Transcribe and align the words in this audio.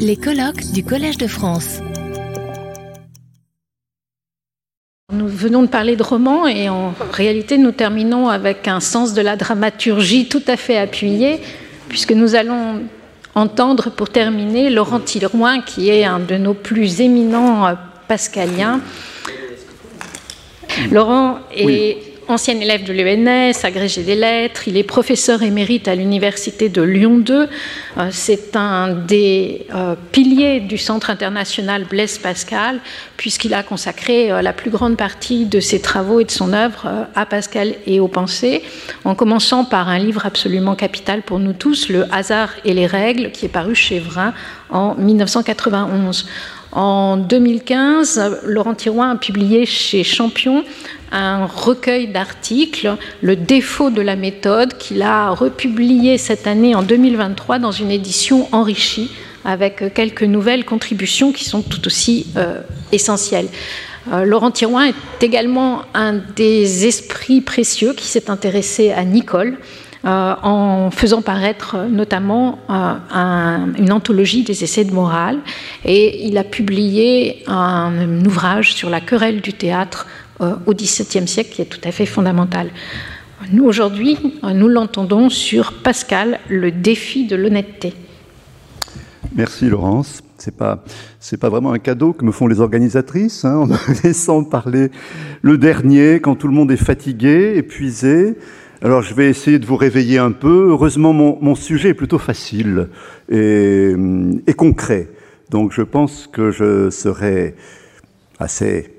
Les 0.00 0.16
colloques 0.16 0.72
du 0.72 0.82
Collège 0.82 1.18
de 1.18 1.28
France. 1.28 1.78
Nous 5.12 5.28
venons 5.28 5.62
de 5.62 5.68
parler 5.68 5.94
de 5.94 6.02
romans 6.02 6.48
et 6.48 6.68
en 6.68 6.92
réalité 7.12 7.56
nous 7.56 7.70
terminons 7.70 8.28
avec 8.28 8.66
un 8.66 8.80
sens 8.80 9.14
de 9.14 9.22
la 9.22 9.36
dramaturgie 9.36 10.28
tout 10.28 10.42
à 10.48 10.56
fait 10.56 10.76
appuyé 10.76 11.40
puisque 11.88 12.10
nous 12.10 12.34
allons 12.34 12.82
entendre 13.36 13.90
pour 13.90 14.10
terminer 14.10 14.68
Laurent 14.68 14.98
Tilleroin 14.98 15.60
qui 15.60 15.90
est 15.90 16.04
un 16.04 16.18
de 16.18 16.36
nos 16.36 16.54
plus 16.54 17.00
éminents 17.00 17.68
euh, 17.68 17.74
pascaliens. 18.08 18.80
Laurent 20.90 21.38
est 21.54 22.15
ancien 22.28 22.58
élève 22.60 22.84
de 22.84 22.92
l'ENS, 22.92 23.64
agrégé 23.64 24.02
des 24.02 24.14
lettres, 24.14 24.66
il 24.66 24.76
est 24.76 24.82
professeur 24.82 25.42
émérite 25.42 25.88
à 25.88 25.94
l'université 25.94 26.68
de 26.68 26.82
Lyon 26.82 27.18
2. 27.18 27.48
Euh, 27.98 28.08
c'est 28.10 28.56
un 28.56 28.88
des 28.88 29.66
euh, 29.74 29.94
piliers 30.12 30.60
du 30.60 30.78
Centre 30.78 31.10
international 31.10 31.84
Blaise 31.84 32.18
Pascal, 32.18 32.80
puisqu'il 33.16 33.54
a 33.54 33.62
consacré 33.62 34.32
euh, 34.32 34.42
la 34.42 34.52
plus 34.52 34.70
grande 34.70 34.96
partie 34.96 35.44
de 35.44 35.60
ses 35.60 35.80
travaux 35.80 36.20
et 36.20 36.24
de 36.24 36.30
son 36.30 36.52
œuvre 36.52 37.06
à 37.14 37.26
Pascal 37.26 37.74
et 37.86 38.00
aux 38.00 38.08
pensées, 38.08 38.62
en 39.04 39.14
commençant 39.14 39.64
par 39.64 39.88
un 39.88 39.98
livre 39.98 40.26
absolument 40.26 40.74
capital 40.74 41.22
pour 41.22 41.38
nous 41.38 41.52
tous, 41.52 41.88
Le 41.88 42.12
hasard 42.12 42.50
et 42.64 42.74
les 42.74 42.86
règles, 42.86 43.30
qui 43.30 43.46
est 43.46 43.50
paru 43.50 43.74
chez 43.74 44.00
Vrin 44.00 44.34
en 44.70 44.94
1991. 44.96 46.26
En 46.72 47.16
2015, 47.16 48.40
Laurent 48.44 48.74
Tiroin 48.74 49.12
a 49.12 49.16
publié 49.16 49.64
chez 49.64 50.04
Champion 50.04 50.64
un 51.12 51.46
recueil 51.46 52.08
d'articles, 52.08 52.96
Le 53.22 53.36
défaut 53.36 53.90
de 53.90 54.02
la 54.02 54.16
méthode, 54.16 54.76
qu'il 54.76 55.02
a 55.02 55.30
republié 55.30 56.18
cette 56.18 56.46
année 56.46 56.74
en 56.74 56.82
2023 56.82 57.58
dans 57.58 57.72
une 57.72 57.90
édition 57.90 58.48
enrichie 58.52 59.10
avec 59.44 59.94
quelques 59.94 60.24
nouvelles 60.24 60.64
contributions 60.64 61.32
qui 61.32 61.44
sont 61.44 61.62
tout 61.62 61.86
aussi 61.86 62.26
euh, 62.36 62.60
essentielles. 62.92 63.48
Euh, 64.12 64.24
Laurent 64.24 64.50
Tirouin 64.50 64.86
est 64.86 65.22
également 65.22 65.82
un 65.94 66.14
des 66.14 66.86
esprits 66.86 67.40
précieux 67.40 67.92
qui 67.94 68.06
s'est 68.06 68.28
intéressé 68.28 68.90
à 68.92 69.04
Nicole, 69.04 69.56
euh, 70.04 70.34
en 70.42 70.90
faisant 70.90 71.22
paraître 71.22 71.76
notamment 71.88 72.58
une 73.78 73.92
anthologie 73.92 74.42
des 74.42 74.62
essais 74.62 74.84
de 74.84 74.92
morale. 74.92 75.38
Et 75.84 76.26
il 76.26 76.38
a 76.38 76.44
publié 76.44 77.42
un 77.46 78.24
ouvrage 78.24 78.74
sur 78.74 78.90
la 78.90 79.00
querelle 79.00 79.40
du 79.40 79.52
théâtre 79.52 80.06
au 80.40 80.74
XVIIe 80.74 81.26
siècle 81.26 81.50
qui 81.52 81.62
est 81.62 81.66
tout 81.66 81.80
à 81.84 81.92
fait 81.92 82.06
fondamental. 82.06 82.70
Nous, 83.52 83.64
aujourd'hui, 83.64 84.18
nous 84.42 84.68
l'entendons 84.68 85.28
sur 85.28 85.74
Pascal, 85.82 86.40
le 86.48 86.72
défi 86.72 87.26
de 87.26 87.36
l'honnêteté. 87.36 87.94
Merci 89.34 89.68
Laurence. 89.68 90.22
C'est 90.38 90.56
pas 90.56 90.84
pas 91.40 91.48
vraiment 91.48 91.72
un 91.72 91.78
cadeau 91.78 92.12
que 92.12 92.24
me 92.24 92.30
font 92.30 92.46
les 92.46 92.60
organisatrices, 92.60 93.44
hein, 93.44 93.56
en 93.56 93.66
me 93.66 94.02
laissant 94.02 94.44
parler 94.44 94.90
le 95.42 95.58
dernier 95.58 96.20
quand 96.20 96.36
tout 96.36 96.48
le 96.48 96.54
monde 96.54 96.70
est 96.70 96.76
fatigué, 96.76 97.54
épuisé. 97.56 98.36
Alors 98.82 99.02
je 99.02 99.14
vais 99.14 99.28
essayer 99.28 99.58
de 99.58 99.66
vous 99.66 99.76
réveiller 99.76 100.18
un 100.18 100.32
peu. 100.32 100.68
Heureusement, 100.70 101.12
mon, 101.12 101.54
sujet 101.54 101.90
est 101.90 101.94
plutôt 101.94 102.18
facile 102.18 102.88
et, 103.30 103.94
concret. 104.56 105.08
Donc 105.50 105.72
je 105.72 105.82
pense 105.82 106.26
que 106.26 106.50
je 106.50 106.90
serai 106.90 107.54
assez 108.38 108.95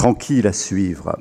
tranquille 0.00 0.46
à 0.46 0.54
suivre. 0.54 1.14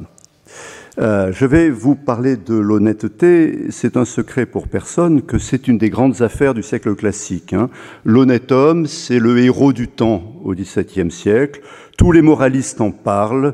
Euh, 1.00 1.34
je 1.34 1.46
vais 1.46 1.70
vous 1.70 1.96
parler 1.96 2.38
de 2.38 2.56
l'honnêteté. 2.56 3.66
C'est 3.72 3.98
un 3.98 4.06
secret 4.06 4.46
pour 4.46 4.70
personne 4.70 5.22
que 5.22 5.38
c'est 5.38 5.68
une 5.68 5.78
des 5.78 5.90
grandes 5.90 6.22
affaires 6.22 6.54
du 6.54 6.64
siècle 6.64 6.96
classique. 6.96 7.52
Hein. 7.52 7.70
L'honnête 8.06 8.54
homme, 8.54 8.86
c'est 8.86 9.20
le 9.20 9.38
héros 9.40 9.74
du 9.74 9.90
temps 9.90 10.34
au 10.46 10.54
XVIIe 10.54 11.12
siècle. 11.12 11.60
Tous 11.98 12.14
les 12.14 12.22
moralistes 12.22 12.80
en 12.80 12.92
parlent, 12.92 13.54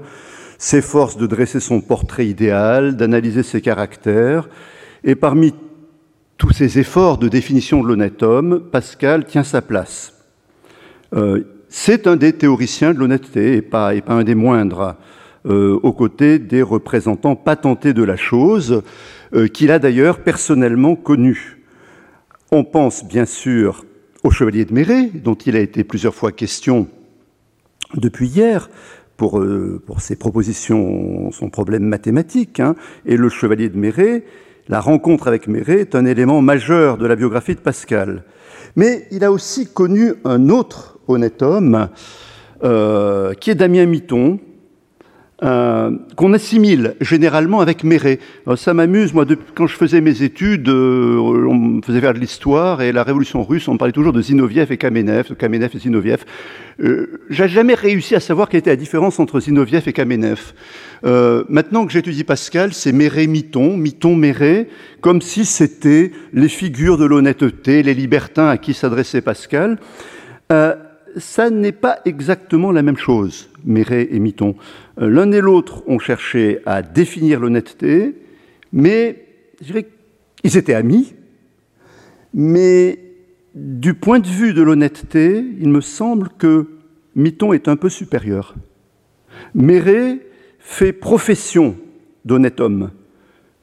s'efforcent 0.59 1.17
de 1.17 1.25
dresser 1.25 1.59
son 1.59 1.81
portrait 1.81 2.27
idéal, 2.27 2.95
d'analyser 2.95 3.41
ses 3.41 3.61
caractères. 3.61 4.47
Et 5.03 5.15
parmi 5.15 5.55
tous 6.37 6.51
ces 6.51 6.77
efforts 6.77 7.17
de 7.17 7.29
définition 7.29 7.81
de 7.81 7.87
l'honnête 7.87 8.21
homme, 8.21 8.61
Pascal 8.71 9.25
tient 9.25 9.43
sa 9.43 9.63
place. 9.63 10.13
Euh, 11.15 11.43
c'est 11.67 12.05
un 12.05 12.15
des 12.15 12.33
théoriciens 12.33 12.93
de 12.93 12.99
l'honnêteté 12.99 13.55
et 13.55 13.63
pas, 13.63 13.95
et 13.95 14.01
pas 14.01 14.13
un 14.13 14.23
des 14.23 14.35
moindres. 14.35 14.95
Euh, 15.47 15.79
aux 15.83 15.93
côtés 15.93 16.39
des 16.39 16.63
représentants 16.63 17.35
patentés 17.35 17.93
de 17.93 18.03
la 18.03 18.15
chose, 18.15 18.81
euh, 19.35 19.47
qu'il 19.47 19.69
a 19.69 19.77
d'ailleurs 19.77 20.19
personnellement 20.19 20.95
connus. 20.95 21.61
On 22.51 22.63
pense 22.63 23.05
bien 23.05 23.25
sûr 23.25 23.85
au 24.23 24.31
chevalier 24.31 24.65
de 24.65 24.73
Méré, 24.73 25.11
dont 25.13 25.35
il 25.35 25.55
a 25.55 25.59
été 25.59 25.83
plusieurs 25.83 26.15
fois 26.15 26.31
question 26.31 26.87
depuis 27.93 28.27
hier, 28.27 28.69
pour, 29.17 29.39
euh, 29.39 29.81
pour, 29.85 30.01
ses 30.01 30.15
propositions, 30.15 31.31
son 31.31 31.49
problème 31.49 31.83
mathématique. 31.83 32.59
Hein. 32.59 32.75
Et 33.05 33.15
le 33.15 33.29
chevalier 33.29 33.69
de 33.69 33.77
Méré, 33.77 34.23
la 34.67 34.79
rencontre 34.79 35.27
avec 35.27 35.47
Méré 35.47 35.81
est 35.81 35.95
un 35.95 36.05
élément 36.05 36.41
majeur 36.41 36.97
de 36.97 37.05
la 37.05 37.15
biographie 37.15 37.53
de 37.53 37.59
Pascal. 37.59 38.23
Mais 38.75 39.07
il 39.11 39.23
a 39.23 39.31
aussi 39.31 39.67
connu 39.67 40.13
un 40.23 40.49
autre 40.49 40.97
honnête 41.07 41.43
homme, 41.43 41.89
euh, 42.63 43.33
qui 43.35 43.51
est 43.51 43.55
Damien 43.55 43.85
Miton, 43.85 44.39
euh, 45.43 45.91
qu'on 46.15 46.31
assimile 46.33 46.95
généralement 47.01 47.59
avec 47.59 47.83
Méré. 47.83 48.19
ça 48.55 48.73
m'amuse, 48.73 49.13
moi, 49.13 49.25
quand 49.53 49.67
je 49.67 49.75
faisais 49.75 49.99
mes 49.99 50.23
études, 50.23 50.69
euh, 50.69 51.17
on 51.17 51.55
me 51.55 51.81
faisait 51.81 51.99
faire 51.99 52.13
de 52.13 52.19
l'histoire, 52.19 52.81
et 52.81 52.91
la 52.93 53.03
révolution 53.03 53.43
russe, 53.43 53.67
on 53.67 53.77
parlait 53.77 53.91
toujours 53.91 54.13
de 54.13 54.21
Zinoviev 54.21 54.71
et 54.71 54.77
Kamenev, 54.77 55.29
de 55.29 55.33
Kamenev 55.33 55.71
et 55.73 55.79
Zinoviev. 55.79 56.23
Euh, 56.81 57.19
J'ai 57.29 57.49
jamais 57.49 57.73
réussi 57.73 58.15
à 58.15 58.19
savoir 58.19 58.47
quelle 58.47 58.59
était 58.59 58.69
la 58.69 58.75
différence 58.77 59.19
entre 59.19 59.39
Zinoviev 59.41 59.83
et 59.87 59.93
Kamenev. 59.93 60.53
Euh, 61.05 61.43
maintenant 61.49 61.85
que 61.85 61.91
j'étudie 61.91 62.23
Pascal, 62.23 62.73
c'est 62.73 62.93
Méré 62.93 63.27
Miton, 63.27 63.75
Miton 63.77 64.15
Méré, 64.15 64.69
comme 65.01 65.21
si 65.21 65.43
c'était 65.45 66.11
les 66.33 66.49
figures 66.49 66.97
de 66.97 67.05
l'honnêteté, 67.05 67.83
les 67.83 67.93
libertins 67.93 68.47
à 68.47 68.57
qui 68.57 68.73
s'adressait 68.73 69.21
Pascal. 69.21 69.79
Euh, 70.51 70.75
ça 71.17 71.49
n'est 71.49 71.71
pas 71.71 71.99
exactement 72.05 72.71
la 72.71 72.81
même 72.81 72.97
chose, 72.97 73.49
Méret 73.63 74.07
et 74.11 74.19
Miton. 74.19 74.55
Euh, 74.99 75.09
l'un 75.09 75.31
et 75.31 75.41
l'autre 75.41 75.83
ont 75.87 75.99
cherché 75.99 76.59
à 76.65 76.81
définir 76.81 77.39
l'honnêteté, 77.39 78.15
mais 78.71 79.25
je 79.61 79.65
dirais 79.67 79.87
qu'ils 80.41 80.57
étaient 80.57 80.73
amis, 80.73 81.13
mais 82.33 82.99
du 83.53 83.93
point 83.93 84.19
de 84.19 84.27
vue 84.27 84.53
de 84.53 84.61
l'honnêteté, 84.61 85.43
il 85.59 85.69
me 85.69 85.81
semble 85.81 86.29
que 86.37 86.67
Miton 87.15 87.53
est 87.53 87.67
un 87.69 87.77
peu 87.77 87.89
supérieur. 87.89 88.55
Méret 89.53 90.19
fait 90.59 90.91
profession 90.91 91.77
d'honnête 92.25 92.59
homme. 92.59 92.91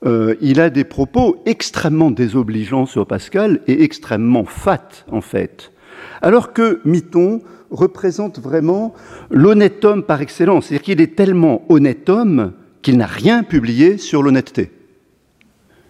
Euh, 0.05 0.35
il 0.41 0.61
a 0.61 0.71
des 0.71 0.85
propos 0.85 1.43
extrêmement 1.47 2.11
désobligeants 2.11 2.87
sur 2.87 3.07
Pascal 3.07 3.61
et 3.67 3.83
extrêmement 3.83 4.45
fat, 4.45 5.05
en 5.11 5.21
fait. 5.21 5.73
Alors 6.21 6.53
que 6.53 6.81
Miton 6.85 7.43
représente 7.71 8.39
vraiment 8.39 8.95
l'honnête 9.31 9.85
homme 9.85 10.03
par 10.03 10.21
excellence, 10.21 10.67
c'est-à-dire 10.67 10.85
qu'il 10.85 11.01
est 11.01 11.17
tellement 11.17 11.65
honnête 11.69 12.09
homme 12.09 12.53
qu'il 12.83 12.99
n'a 12.99 13.07
rien 13.07 13.43
publié 13.43 13.97
sur 13.97 14.23
l'honnêteté. 14.23 14.71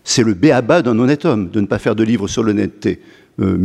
C'est 0.04 0.22
le 0.22 0.34
béaba 0.34 0.82
d'un 0.82 0.98
honnête 0.98 1.24
homme 1.24 1.50
de 1.50 1.60
ne 1.60 1.66
pas 1.66 1.78
faire 1.78 1.94
de 1.94 2.04
livre 2.04 2.28
sur 2.28 2.42
l'honnêteté. 2.42 3.00
Euh, 3.40 3.56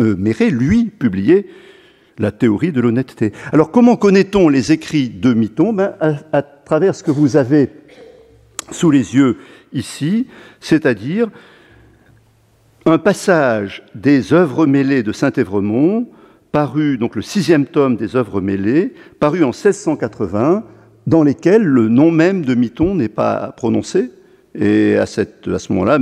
euh 0.00 0.50
lui, 0.50 0.84
publiait 0.84 1.46
la 2.18 2.32
théorie 2.32 2.72
de 2.72 2.80
l'honnêteté. 2.80 3.32
Alors 3.52 3.70
comment 3.70 3.96
connaît-on 3.96 4.48
les 4.48 4.72
écrits 4.72 5.08
de 5.08 5.34
Miton 5.34 5.72
ben, 5.72 5.94
à, 6.00 6.42
travers 6.42 6.94
ce 6.94 7.02
que 7.02 7.10
vous 7.10 7.36
avez 7.36 7.70
sous 8.70 8.90
les 8.90 9.14
yeux 9.14 9.36
ici, 9.72 10.26
c'est-à-dire 10.60 11.28
un 12.86 12.98
passage 12.98 13.82
des 13.96 14.32
œuvres 14.32 14.64
mêlées 14.66 15.02
de 15.02 15.10
Saint-Évremont, 15.10 16.08
paru, 16.52 16.98
donc 16.98 17.16
le 17.16 17.22
sixième 17.22 17.66
tome 17.66 17.96
des 17.96 18.14
œuvres 18.14 18.40
mêlées, 18.40 18.94
paru 19.18 19.42
en 19.42 19.48
1680, 19.48 20.64
dans 21.08 21.24
lesquels 21.24 21.64
le 21.64 21.88
nom 21.88 22.12
même 22.12 22.44
de 22.44 22.54
Miton 22.54 22.94
n'est 22.94 23.08
pas 23.08 23.52
prononcé. 23.56 24.12
Et 24.54 24.96
à, 24.96 25.04
cette, 25.04 25.58
ce 25.58 25.72
moment-là, 25.72 25.98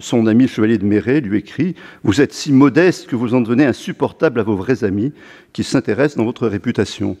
son 0.00 0.26
ami 0.26 0.42
le 0.42 0.48
chevalier 0.48 0.76
de 0.76 0.84
Méret 0.84 1.20
lui 1.20 1.38
écrit 1.38 1.74
Vous 2.02 2.20
êtes 2.20 2.34
si 2.34 2.52
modeste 2.52 3.06
que 3.06 3.16
vous 3.16 3.34
en 3.34 3.40
devenez 3.40 3.64
insupportable 3.64 4.40
à 4.40 4.42
vos 4.42 4.56
vrais 4.56 4.84
amis 4.84 5.12
qui 5.52 5.64
s'intéressent 5.64 6.18
dans 6.18 6.24
votre 6.24 6.48
réputation. 6.48 7.16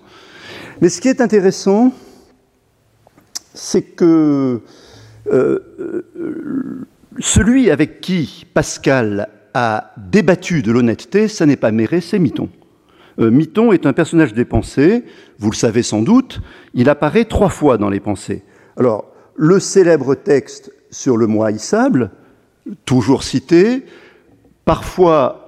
Mais 0.82 0.88
ce 0.88 1.00
qui 1.00 1.08
est 1.08 1.20
intéressant, 1.20 1.94
c'est 3.54 3.82
que 3.82 4.60
euh, 5.32 5.58
euh, 5.80 6.86
celui 7.20 7.70
avec 7.70 8.00
qui 8.00 8.46
Pascal 8.54 9.28
a 9.54 9.92
débattu 9.96 10.62
de 10.62 10.72
l'honnêteté, 10.72 11.28
ça 11.28 11.46
n'est 11.46 11.56
pas 11.56 11.72
Méré, 11.72 12.00
c'est 12.00 12.18
Miton. 12.18 12.48
Euh, 13.18 13.30
Miton 13.30 13.72
est 13.72 13.86
un 13.86 13.92
personnage 13.92 14.32
des 14.32 14.44
pensées, 14.44 15.04
vous 15.38 15.50
le 15.50 15.56
savez 15.56 15.82
sans 15.82 16.02
doute, 16.02 16.40
il 16.74 16.88
apparaît 16.88 17.24
trois 17.24 17.48
fois 17.48 17.76
dans 17.78 17.90
les 17.90 18.00
pensées. 18.00 18.44
Alors, 18.76 19.12
le 19.34 19.58
célèbre 19.58 20.14
texte 20.14 20.72
sur 20.90 21.16
le 21.16 21.26
moi 21.26 21.48
haïssable, 21.48 22.10
toujours 22.84 23.22
cité, 23.22 23.84
parfois 24.64 25.44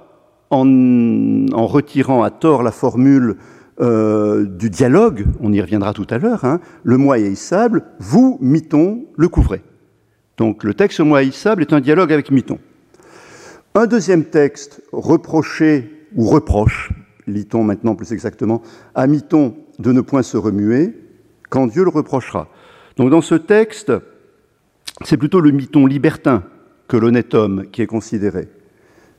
en, 0.49 1.65
retirant 1.65 2.23
à 2.23 2.29
tort 2.29 2.63
la 2.63 2.71
formule 2.71 3.37
euh, 3.79 4.45
du 4.45 4.69
dialogue, 4.69 5.25
on 5.39 5.53
y 5.53 5.61
reviendra 5.61 5.93
tout 5.93 6.07
à 6.09 6.17
l'heure, 6.17 6.43
hein, 6.43 6.59
le 6.83 6.97
moi 6.97 7.17
vous, 7.99 8.37
Miton, 8.41 9.05
le 9.15 9.29
couvrez. 9.29 9.61
Donc 10.41 10.63
le 10.63 10.73
texte 10.73 11.01
moi 11.01 11.21
est 11.21 11.45
un 11.71 11.79
dialogue 11.81 12.11
avec 12.11 12.31
Miton. 12.31 12.57
Un 13.75 13.85
deuxième 13.85 14.25
texte, 14.25 14.81
reproché 14.91 16.07
ou 16.15 16.25
reproche, 16.25 16.89
lit-on 17.27 17.63
maintenant 17.63 17.93
plus 17.93 18.11
exactement, 18.11 18.63
à 18.95 19.05
Miton 19.05 19.55
de 19.77 19.91
ne 19.91 20.01
point 20.01 20.23
se 20.23 20.37
remuer, 20.37 20.97
quand 21.51 21.67
Dieu 21.67 21.83
le 21.83 21.91
reprochera. 21.91 22.47
Donc 22.97 23.11
dans 23.11 23.21
ce 23.21 23.35
texte, 23.35 23.93
c'est 25.05 25.15
plutôt 25.15 25.41
le 25.41 25.51
Miton 25.51 25.85
libertin 25.85 26.43
que 26.87 26.97
l'honnête 26.97 27.35
homme 27.35 27.67
qui 27.71 27.83
est 27.83 27.87
considéré, 27.87 28.47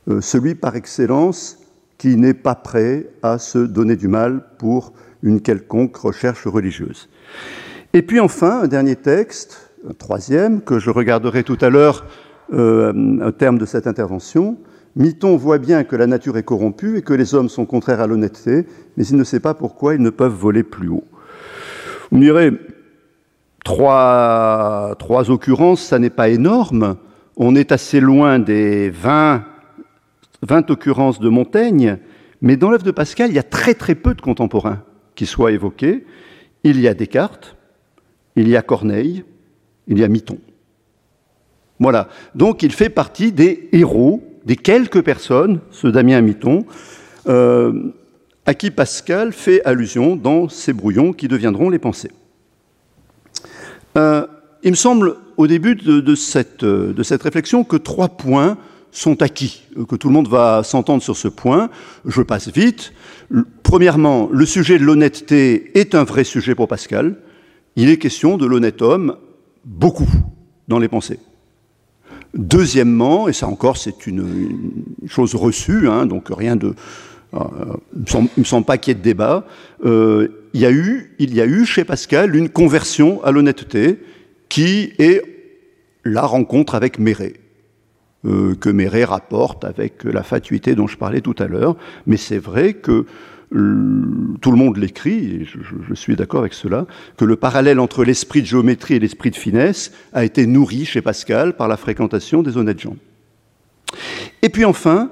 euh, 0.09 0.19
celui 0.19 0.55
par 0.55 0.75
excellence 0.75 1.57
qui 1.97 2.17
n'est 2.17 2.33
pas 2.33 2.55
prêt 2.55 3.07
à 3.21 3.37
se 3.37 3.59
donner 3.59 3.95
du 3.95 4.09
mal 4.09 4.43
pour 4.57 4.91
une 5.21 5.39
quelconque 5.39 5.95
recherche 5.95 6.45
religieuse. 6.47 7.07
Et 7.93 8.01
puis 8.01 8.19
enfin, 8.19 8.63
un 8.63 8.67
dernier 8.67 8.97
texte, 8.97 9.72
un 9.89 9.93
troisième, 9.93 10.61
que 10.61 10.79
je 10.79 10.89
regarderai 10.89 11.43
tout 11.43 11.57
à 11.61 11.69
l'heure 11.69 12.05
euh, 12.53 13.27
au 13.27 13.31
terme 13.31 13.57
de 13.57 13.65
cette 13.65 13.87
intervention. 13.87 14.57
Miton 14.95 15.35
voit 15.37 15.57
bien 15.57 15.83
que 15.83 15.95
la 15.95 16.07
nature 16.07 16.37
est 16.37 16.43
corrompue 16.43 16.97
et 16.97 17.01
que 17.01 17.13
les 17.13 17.33
hommes 17.33 17.49
sont 17.49 17.65
contraires 17.65 17.99
à 17.99 18.07
l'honnêteté, 18.07 18.67
mais 18.95 19.05
il 19.05 19.17
ne 19.17 19.23
sait 19.23 19.39
pas 19.39 19.53
pourquoi 19.53 19.95
ils 19.95 20.01
ne 20.01 20.09
peuvent 20.09 20.33
voler 20.33 20.63
plus 20.63 20.89
haut. 20.89 21.03
Vous 22.11 22.17
me 22.17 22.23
direz, 22.23 22.51
trois, 23.65 24.95
trois 24.99 25.31
occurrences, 25.31 25.81
ça 25.81 25.99
n'est 25.99 26.09
pas 26.09 26.29
énorme. 26.29 26.97
On 27.37 27.55
est 27.55 27.71
assez 27.71 27.99
loin 27.99 28.39
des 28.39 28.89
20 28.89 29.45
20 30.43 30.69
occurrences 30.71 31.19
de 31.19 31.29
Montaigne, 31.29 31.97
mais 32.41 32.57
dans 32.57 32.69
l'œuvre 32.69 32.83
de 32.83 32.91
Pascal, 32.91 33.29
il 33.29 33.35
y 33.35 33.39
a 33.39 33.43
très 33.43 33.73
très 33.73 33.95
peu 33.95 34.13
de 34.13 34.21
contemporains 34.21 34.83
qui 35.15 35.25
soient 35.25 35.53
évoqués. 35.53 36.05
Il 36.65 36.79
y 36.81 36.87
a 36.87 36.93
Descartes, 36.93 37.55
il 38.35 38.49
y 38.49 38.57
a 38.57 38.61
Corneille, 38.61 39.23
il 39.87 39.99
y 39.99 40.03
a 40.03 40.07
Miton. 40.07 40.37
Voilà. 41.79 42.07
Donc 42.35 42.63
il 42.63 42.71
fait 42.71 42.89
partie 42.89 43.31
des 43.31 43.69
héros, 43.71 44.23
des 44.45 44.55
quelques 44.55 45.01
personnes, 45.01 45.59
ce 45.71 45.87
Damien 45.87 46.21
Miton, 46.21 46.65
euh, 47.27 47.91
à 48.45 48.53
qui 48.53 48.71
Pascal 48.71 49.33
fait 49.33 49.63
allusion 49.63 50.15
dans 50.15 50.49
ses 50.49 50.73
brouillons 50.73 51.13
qui 51.13 51.27
deviendront 51.27 51.69
les 51.69 51.79
pensées. 51.79 52.11
Euh, 53.97 54.25
il 54.63 54.71
me 54.71 54.75
semble, 54.75 55.15
au 55.37 55.47
début 55.47 55.77
cette, 56.15 56.63
de 56.63 57.03
cette 57.03 57.23
réflexion, 57.23 57.63
que 57.63 57.75
trois 57.75 58.09
points 58.09 58.57
sont 58.91 59.21
acquis, 59.21 59.63
que 59.89 59.95
tout 59.95 60.07
le 60.07 60.13
monde 60.13 60.27
va 60.27 60.63
s'entendre 60.63 61.01
sur 61.01 61.17
ce 61.17 61.27
point. 61.27 61.69
Je 62.05 62.21
passe 62.21 62.49
vite. 62.49 62.93
Premièrement, 63.63 64.29
le 64.31 64.45
sujet 64.45 64.77
de 64.77 64.83
l'honnêteté 64.83 65.77
est 65.77 65.95
un 65.95 66.03
vrai 66.03 66.23
sujet 66.23 66.53
pour 66.53 66.67
Pascal. 66.67 67.15
Il 67.75 67.89
est 67.89 67.97
question 67.97 68.37
de 68.37 68.45
l'honnête 68.45 68.81
homme 68.81 69.17
beaucoup 69.63 70.09
dans 70.67 70.79
les 70.79 70.87
pensées. 70.87 71.19
Deuxièmement, 72.33 73.27
et 73.27 73.33
ça 73.33 73.47
encore 73.47 73.77
c'est 73.77 74.07
une, 74.07 74.25
chose 75.07 75.35
reçue, 75.35 75.87
hein, 75.87 76.05
donc 76.05 76.27
rien 76.29 76.55
de... 76.55 76.73
Euh, 77.33 77.39
il 77.95 78.19
ne 78.19 78.27
me 78.37 78.43
semble 78.43 78.65
pas 78.65 78.77
qu'il 78.77 78.91
y 78.91 78.95
ait 78.95 78.99
de 78.99 79.03
débat. 79.03 79.45
Euh, 79.85 80.27
il, 80.53 80.61
y 80.61 80.65
a 80.65 80.71
eu, 80.71 81.15
il 81.17 81.33
y 81.33 81.41
a 81.41 81.45
eu 81.45 81.65
chez 81.65 81.83
Pascal 81.83 82.35
une 82.35 82.49
conversion 82.49 83.23
à 83.23 83.31
l'honnêteté 83.31 83.99
qui 84.49 84.93
est 84.99 85.21
la 86.05 86.21
rencontre 86.21 86.75
avec 86.75 86.99
Méré. 86.99 87.39
Euh, 88.25 88.55
que 88.55 88.69
Méret 88.69 89.03
rapporte 89.03 89.65
avec 89.65 90.05
la 90.05 90.23
fatuité 90.23 90.75
dont 90.75 90.87
je 90.87 90.95
parlais 90.95 91.19
tout 91.19 91.35
à 91.39 91.47
l'heure. 91.47 91.75
Mais 92.07 92.15
c'est 92.15 92.37
vrai 92.37 92.73
que 92.73 93.05
tout 93.53 94.51
le 94.51 94.57
monde 94.57 94.77
l'écrit, 94.77 95.41
et 95.41 95.45
je, 95.45 95.59
je, 95.87 95.93
suis 95.93 96.15
d'accord 96.15 96.39
avec 96.39 96.53
cela, 96.53 96.87
que 97.17 97.25
le 97.25 97.35
parallèle 97.35 97.79
entre 97.79 98.03
l'esprit 98.03 98.41
de 98.41 98.47
géométrie 98.47 98.95
et 98.95 98.99
l'esprit 98.99 99.29
de 99.29 99.35
finesse 99.35 99.91
a 100.11 100.25
été 100.25 100.47
nourri 100.47 100.85
chez 100.85 101.01
Pascal 101.01 101.55
par 101.55 101.67
la 101.67 101.77
fréquentation 101.77 102.41
des 102.41 102.57
honnêtes 102.57 102.79
gens. 102.79 102.95
Et 104.41 104.49
puis 104.49 104.65
enfin, 104.65 105.11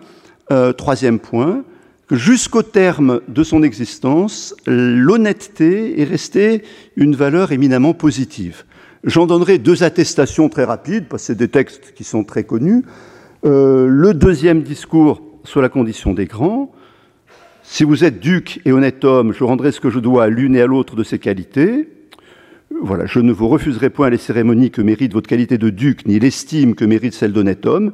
euh, 0.51 0.73
troisième 0.73 1.19
point, 1.19 1.63
que 2.07 2.15
jusqu'au 2.15 2.63
terme 2.63 3.21
de 3.27 3.43
son 3.43 3.63
existence, 3.63 4.55
l'honnêteté 4.65 6.01
est 6.01 6.03
restée 6.03 6.63
une 6.95 7.15
valeur 7.15 7.51
éminemment 7.51 7.93
positive. 7.93 8.63
J'en 9.03 9.27
donnerai 9.27 9.59
deux 9.59 9.83
attestations 9.83 10.49
très 10.49 10.63
rapides, 10.63 11.05
parce 11.07 11.23
que 11.23 11.27
c'est 11.27 11.37
des 11.37 11.47
textes 11.47 11.93
qui 11.93 12.03
sont 12.03 12.23
très 12.23 12.43
connus. 12.43 12.83
Euh, 13.45 13.87
le 13.87 14.13
deuxième 14.13 14.61
discours 14.61 15.21
sur 15.43 15.61
la 15.61 15.69
condition 15.69 16.13
des 16.13 16.25
grands. 16.25 16.71
Si 17.73 17.85
vous 17.85 18.03
êtes 18.03 18.19
duc 18.19 18.59
et 18.65 18.73
honnête 18.73 19.05
homme, 19.05 19.31
je 19.31 19.45
rendrai 19.45 19.71
ce 19.71 19.79
que 19.79 19.89
je 19.89 19.99
dois 19.99 20.25
à 20.25 20.27
l'une 20.27 20.57
et 20.57 20.61
à 20.61 20.65
l'autre 20.65 20.97
de 20.97 21.03
ces 21.03 21.19
qualités. 21.19 21.87
Voilà, 22.81 23.05
je 23.05 23.19
ne 23.19 23.31
vous 23.31 23.47
refuserai 23.47 23.89
point 23.89 24.09
les 24.09 24.17
cérémonies 24.17 24.71
que 24.71 24.81
mérite 24.81 25.13
votre 25.13 25.29
qualité 25.29 25.57
de 25.57 25.69
duc, 25.69 26.05
ni 26.05 26.19
l'estime 26.19 26.75
que 26.75 26.83
mérite 26.83 27.13
celle 27.13 27.31
d'honnête 27.31 27.65
homme. 27.65 27.93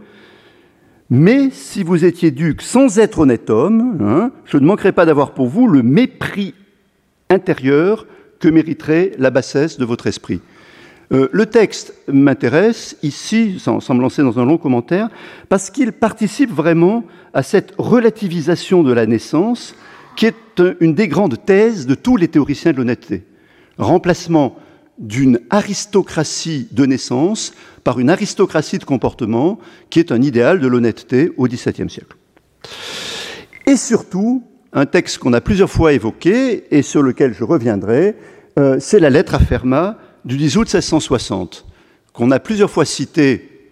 Mais 1.12 1.52
si 1.52 1.84
vous 1.84 2.06
étiez 2.06 2.32
duc 2.32 2.64
sans 2.64 2.98
être 2.98 3.20
honnête 3.20 3.52
homme, 3.52 4.00
hein, 4.02 4.32
je 4.46 4.58
ne 4.58 4.66
manquerai 4.66 4.94
pas 4.94 5.06
d'avoir 5.06 5.36
pour 5.36 5.46
vous 5.46 5.68
le 5.68 5.84
mépris 5.84 6.56
intérieur 7.30 8.08
que 8.40 8.48
mériterait 8.48 9.12
la 9.20 9.30
bassesse 9.30 9.78
de 9.78 9.86
votre 9.86 10.08
esprit. 10.08 10.42
Euh, 11.14 11.30
le 11.32 11.46
texte 11.46 11.94
m'intéresse 12.08 12.98
ici, 13.02 13.60
sans, 13.60 13.94
me 13.94 14.02
lancer 14.02 14.22
dans 14.24 14.40
un 14.40 14.46
long 14.46 14.58
commentaire, 14.58 15.10
parce 15.48 15.70
qu'il 15.70 15.94
participe 15.94 16.52
vraiment 16.52 17.06
à 17.34 17.44
cette 17.44 17.74
relativisation 17.78 18.84
de 18.84 18.92
la 18.92 19.06
naissance 19.06 19.76
qui 20.16 20.26
est 20.26 20.62
une 20.80 20.96
des 20.96 21.08
grandes 21.08 21.38
thèses 21.46 21.86
de 21.86 21.96
tous 21.96 22.18
les 22.18 22.28
théoriciens 22.28 22.72
de 22.72 22.78
l'honnêteté. 22.78 23.24
Remplacement 23.78 24.58
d'une 24.98 25.40
aristocratie 25.52 26.68
de 26.72 26.86
naissance 26.86 27.54
par 27.84 28.00
une 28.00 28.10
aristocratie 28.10 28.80
de 28.80 28.84
comportement 28.84 29.60
qui 29.92 30.00
est 30.00 30.12
un 30.12 30.22
idéal 30.22 30.60
de 30.60 30.68
l'honnêteté 30.68 31.32
au 31.38 31.48
XVIIe 31.48 31.90
siècle. 31.90 32.18
Et 33.68 33.78
surtout, 33.78 34.44
un 34.74 34.88
texte 34.88 35.20
qu'on 35.20 35.34
a 35.34 35.42
plusieurs 35.42 35.70
fois 35.70 35.94
évoqué 35.94 36.66
et 36.76 36.82
sur 36.82 37.04
lequel 37.04 37.34
je 37.34 37.44
reviendrai, 37.44 38.16
euh, 38.58 38.78
c'est 38.80 39.00
la 39.00 39.12
lettre 39.12 39.36
à 39.36 39.40
Fermat 39.40 39.98
du 40.28 40.36
10 40.36 40.58
août 40.58 40.74
1660, 40.74 41.66
qu'on 42.12 42.32
a 42.32 42.40
plusieurs 42.40 42.70
fois 42.70 42.84
cité 42.84 43.72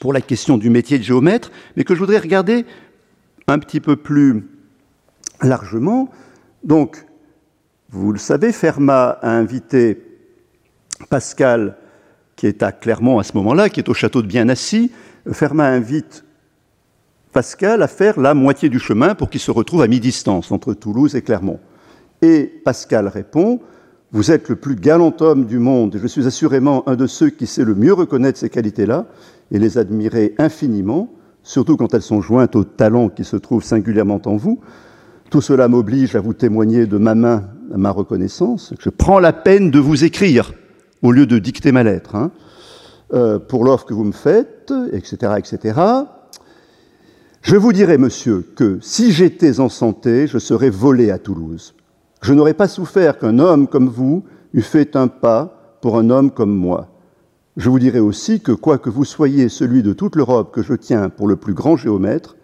pour 0.00 0.12
la 0.12 0.20
question 0.20 0.58
du 0.58 0.68
métier 0.68 0.98
de 0.98 1.02
géomètre, 1.02 1.50
mais 1.76 1.84
que 1.84 1.94
je 1.94 1.98
voudrais 1.98 2.18
regarder 2.18 2.66
un 3.46 3.58
petit 3.58 3.80
peu 3.80 3.96
plus 3.96 4.46
largement. 5.42 6.10
Donc, 6.62 7.06
vous 7.88 8.12
le 8.12 8.18
savez, 8.18 8.52
Fermat 8.52 9.18
a 9.22 9.30
invité 9.30 10.02
Pascal, 11.08 11.78
qui 12.36 12.46
est 12.46 12.62
à 12.62 12.70
Clermont 12.70 13.18
à 13.18 13.22
ce 13.22 13.32
moment-là, 13.38 13.70
qui 13.70 13.80
est 13.80 13.88
au 13.88 13.94
château 13.94 14.20
de 14.20 14.26
Bien-Assis. 14.26 14.92
Fermat 15.32 15.68
invite 15.68 16.22
Pascal 17.32 17.82
à 17.82 17.88
faire 17.88 18.20
la 18.20 18.34
moitié 18.34 18.68
du 18.68 18.78
chemin 18.78 19.14
pour 19.14 19.30
qu'il 19.30 19.40
se 19.40 19.50
retrouve 19.50 19.80
à 19.80 19.88
mi-distance 19.88 20.52
entre 20.52 20.74
Toulouse 20.74 21.16
et 21.16 21.22
Clermont. 21.22 21.60
Et 22.20 22.44
Pascal 22.62 23.08
répond 23.08 23.62
vous 24.12 24.30
êtes 24.30 24.48
le 24.48 24.56
plus 24.56 24.74
galant 24.74 25.14
homme 25.20 25.44
du 25.44 25.58
monde, 25.58 25.96
et 25.96 25.98
je 25.98 26.06
suis 26.06 26.26
assurément 26.26 26.88
un 26.88 26.96
de 26.96 27.06
ceux 27.06 27.30
qui 27.30 27.46
sait 27.46 27.64
le 27.64 27.74
mieux 27.74 27.92
reconnaître 27.92 28.38
ces 28.38 28.48
qualités-là 28.48 29.06
et 29.50 29.58
les 29.58 29.76
admirer 29.76 30.34
infiniment, 30.38 31.12
surtout 31.42 31.76
quand 31.76 31.92
elles 31.94 32.02
sont 32.02 32.22
jointes 32.22 32.56
au 32.56 32.64
talent 32.64 33.10
qui 33.10 33.24
se 33.24 33.36
trouve 33.36 33.62
singulièrement 33.62 34.20
en 34.24 34.36
vous. 34.36 34.60
Tout 35.30 35.42
cela 35.42 35.68
m'oblige 35.68 36.16
à 36.16 36.20
vous 36.20 36.32
témoigner 36.32 36.86
de 36.86 36.96
ma 36.96 37.14
main 37.14 37.44
ma 37.76 37.90
reconnaissance. 37.90 38.72
Je 38.78 38.88
prends 38.88 39.18
la 39.18 39.34
peine 39.34 39.70
de 39.70 39.78
vous 39.78 40.04
écrire 40.04 40.52
au 41.02 41.12
lieu 41.12 41.26
de 41.26 41.38
dicter 41.38 41.70
ma 41.70 41.82
lettre, 41.82 42.14
hein, 42.16 42.30
euh, 43.12 43.38
pour 43.38 43.64
l'offre 43.64 43.84
que 43.84 43.94
vous 43.94 44.04
me 44.04 44.12
faites, 44.12 44.72
etc., 44.92 45.34
etc. 45.36 45.80
Je 47.42 47.56
vous 47.56 47.72
dirai, 47.72 47.98
monsieur, 47.98 48.44
que 48.56 48.78
si 48.80 49.12
j'étais 49.12 49.60
en 49.60 49.68
santé, 49.68 50.26
je 50.26 50.38
serais 50.38 50.70
volé 50.70 51.10
à 51.10 51.18
Toulouse. 51.18 51.74
Je 52.20 52.34
n'aurais 52.34 52.54
pas 52.54 52.68
souffert 52.68 53.18
qu'un 53.18 53.38
homme 53.38 53.68
comme 53.68 53.88
vous 53.88 54.24
eût 54.54 54.62
fait 54.62 54.96
un 54.96 55.08
pas 55.08 55.76
pour 55.80 55.98
un 55.98 56.10
homme 56.10 56.30
comme 56.30 56.54
moi. 56.54 56.88
Je 57.56 57.70
vous 57.70 57.78
dirai 57.78 58.00
aussi 58.00 58.40
que, 58.40 58.52
quoique 58.52 58.90
vous 58.90 59.04
soyez 59.04 59.48
celui 59.48 59.82
de 59.82 59.92
toute 59.92 60.16
l'Europe 60.16 60.52
que 60.52 60.62
je 60.62 60.74
tiens 60.74 61.08
pour 61.08 61.26
le 61.26 61.36
plus 61.36 61.54
grand 61.54 61.76
géomètre, 61.76 62.36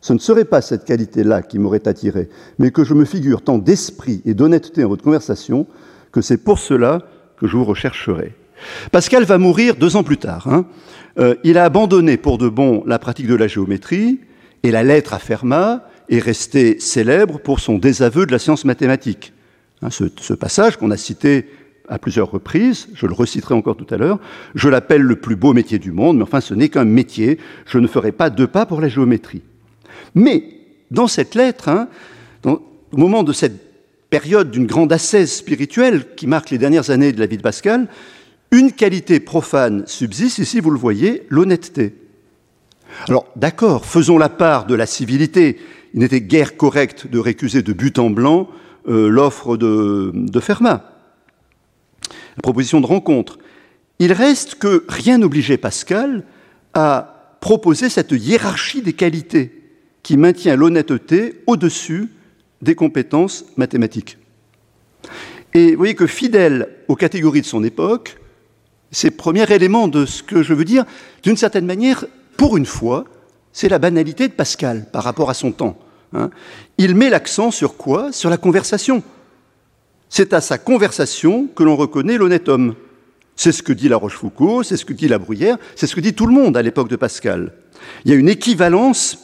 ce 0.00 0.12
ne 0.12 0.18
serait 0.18 0.44
pas 0.44 0.62
cette 0.62 0.84
qualité-là 0.84 1.42
qui 1.42 1.58
m'aurait 1.58 1.86
attiré, 1.86 2.28
mais 2.58 2.70
que 2.70 2.84
je 2.84 2.94
me 2.94 3.04
figure 3.04 3.42
tant 3.42 3.58
d'esprit 3.58 4.22
et 4.24 4.34
d'honnêteté 4.34 4.84
en 4.84 4.88
votre 4.88 5.04
conversation 5.04 5.66
que 6.12 6.22
c'est 6.22 6.38
pour 6.38 6.58
cela 6.58 7.02
que 7.38 7.46
je 7.46 7.56
vous 7.56 7.64
rechercherai. 7.64 8.34
Pascal 8.92 9.24
va 9.24 9.38
mourir 9.38 9.76
deux 9.76 9.96
ans 9.96 10.02
plus 10.02 10.18
tard. 10.18 10.46
Hein. 10.48 10.66
Euh, 11.18 11.34
il 11.44 11.58
a 11.58 11.64
abandonné 11.64 12.16
pour 12.16 12.38
de 12.38 12.48
bon 12.48 12.82
la 12.86 12.98
pratique 12.98 13.26
de 13.26 13.34
la 13.34 13.48
géométrie 13.48 14.20
et 14.62 14.70
la 14.70 14.82
lettre 14.82 15.14
à 15.14 15.18
Fermat 15.18 15.84
est 16.10 16.18
resté 16.18 16.78
célèbre 16.80 17.38
pour 17.38 17.60
son 17.60 17.78
désaveu 17.78 18.26
de 18.26 18.32
la 18.32 18.38
science 18.38 18.64
mathématique. 18.64 19.32
Hein, 19.80 19.88
ce, 19.90 20.34
passage 20.34 20.76
qu'on 20.76 20.90
a 20.90 20.96
cité 20.96 21.46
à 21.88 21.98
plusieurs 21.98 22.30
reprises, 22.30 22.88
je 22.94 23.06
le 23.06 23.14
reciterai 23.14 23.54
encore 23.54 23.76
tout 23.76 23.86
à 23.90 23.96
l'heure, 23.96 24.18
je 24.54 24.68
l'appelle 24.68 25.02
le 25.02 25.16
plus 25.16 25.36
beau 25.36 25.54
métier 25.54 25.78
du 25.78 25.92
monde, 25.92 26.18
mais 26.18 26.22
enfin 26.22 26.40
ce 26.40 26.54
n'est 26.54 26.68
qu'un 26.68 26.84
métier, 26.84 27.38
je 27.66 27.78
ne 27.78 27.86
ferai 27.86 28.12
pas 28.12 28.28
deux 28.28 28.46
pas 28.46 28.66
pour 28.66 28.80
la 28.80 28.88
géométrie. 28.88 29.42
Mais 30.14 30.44
dans 30.90 31.06
cette 31.06 31.34
lettre, 31.34 31.68
hein, 31.68 31.88
au 32.44 32.60
moment 32.96 33.22
de 33.22 33.32
cette 33.32 33.70
période 34.10 34.50
d'une 34.50 34.66
grande 34.66 34.92
ascèse 34.92 35.32
spirituelle 35.32 36.14
qui 36.16 36.26
marque 36.26 36.50
les 36.50 36.58
dernières 36.58 36.90
années 36.90 37.12
de 37.12 37.20
la 37.20 37.26
vie 37.26 37.36
de 37.36 37.42
Pascal, 37.42 37.88
une 38.50 38.72
qualité 38.72 39.20
profane 39.20 39.84
subsiste, 39.86 40.38
ici 40.38 40.60
vous 40.60 40.70
le 40.70 40.78
voyez, 40.78 41.22
l'honnêteté. 41.28 41.94
Alors 43.08 43.26
d'accord, 43.36 43.86
faisons 43.86 44.18
la 44.18 44.28
part 44.28 44.66
de 44.66 44.74
la 44.74 44.86
civilité. 44.86 45.58
Il 45.94 46.00
n'était 46.00 46.20
guère 46.20 46.56
correct 46.56 47.06
de 47.06 47.18
récuser 47.18 47.62
de 47.62 47.72
but 47.72 47.98
en 47.98 48.10
blanc 48.10 48.48
euh, 48.88 49.08
l'offre 49.08 49.56
de, 49.56 50.12
de 50.14 50.40
Fermat, 50.40 50.98
la 52.36 52.42
proposition 52.42 52.80
de 52.80 52.86
rencontre. 52.86 53.38
Il 53.98 54.12
reste 54.12 54.54
que 54.54 54.84
rien 54.88 55.18
n'obligeait 55.18 55.58
Pascal 55.58 56.24
à 56.74 57.36
proposer 57.40 57.88
cette 57.88 58.12
hiérarchie 58.12 58.82
des 58.82 58.92
qualités 58.92 59.52
qui 60.02 60.16
maintient 60.16 60.56
l'honnêteté 60.56 61.42
au-dessus 61.46 62.08
des 62.62 62.74
compétences 62.74 63.44
mathématiques. 63.56 64.18
Et 65.54 65.72
vous 65.72 65.78
voyez 65.78 65.94
que 65.94 66.06
fidèle 66.06 66.68
aux 66.88 66.96
catégories 66.96 67.40
de 67.40 67.46
son 67.46 67.64
époque, 67.64 68.18
c'est 68.90 69.10
le 69.10 69.16
premier 69.16 69.50
élément 69.52 69.88
de 69.88 70.06
ce 70.06 70.22
que 70.22 70.42
je 70.42 70.54
veux 70.54 70.64
dire, 70.64 70.84
d'une 71.22 71.36
certaine 71.36 71.66
manière, 71.66 72.04
pour 72.36 72.56
une 72.56 72.66
fois, 72.66 73.04
c'est 73.52 73.68
la 73.68 73.78
banalité 73.78 74.28
de 74.28 74.32
Pascal 74.32 74.86
par 74.92 75.04
rapport 75.04 75.30
à 75.30 75.34
son 75.34 75.52
temps. 75.52 75.78
Hein. 76.12 76.30
Il 76.78 76.94
met 76.94 77.10
l'accent 77.10 77.50
sur 77.50 77.76
quoi? 77.76 78.12
Sur 78.12 78.30
la 78.30 78.36
conversation. 78.36 79.02
C'est 80.08 80.32
à 80.32 80.40
sa 80.40 80.58
conversation 80.58 81.46
que 81.46 81.62
l'on 81.62 81.76
reconnaît 81.76 82.18
l'honnête 82.18 82.48
homme. 82.48 82.74
C'est 83.36 83.52
ce 83.52 83.62
que 83.62 83.72
dit 83.72 83.88
La 83.88 83.96
Rochefoucauld, 83.96 84.64
c'est 84.64 84.76
ce 84.76 84.84
que 84.84 84.92
dit 84.92 85.08
La 85.08 85.18
Bruyère, 85.18 85.56
c'est 85.76 85.86
ce 85.86 85.94
que 85.94 86.00
dit 86.00 86.14
tout 86.14 86.26
le 86.26 86.34
monde 86.34 86.56
à 86.56 86.62
l'époque 86.62 86.88
de 86.88 86.96
Pascal. 86.96 87.54
Il 88.04 88.10
y 88.10 88.14
a 88.14 88.18
une 88.18 88.28
équivalence 88.28 89.18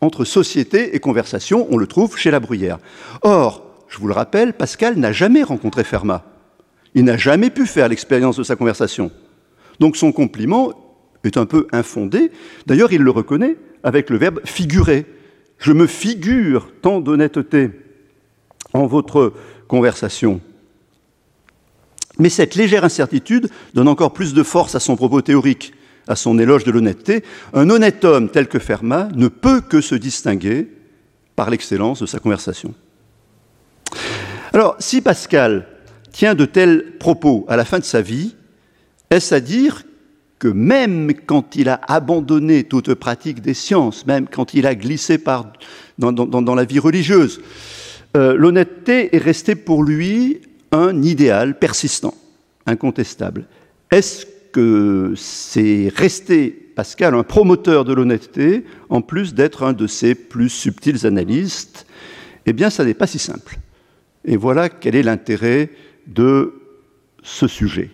entre 0.00 0.24
société 0.24 0.94
et 0.94 1.00
conversation, 1.00 1.66
on 1.70 1.78
le 1.78 1.86
trouve 1.86 2.16
chez 2.18 2.30
La 2.30 2.38
Bruyère. 2.38 2.78
Or, 3.22 3.66
je 3.88 3.98
vous 3.98 4.08
le 4.08 4.14
rappelle, 4.14 4.52
Pascal 4.52 4.96
n'a 4.96 5.10
jamais 5.12 5.42
rencontré 5.42 5.84
Fermat. 5.84 6.24
Il 6.94 7.04
n'a 7.04 7.16
jamais 7.16 7.50
pu 7.50 7.66
faire 7.66 7.88
l'expérience 7.88 8.36
de 8.36 8.42
sa 8.42 8.56
conversation. 8.56 9.10
Donc 9.80 9.96
son 9.96 10.12
compliment 10.12 10.72
est 11.24 11.36
un 11.36 11.46
peu 11.46 11.66
infondé. 11.72 12.30
D'ailleurs, 12.66 12.92
il 12.92 13.02
le 13.02 13.10
reconnaît 13.10 13.56
avec 13.86 14.10
le 14.10 14.18
verbe 14.18 14.40
figurer. 14.44 15.06
Je 15.58 15.72
me 15.72 15.86
figure 15.86 16.72
tant 16.82 17.00
d'honnêteté 17.00 17.70
en 18.72 18.86
votre 18.86 19.32
conversation. 19.68 20.40
Mais 22.18 22.28
cette 22.28 22.56
légère 22.56 22.84
incertitude 22.84 23.48
donne 23.74 23.86
encore 23.86 24.12
plus 24.12 24.34
de 24.34 24.42
force 24.42 24.74
à 24.74 24.80
son 24.80 24.96
propos 24.96 25.22
théorique, 25.22 25.72
à 26.08 26.16
son 26.16 26.38
éloge 26.38 26.64
de 26.64 26.72
l'honnêteté. 26.72 27.22
Un 27.54 27.70
honnête 27.70 28.04
homme 28.04 28.28
tel 28.28 28.48
que 28.48 28.58
Fermat 28.58 29.08
ne 29.14 29.28
peut 29.28 29.60
que 29.60 29.80
se 29.80 29.94
distinguer 29.94 30.68
par 31.36 31.48
l'excellence 31.48 32.00
de 32.00 32.06
sa 32.06 32.18
conversation. 32.18 32.74
Alors, 34.52 34.74
si 34.80 35.00
Pascal 35.00 35.68
tient 36.10 36.34
de 36.34 36.44
tels 36.44 36.96
propos 36.98 37.44
à 37.48 37.56
la 37.56 37.64
fin 37.64 37.78
de 37.78 37.84
sa 37.84 38.02
vie, 38.02 38.34
est-ce 39.10 39.32
à 39.32 39.38
dire 39.38 39.84
que 40.38 40.48
même 40.48 41.12
quand 41.14 41.56
il 41.56 41.68
a 41.68 41.80
abandonné 41.88 42.64
toute 42.64 42.94
pratique 42.94 43.40
des 43.40 43.54
sciences, 43.54 44.06
même 44.06 44.26
quand 44.30 44.54
il 44.54 44.66
a 44.66 44.74
glissé 44.74 45.18
dans 45.98 46.54
la 46.54 46.64
vie 46.64 46.78
religieuse, 46.78 47.40
euh, 48.16 48.34
l'honnêteté 48.36 49.14
est 49.14 49.18
restée 49.18 49.54
pour 49.54 49.82
lui 49.82 50.40
un 50.72 51.02
idéal 51.02 51.58
persistant, 51.58 52.14
incontestable. 52.66 53.46
Est-ce 53.90 54.26
que 54.52 55.14
c'est 55.16 55.92
resté, 55.94 56.50
Pascal, 56.74 57.14
un 57.14 57.22
promoteur 57.22 57.84
de 57.84 57.94
l'honnêteté, 57.94 58.64
en 58.88 59.00
plus 59.00 59.34
d'être 59.34 59.62
un 59.62 59.72
de 59.72 59.86
ses 59.86 60.14
plus 60.14 60.50
subtils 60.50 61.06
analystes? 61.06 61.86
Eh 62.46 62.52
bien, 62.52 62.70
ça 62.70 62.84
n'est 62.84 62.94
pas 62.94 63.06
si 63.06 63.18
simple. 63.18 63.58
Et 64.24 64.36
voilà 64.36 64.68
quel 64.68 64.96
est 64.96 65.02
l'intérêt 65.02 65.70
de 66.06 66.54
ce 67.22 67.48
sujet. 67.48 67.90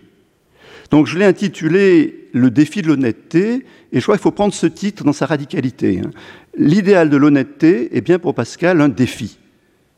Donc 0.93 1.07
je 1.07 1.17
l'ai 1.17 1.25
intitulé 1.25 2.29
Le 2.33 2.51
défi 2.51 2.83
de 2.83 2.87
l'honnêteté, 2.87 3.65
et 3.91 3.99
je 3.99 4.03
crois 4.03 4.15
qu'il 4.15 4.21
faut 4.21 4.29
prendre 4.29 4.53
ce 4.53 4.67
titre 4.67 5.03
dans 5.03 5.11
sa 5.11 5.25
radicalité. 5.25 5.99
Hein. 5.99 6.11
L'idéal 6.55 7.09
de 7.09 7.17
l'honnêteté 7.17 7.97
est 7.97 8.01
bien 8.01 8.19
pour 8.19 8.35
Pascal 8.35 8.79
un 8.79 8.89
défi, 8.89 9.39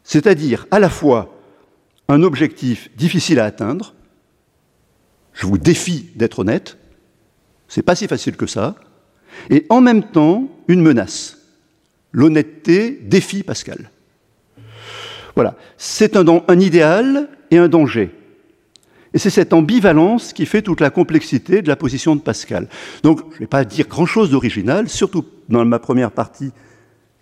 c'est-à-dire 0.05 0.67
à 0.71 0.79
la 0.79 0.89
fois 0.89 1.37
un 2.07 2.23
objectif 2.23 2.89
difficile 2.95 3.41
à 3.41 3.43
atteindre, 3.45 3.93
je 5.33 5.45
vous 5.45 5.57
défie 5.57 6.11
d'être 6.15 6.39
honnête, 6.39 6.77
c'est 7.67 7.83
pas 7.83 7.95
si 7.95 8.07
facile 8.07 8.37
que 8.37 8.47
ça, 8.47 8.75
et 9.49 9.65
en 9.67 9.81
même 9.81 10.03
temps 10.03 10.49
une 10.69 10.81
menace. 10.81 11.39
L'honnêteté 12.13 13.01
défie 13.03 13.43
Pascal. 13.43 13.91
Voilà, 15.35 15.57
c'est 15.75 16.15
un, 16.15 16.25
un 16.47 16.59
idéal 16.61 17.27
et 17.51 17.57
un 17.57 17.67
danger. 17.67 18.11
Et 19.15 19.17
c'est 19.17 19.29
cette 19.29 19.53
ambivalence 19.53 20.33
qui 20.33 20.45
fait 20.45 20.61
toute 20.61 20.81
la 20.81 20.89
complexité 20.89 21.61
de 21.61 21.69
la 21.69 21.77
position 21.77 22.17
de 22.17 22.21
Pascal. 22.21 22.67
Donc, 23.01 23.21
je 23.31 23.35
ne 23.35 23.39
vais 23.39 23.47
pas 23.47 23.63
dire 23.63 23.87
grand-chose 23.87 24.29
d'original, 24.29 24.89
surtout 24.89 25.23
dans 25.47 25.63
ma 25.63 25.79
première 25.79 26.11
partie 26.11 26.51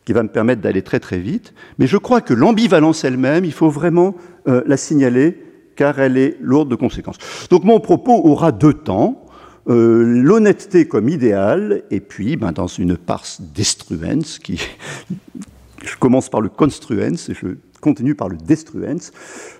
qui 0.04 0.12
va 0.12 0.24
me 0.24 0.28
permettre 0.28 0.60
d'aller 0.60 0.82
très 0.82 1.00
très 1.00 1.20
vite, 1.20 1.54
mais 1.78 1.86
je 1.86 1.98
crois 1.98 2.20
que 2.20 2.34
l'ambivalence 2.34 3.04
elle-même, 3.04 3.46
il 3.46 3.54
faut 3.54 3.70
vraiment 3.70 4.16
euh, 4.48 4.64
la 4.66 4.76
signaler, 4.76 5.40
car 5.76 6.00
elle 6.00 6.18
est 6.18 6.36
lourde 6.42 6.68
de 6.68 6.76
conséquences. 6.76 7.18
Donc 7.52 7.64
mon 7.64 7.80
propos 7.80 8.26
aura 8.26 8.52
deux 8.52 8.74
temps, 8.74 9.26
euh, 9.70 10.04
l'honnêteté 10.04 10.88
comme 10.88 11.08
idéal, 11.08 11.84
et 11.92 12.00
puis 12.00 12.36
ben, 12.38 12.52
dans 12.52 12.68
une 12.68 12.98
parse 12.98 13.40
destruens, 13.40 14.40
je 14.50 15.96
commence 16.00 16.28
par 16.28 16.42
le 16.42 16.50
construens 16.50 17.30
et 17.30 17.34
je 17.34 17.56
continue 17.80 18.16
par 18.16 18.30
le 18.30 18.38
destruens, 18.38 19.12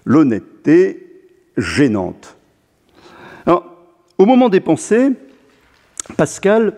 l'honnêteté 0.04 1.03
gênante. 1.58 2.38
Au 4.24 4.26
moment 4.26 4.48
des 4.48 4.62
pensées, 4.62 5.10
Pascal 6.16 6.78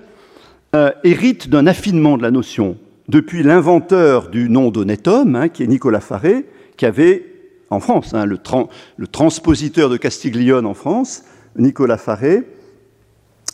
euh, 0.75 0.91
hérite 1.03 1.47
d'un 1.47 1.67
affinement 1.67 2.17
de 2.17 2.23
la 2.23 2.31
notion 2.31 2.77
depuis 3.07 3.43
l'inventeur 3.43 4.29
du 4.29 4.49
nom 4.49 4.71
d'honnête 4.71 5.07
homme, 5.07 5.35
hein, 5.35 5.49
qui 5.49 5.61
est 5.61 5.67
Nicolas 5.67 5.99
Faré, 5.99 6.45
qui 6.75 6.87
avait 6.87 7.23
en 7.69 7.79
France, 7.79 8.15
hein, 8.15 8.25
le, 8.25 8.39
tra 8.39 8.67
le, 8.97 9.05
transpositeur 9.05 9.89
de 9.89 9.97
Castiglione 9.97 10.65
en 10.65 10.73
France, 10.73 11.23
Nicolas 11.55 11.97
Faré, 11.97 12.43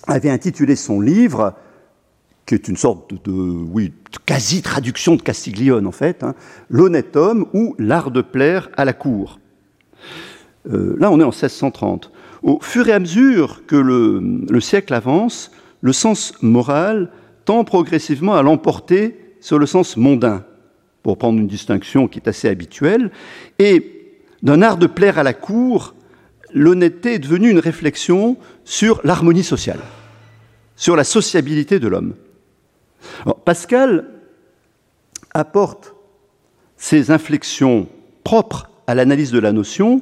avait 0.08 0.30
intitulé 0.30 0.78
son 0.78 1.02
livre, 1.02 1.54
qui 2.46 2.56
est 2.56 2.70
une 2.70 2.78
sorte 2.78 3.14
de, 3.26 3.92
quasi-traduction 4.26 5.18
de 5.18 5.22
Castiglione 5.22 5.86
en 5.86 5.92
fait, 5.92 6.24
hein, 6.24 6.34
L'honnête 6.70 7.18
homme 7.18 7.46
ou 7.54 7.76
l'art 7.78 8.10
de 8.10 8.22
plaire 8.22 8.70
à 8.78 8.86
la 8.86 8.94
cour. 8.94 9.41
Euh, 10.70 10.96
là, 11.00 11.12
on 11.12 11.20
est 11.20 11.24
en 11.24 11.30
1630. 11.30 12.12
Au 12.44 12.60
fur 12.62 12.88
et 12.88 12.92
à 12.92 13.00
mesure 13.00 13.66
que 13.66 13.76
le, 13.76 14.20
le 14.50 14.62
siècle 14.62 14.94
avance, 14.94 15.52
le 15.82 15.94
sens 15.94 16.34
moral 16.42 17.10
tend 17.46 17.64
progressivement 17.64 18.36
à 18.36 18.44
l'emporter 18.44 19.36
sur 19.40 19.58
le 19.58 19.66
sens 19.66 19.98
mondain, 19.98 20.44
pour 21.04 21.18
prendre 21.18 21.40
une 21.40 21.48
distinction 21.48 22.08
qui 22.08 22.20
est 22.20 22.28
assez 22.28 22.48
habituelle, 22.48 23.12
et 23.58 24.14
d'un 24.44 24.62
art 24.62 24.78
de 24.78 24.88
plaire 24.88 25.18
à 25.18 25.24
la 25.24 25.34
cour, 25.34 25.96
l'honnêteté 26.54 27.16
est 27.16 27.20
devenue 27.20 27.50
une 27.50 27.60
réflexion 27.60 28.38
sur 28.66 29.02
l'harmonie 29.04 29.44
sociale, 29.44 29.80
sur 30.76 30.96
la 30.96 31.04
sociabilité 31.04 31.80
de 31.80 31.88
l'homme. 31.88 32.14
Pascal 33.46 34.06
apporte 35.34 35.96
ces 36.78 37.12
inflexions 37.12 37.88
propres 38.24 38.70
à 38.88 38.96
l'analyse 38.96 39.32
de 39.32 39.40
la 39.40 39.52
notion. 39.52 40.02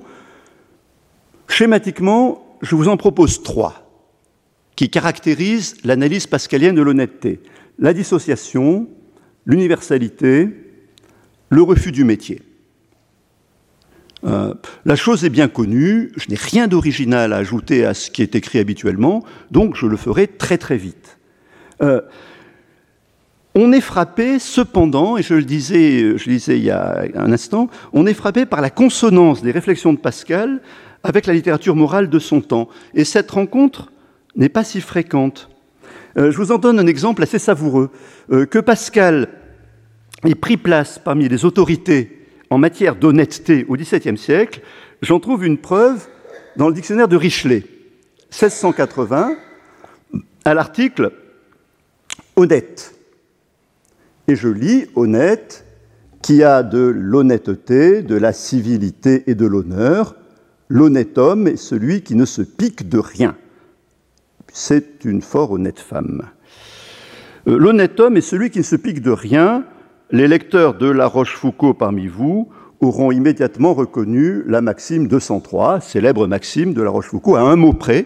Schématiquement, 1.50 2.58
je 2.62 2.75
vous 2.75 2.88
en 2.88 2.96
propose 2.96 3.44
trois 3.44 3.86
qui 4.75 4.89
caractérisent 4.89 5.75
l'analyse 5.84 6.25
pascalienne 6.25 6.75
de 6.75 6.82
l'honnêteté. 6.82 7.41
La 7.79 7.94
dissociation, 7.94 8.88
l'universalité, 9.46 10.48
le 11.50 11.62
refus 11.62 11.91
du 11.91 12.06
métier. 12.06 12.41
Euh, 14.24 14.53
la 14.86 14.96
chose 14.96 15.25
est 15.25 15.29
bien 15.29 15.48
connue, 15.48 16.12
je 16.15 16.29
n'ai 16.29 16.38
rien 16.38 16.68
d'original 16.68 17.34
à 17.34 17.38
ajouter 17.38 17.86
à 17.86 17.94
ce 17.94 18.12
qui 18.12 18.22
est 18.22 18.36
écrit 18.36 18.60
habituellement, 18.60 19.24
donc 19.50 19.75
je 19.75 19.86
le 19.86 19.98
ferai 19.98 20.27
très 20.27 20.58
très 20.58 20.77
vite. 20.77 21.18
Euh, 21.82 22.01
on 23.56 23.72
est 23.72 23.82
frappé 23.82 24.39
cependant, 24.39 25.18
et 25.18 25.24
je 25.24 25.34
le 25.34 25.44
disais, 25.44 26.18
je 26.18 26.29
le 26.29 26.34
disais 26.34 26.58
il 26.58 26.65
y 26.65 26.72
a 26.72 27.06
un 27.15 27.32
instant, 27.32 27.70
on 27.91 28.06
est 28.06 28.13
frappé 28.13 28.46
par 28.46 28.62
la 28.62 28.70
consonance 28.70 29.41
des 29.41 29.51
réflexions 29.51 29.94
de 29.94 29.98
Pascal 29.98 30.62
avec 31.03 31.25
la 31.25 31.34
littérature 31.34 31.75
morale 31.75 32.10
de 32.10 32.20
son 32.20 32.41
temps. 32.41 32.70
Et 32.94 33.06
cette 33.06 33.32
rencontre 33.32 33.91
n'est 34.36 34.50
pas 34.50 34.63
si 34.63 34.82
fréquente. 34.82 35.50
Euh, 36.18 36.32
je 36.32 36.38
vous 36.38 36.51
en 36.51 36.58
donne 36.58 36.79
un 36.79 36.88
exemple 36.88 37.24
assez 37.24 37.39
savoureux. 37.39 37.91
Euh, 38.32 38.46
que 38.46 38.60
Pascal 38.60 39.29
ait 40.25 40.36
pris 40.36 40.58
place 40.58 41.00
parmi 41.00 41.29
les 41.29 41.46
autorités 41.46 42.27
en 42.50 42.58
matière 42.58 42.96
d'honnêteté 42.96 43.65
au 43.70 43.75
XVIIe 43.75 44.18
siècle, 44.18 44.62
j'en 45.01 45.20
trouve 45.20 45.46
une 45.46 45.58
preuve 45.58 46.08
dans 46.56 46.68
le 46.68 46.74
dictionnaire 46.74 47.08
de 47.08 47.15
Richelet, 47.15 47.63
1680, 48.32 49.36
à 50.46 50.53
l'article 50.53 51.12
honnête. 52.36 52.96
Et 54.27 54.36
je 54.36 54.48
lis 54.48 54.88
honnête, 54.96 55.65
qui 56.22 56.44
a 56.44 56.63
de 56.63 56.79
l'honnêteté, 56.79 58.01
de 58.01 58.15
la 58.15 58.34
civilité 58.34 59.24
et 59.27 59.36
de 59.36 59.46
l'honneur. 59.46 60.15
L'honnête 60.72 61.18
homme 61.18 61.48
est 61.48 61.58
celui 61.58 62.04
qui 62.04 62.14
ne 62.14 62.26
se 62.26 62.44
pique 62.44 62.88
de 62.88 63.00
rien. 63.00 63.36
C'est 64.54 65.04
une 65.04 65.24
fort 65.24 65.52
honnête 65.52 65.80
femme. 65.80 66.24
Euh, 67.48 67.58
l'honnête 67.58 68.00
homme 68.00 68.18
est 68.18 68.22
celui 68.22 68.52
qui 68.52 68.60
ne 68.60 68.64
se 68.64 68.76
pique 68.76 69.02
de 69.02 69.10
rien. 69.10 69.66
Les 70.12 70.28
lecteurs 70.28 70.76
de 70.76 70.88
La 70.88 71.08
Rochefoucauld 71.08 71.76
parmi 71.76 72.06
vous 72.06 72.50
auront 72.82 73.12
immédiatement 73.12 73.74
reconnu 73.74 74.44
la 74.46 74.62
maxime 74.62 75.08
203, 75.08 75.82
célèbre 75.82 76.28
maxime 76.28 76.74
de 76.76 76.84
La 76.84 76.92
Rochefoucauld, 76.92 77.38
à 77.38 77.42
un 77.42 77.56
mot 77.56 77.74
près 77.74 78.06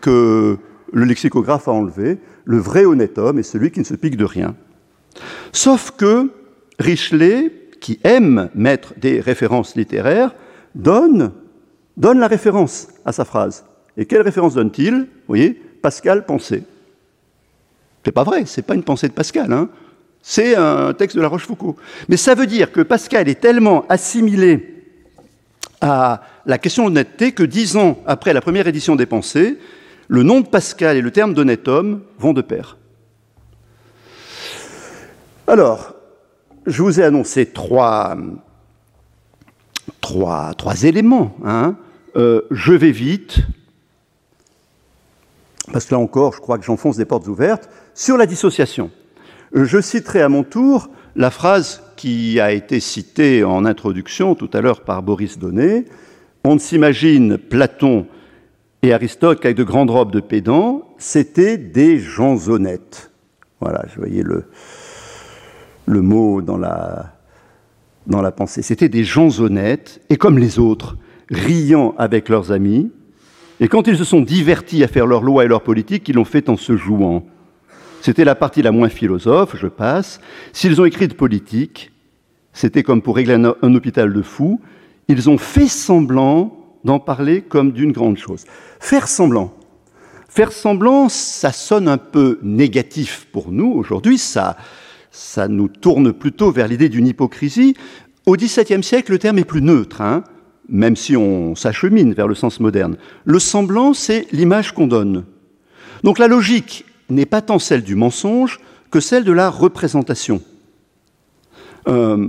que 0.00 0.56
le 0.92 1.04
lexicographe 1.04 1.68
a 1.68 1.72
enlevé. 1.72 2.18
Le 2.46 2.56
vrai 2.56 2.86
honnête 2.86 3.18
homme 3.18 3.38
est 3.38 3.42
celui 3.42 3.70
qui 3.70 3.80
ne 3.80 3.84
se 3.84 3.94
pique 3.94 4.16
de 4.16 4.24
rien. 4.24 4.56
Sauf 5.52 5.90
que 5.90 6.30
Richelet, 6.78 7.52
qui 7.78 8.00
aime 8.04 8.48
mettre 8.54 8.94
des 8.98 9.20
références 9.20 9.76
littéraires, 9.76 10.34
donne, 10.74 11.32
donne 12.00 12.18
la 12.18 12.28
référence 12.28 12.88
à 13.04 13.12
sa 13.12 13.24
phrase. 13.24 13.64
Et 13.96 14.06
quelle 14.06 14.22
référence 14.22 14.54
donne-t-il? 14.54 14.94
Vous 14.94 15.06
voyez, 15.28 15.52
Pascal 15.82 16.24
pensée. 16.24 16.64
C'est 18.04 18.12
pas 18.12 18.24
vrai, 18.24 18.46
c'est 18.46 18.62
pas 18.62 18.74
une 18.74 18.82
pensée 18.82 19.08
de 19.08 19.12
Pascal, 19.12 19.52
hein. 19.52 19.68
c'est 20.22 20.56
un 20.56 20.94
texte 20.94 21.16
de 21.16 21.22
La 21.22 21.28
Rochefoucauld. 21.28 21.76
Mais 22.08 22.16
ça 22.16 22.34
veut 22.34 22.46
dire 22.46 22.72
que 22.72 22.80
Pascal 22.80 23.28
est 23.28 23.40
tellement 23.40 23.84
assimilé 23.90 24.86
à 25.82 26.22
la 26.46 26.56
question 26.56 26.84
d'honnêteté 26.84 27.32
que 27.32 27.42
dix 27.42 27.76
ans 27.76 27.98
après 28.06 28.32
la 28.32 28.40
première 28.40 28.66
édition 28.66 28.96
des 28.96 29.04
Pensées, 29.04 29.58
le 30.08 30.22
nom 30.22 30.40
de 30.40 30.46
Pascal 30.46 30.96
et 30.96 31.02
le 31.02 31.10
terme 31.10 31.34
d'honnête 31.34 31.68
homme 31.68 32.02
vont 32.18 32.32
de 32.32 32.40
pair. 32.40 32.78
Alors, 35.46 35.94
je 36.66 36.82
vous 36.82 37.00
ai 37.00 37.04
annoncé 37.04 37.46
trois, 37.46 38.16
trois, 40.00 40.54
trois 40.54 40.84
éléments. 40.84 41.36
Hein. 41.44 41.76
Euh, 42.16 42.42
je 42.50 42.72
vais 42.72 42.90
vite, 42.90 43.40
parce 45.72 45.84
que 45.84 45.94
là 45.94 46.00
encore, 46.00 46.34
je 46.34 46.40
crois 46.40 46.58
que 46.58 46.64
j'enfonce 46.64 46.96
des 46.96 47.04
portes 47.04 47.28
ouvertes, 47.28 47.68
sur 47.94 48.16
la 48.16 48.26
dissociation. 48.26 48.90
Je 49.52 49.80
citerai 49.80 50.22
à 50.22 50.28
mon 50.28 50.42
tour 50.42 50.90
la 51.16 51.30
phrase 51.30 51.82
qui 51.96 52.40
a 52.40 52.52
été 52.52 52.80
citée 52.80 53.44
en 53.44 53.64
introduction 53.64 54.34
tout 54.34 54.50
à 54.52 54.60
l'heure 54.60 54.82
par 54.82 55.02
Boris 55.02 55.38
Donnet. 55.38 55.84
On 56.44 56.54
ne 56.54 56.58
s'imagine 56.58 57.36
Platon 57.36 58.06
et 58.82 58.92
Aristote 58.92 59.40
qu'avec 59.40 59.56
de 59.56 59.64
grandes 59.64 59.90
robes 59.90 60.12
de 60.12 60.20
pédants, 60.20 60.94
c'était 60.98 61.58
des 61.58 61.98
gens 61.98 62.48
honnêtes. 62.48 63.10
Voilà, 63.60 63.84
je 63.92 63.96
voyais 63.98 64.22
le, 64.22 64.44
le 65.86 66.00
mot 66.00 66.40
dans 66.40 66.56
la, 66.56 67.12
dans 68.06 68.22
la 68.22 68.32
pensée. 68.32 68.62
C'était 68.62 68.88
des 68.88 69.04
gens 69.04 69.38
honnêtes, 69.40 70.00
et 70.08 70.16
comme 70.16 70.38
les 70.38 70.58
autres, 70.58 70.96
riant 71.30 71.94
avec 71.98 72.28
leurs 72.28 72.52
amis, 72.52 72.90
et 73.60 73.68
quand 73.68 73.86
ils 73.86 73.98
se 73.98 74.04
sont 74.04 74.22
divertis 74.22 74.82
à 74.82 74.88
faire 74.88 75.06
leurs 75.06 75.22
lois 75.22 75.44
et 75.44 75.48
leurs 75.48 75.62
politiques, 75.62 76.08
ils 76.08 76.14
l'ont 76.14 76.24
fait 76.24 76.48
en 76.48 76.56
se 76.56 76.76
jouant. 76.76 77.26
C'était 78.00 78.24
la 78.24 78.34
partie 78.34 78.62
la 78.62 78.72
moins 78.72 78.88
philosophe, 78.88 79.56
je 79.56 79.66
passe. 79.66 80.20
S'ils 80.54 80.80
ont 80.80 80.86
écrit 80.86 81.08
de 81.08 81.14
politique, 81.14 81.92
c'était 82.54 82.82
comme 82.82 83.02
pour 83.02 83.16
régler 83.16 83.34
un, 83.34 83.74
hôpital 83.74 84.12
de 84.12 84.22
fous, 84.22 84.60
ils 85.08 85.28
ont 85.28 85.36
fait 85.36 85.68
semblant 85.68 86.56
d'en 86.84 86.98
parler 86.98 87.42
comme 87.42 87.72
d'une 87.72 87.92
grande 87.92 88.16
chose. 88.16 88.44
Faire 88.80 89.06
semblant. 89.06 89.52
Faire 90.30 90.52
semblant, 90.52 91.10
ça 91.10 91.52
sonne 91.52 91.88
un 91.88 91.98
peu 91.98 92.38
négatif 92.42 93.26
pour 93.30 93.52
nous 93.52 93.70
aujourd'hui, 93.70 94.16
ça, 94.16 94.56
ça 95.10 95.48
nous 95.48 95.68
tourne 95.68 96.12
plutôt 96.12 96.50
vers 96.50 96.68
l'idée 96.68 96.88
d'une 96.88 97.06
hypocrisie. 97.06 97.74
Au 98.24 98.36
XVIIe 98.36 98.82
siècle, 98.82 99.12
le 99.12 99.18
terme 99.18 99.38
est 99.38 99.44
plus 99.44 99.60
neutre, 99.60 100.00
hein, 100.00 100.24
même 100.70 100.96
si 100.96 101.16
on 101.16 101.54
s'achemine 101.54 102.14
vers 102.14 102.28
le 102.28 102.34
sens 102.34 102.60
moderne. 102.60 102.96
Le 103.24 103.38
semblant, 103.38 103.92
c'est 103.92 104.26
l'image 104.32 104.72
qu'on 104.72 104.86
donne. 104.86 105.24
Donc 106.04 106.18
la 106.18 106.28
logique 106.28 106.84
n'est 107.08 107.26
pas 107.26 107.42
tant 107.42 107.58
celle 107.58 107.82
du 107.82 107.96
mensonge 107.96 108.60
que 108.90 109.00
celle 109.00 109.24
de 109.24 109.32
la 109.32 109.50
représentation. 109.50 110.40
Euh, 111.88 112.28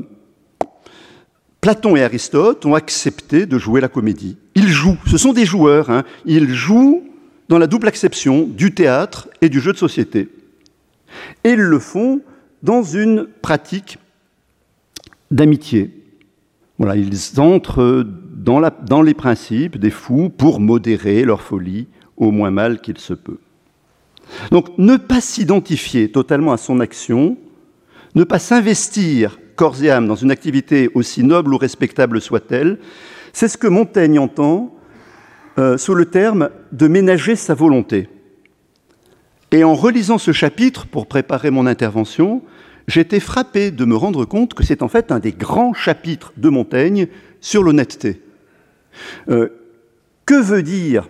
Platon 1.61 1.95
et 1.95 2.03
Aristote 2.03 2.65
ont 2.65 2.73
accepté 2.73 3.45
de 3.45 3.57
jouer 3.59 3.81
la 3.81 3.87
comédie. 3.87 4.37
Ils 4.55 4.67
jouent, 4.67 4.97
ce 5.05 5.17
sont 5.17 5.33
des 5.33 5.45
joueurs, 5.45 5.91
hein. 5.91 6.03
ils 6.25 6.53
jouent 6.53 7.03
dans 7.49 7.59
la 7.59 7.67
double 7.67 7.87
acception 7.87 8.47
du 8.47 8.73
théâtre 8.73 9.29
et 9.41 9.49
du 9.49 9.59
jeu 9.59 9.71
de 9.71 9.77
société. 9.77 10.29
Et 11.43 11.51
ils 11.51 11.59
le 11.59 11.79
font 11.79 12.21
dans 12.63 12.81
une 12.81 13.27
pratique 13.41 13.99
d'amitié. 15.29 15.91
Voilà, 16.77 16.95
ils 16.95 17.39
entrent 17.39 18.05
dans, 18.41 19.01
les 19.01 19.13
principes 19.13 19.77
des 19.77 19.91
fous 19.91 20.29
pour 20.29 20.59
modérer 20.59 21.23
leur 21.23 21.41
folie 21.41 21.87
au 22.17 22.31
moins 22.31 22.51
mal 22.51 22.81
qu'il 22.81 22.97
se 22.97 23.13
peut. 23.13 23.39
Donc 24.49 24.77
ne 24.77 24.97
pas 24.97 25.21
s'identifier 25.21 26.11
totalement 26.11 26.51
à 26.51 26.57
son 26.57 26.79
action, 26.79 27.37
ne 28.15 28.23
pas 28.23 28.39
s'investir 28.39 29.39
corps 29.55 29.83
et 29.83 29.91
âme 29.91 30.07
dans 30.07 30.15
une 30.15 30.31
activité 30.31 30.89
aussi 30.95 31.23
noble 31.23 31.53
ou 31.53 31.57
respectable 31.57 32.19
soit-elle, 32.19 32.79
c'est 33.33 33.47
ce 33.47 33.57
que 33.57 33.67
Montaigne 33.67 34.17
entend 34.17 34.73
euh, 35.59 35.77
sous 35.77 35.93
le 35.93 36.05
terme 36.05 36.49
de 36.71 36.87
ménager 36.87 37.35
sa 37.35 37.53
volonté. 37.53 38.09
Et 39.51 39.63
en 39.63 39.75
relisant 39.75 40.17
ce 40.17 40.31
chapitre 40.31 40.87
pour 40.87 41.07
préparer 41.07 41.51
mon 41.51 41.67
intervention, 41.67 42.41
j'étais 42.87 43.19
frappé 43.19 43.69
de 43.69 43.85
me 43.85 43.95
rendre 43.95 44.25
compte 44.25 44.53
que 44.53 44.63
c'est 44.63 44.81
en 44.81 44.87
fait 44.87 45.11
un 45.11 45.19
des 45.19 45.33
grands 45.33 45.73
chapitres 45.73 46.33
de 46.37 46.49
Montaigne 46.49 47.07
sur 47.41 47.61
l'honnêteté. 47.61 48.21
Euh, 49.29 49.49
que 50.25 50.41
veut 50.41 50.63
dire 50.63 51.09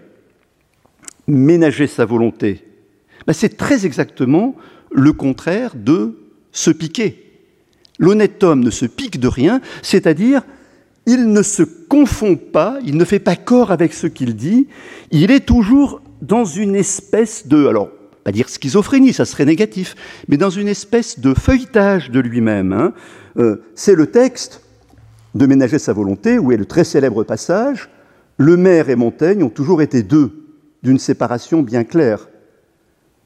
ménager 1.28 1.88
sa 1.88 2.06
volonté? 2.06 2.66
Ben, 3.28 3.34
C'est 3.34 3.58
très 3.58 3.86
exactement 3.86 4.56
le 4.92 5.14
contraire 5.14 5.74
de 5.76 6.18
se 6.52 6.72
piquer. 6.72 7.32
L'honnête 8.00 8.44
homme 8.44 8.64
ne 8.64 8.72
se 8.72 8.86
pique 8.86 9.20
de 9.20 9.28
rien, 9.28 9.62
c'est-à-dire 9.82 10.42
il 11.06 11.32
ne 11.32 11.42
se 11.42 11.64
confond 11.64 12.36
pas, 12.36 12.80
il 12.86 12.98
ne 12.98 13.06
fait 13.06 13.20
pas 13.20 13.36
corps 13.36 13.72
avec 13.72 13.94
ce 13.94 14.08
qu'il 14.08 14.36
dit, 14.36 14.68
il 15.12 15.32
est 15.32 15.46
toujours 15.46 16.02
dans 16.22 16.46
une 16.46 16.76
espèce 16.76 17.48
de, 17.48 17.68
alors 17.68 17.90
pas 18.24 18.32
dire 18.32 18.50
schizophrénie, 18.50 19.14
ça 19.14 19.26
serait 19.26 19.46
négatif, 19.46 19.96
mais 20.28 20.38
dans 20.38 20.50
une 20.50 20.68
espèce 20.68 21.20
de 21.20 21.34
feuilletage 21.34 22.12
de 22.12 22.20
lui-même. 22.20 22.72
Hein. 22.74 22.94
Euh, 23.38 23.64
c'est 23.74 23.96
le 23.96 24.08
texte 24.08 24.62
de 25.36 25.46
Ménager 25.46 25.80
sa 25.80 25.94
volonté, 25.94 26.38
où 26.38 26.52
est 26.52 26.58
le 26.58 26.66
très 26.66 26.84
célèbre 26.84 27.24
passage 27.24 27.90
Le 28.38 28.58
maire 28.58 28.90
et 28.90 28.96
Montaigne 28.96 29.44
ont 29.44 29.50
toujours 29.50 29.82
été 29.82 30.04
deux, 30.04 30.46
d'une 30.84 31.00
séparation 31.00 31.62
bien 31.62 31.84
claire. 31.84 32.30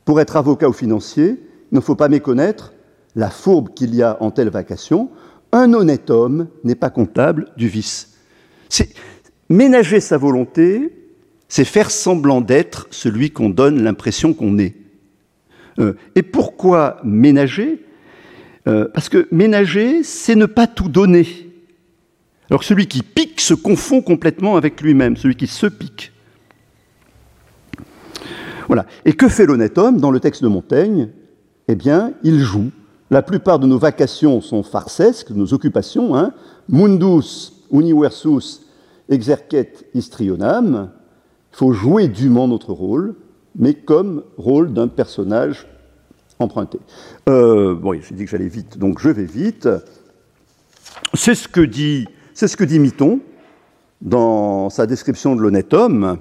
Pour 0.03 0.19
être 0.21 0.37
avocat 0.37 0.69
ou 0.69 0.73
financier, 0.73 1.39
il 1.71 1.75
ne 1.75 1.79
faut 1.79 1.95
pas 1.95 2.09
méconnaître 2.09 2.73
la 3.15 3.29
fourbe 3.29 3.73
qu'il 3.73 3.95
y 3.95 4.03
a 4.03 4.17
en 4.21 4.29
telle 4.31 4.49
vacation. 4.49 5.09
Un 5.51 5.73
honnête 5.73 6.09
homme 6.09 6.47
n'est 6.63 6.75
pas 6.75 6.89
comptable 6.89 7.47
du 7.57 7.67
vice. 7.67 8.13
Ménager 9.49 9.99
sa 9.99 10.17
volonté, 10.17 10.91
c'est 11.47 11.65
faire 11.65 11.91
semblant 11.91 12.41
d'être 12.41 12.87
celui 12.91 13.31
qu'on 13.31 13.49
donne 13.49 13.83
l'impression 13.83 14.33
qu'on 14.33 14.57
est. 14.57 14.75
Euh, 15.79 15.93
et 16.15 16.23
pourquoi 16.23 16.99
ménager? 17.03 17.83
Euh, 18.67 18.87
Parce 18.93 19.09
que 19.09 19.27
ménager, 19.31 20.03
c'est 20.03 20.35
ne 20.35 20.45
pas 20.45 20.67
tout 20.67 20.89
donner. 20.89 21.44
Alors 22.49 22.63
celui 22.63 22.88
qui 22.88 23.01
pique 23.01 23.41
se 23.41 23.53
confond 23.53 24.01
complètement 24.01 24.55
avec 24.55 24.81
lui-même, 24.81 25.17
celui 25.17 25.36
qui 25.36 25.47
se 25.47 25.67
pique. 25.67 26.12
Voilà. 28.67 28.86
Et 29.05 29.13
que 29.13 29.27
fait 29.27 29.45
l'honnête 29.45 29.77
homme 29.77 29.99
dans 29.99 30.12
le 30.12 30.19
texte 30.19 30.43
de 30.43 30.47
Montaigne? 30.47 31.10
Eh 31.67 31.75
bien, 31.75 32.13
il 32.23 32.39
joue. 32.39 32.71
La 33.12 33.21
plupart 33.21 33.60
de 33.60 33.67
nos 33.67 33.77
vacations 33.77 34.41
sont 34.41 34.63
farcesques, 34.63 35.29
nos 35.31 35.53
occupations. 35.53 36.15
Hein. 36.15 36.34
Mundus 36.69 37.53
universus 37.71 38.62
exercet 39.10 39.73
histrionam. 39.93 40.91
Il 41.53 41.58
faut 41.58 41.73
jouer 41.73 42.08
dûment 42.08 42.47
notre 42.47 42.73
rôle 42.73 43.15
mais 43.58 43.73
comme 43.73 44.23
rôle 44.38 44.73
d'un 44.73 44.88
personnage 44.88 45.67
emprunté. 46.39 46.79
Euh, 47.29 47.75
bon, 47.75 47.93
j'ai 47.93 48.15
dit 48.15 48.25
que 48.25 48.31
j'allais 48.31 48.47
vite, 48.47 48.77
donc 48.77 48.99
je 48.99 49.10
vais 49.10 49.25
vite. 49.25 49.69
C'est 51.13 51.36
ce 51.36 51.47
que 51.47 51.62
dit, 51.62 52.08
c'est 52.35 52.49
ce 52.49 52.57
que 52.57 52.65
dit 52.65 52.79
Miton 52.79 53.21
dans 54.01 54.69
sa 54.69 54.85
description 54.85 55.35
de 55.35 55.41
l'honnête 55.41 55.73
homme. 55.73 56.17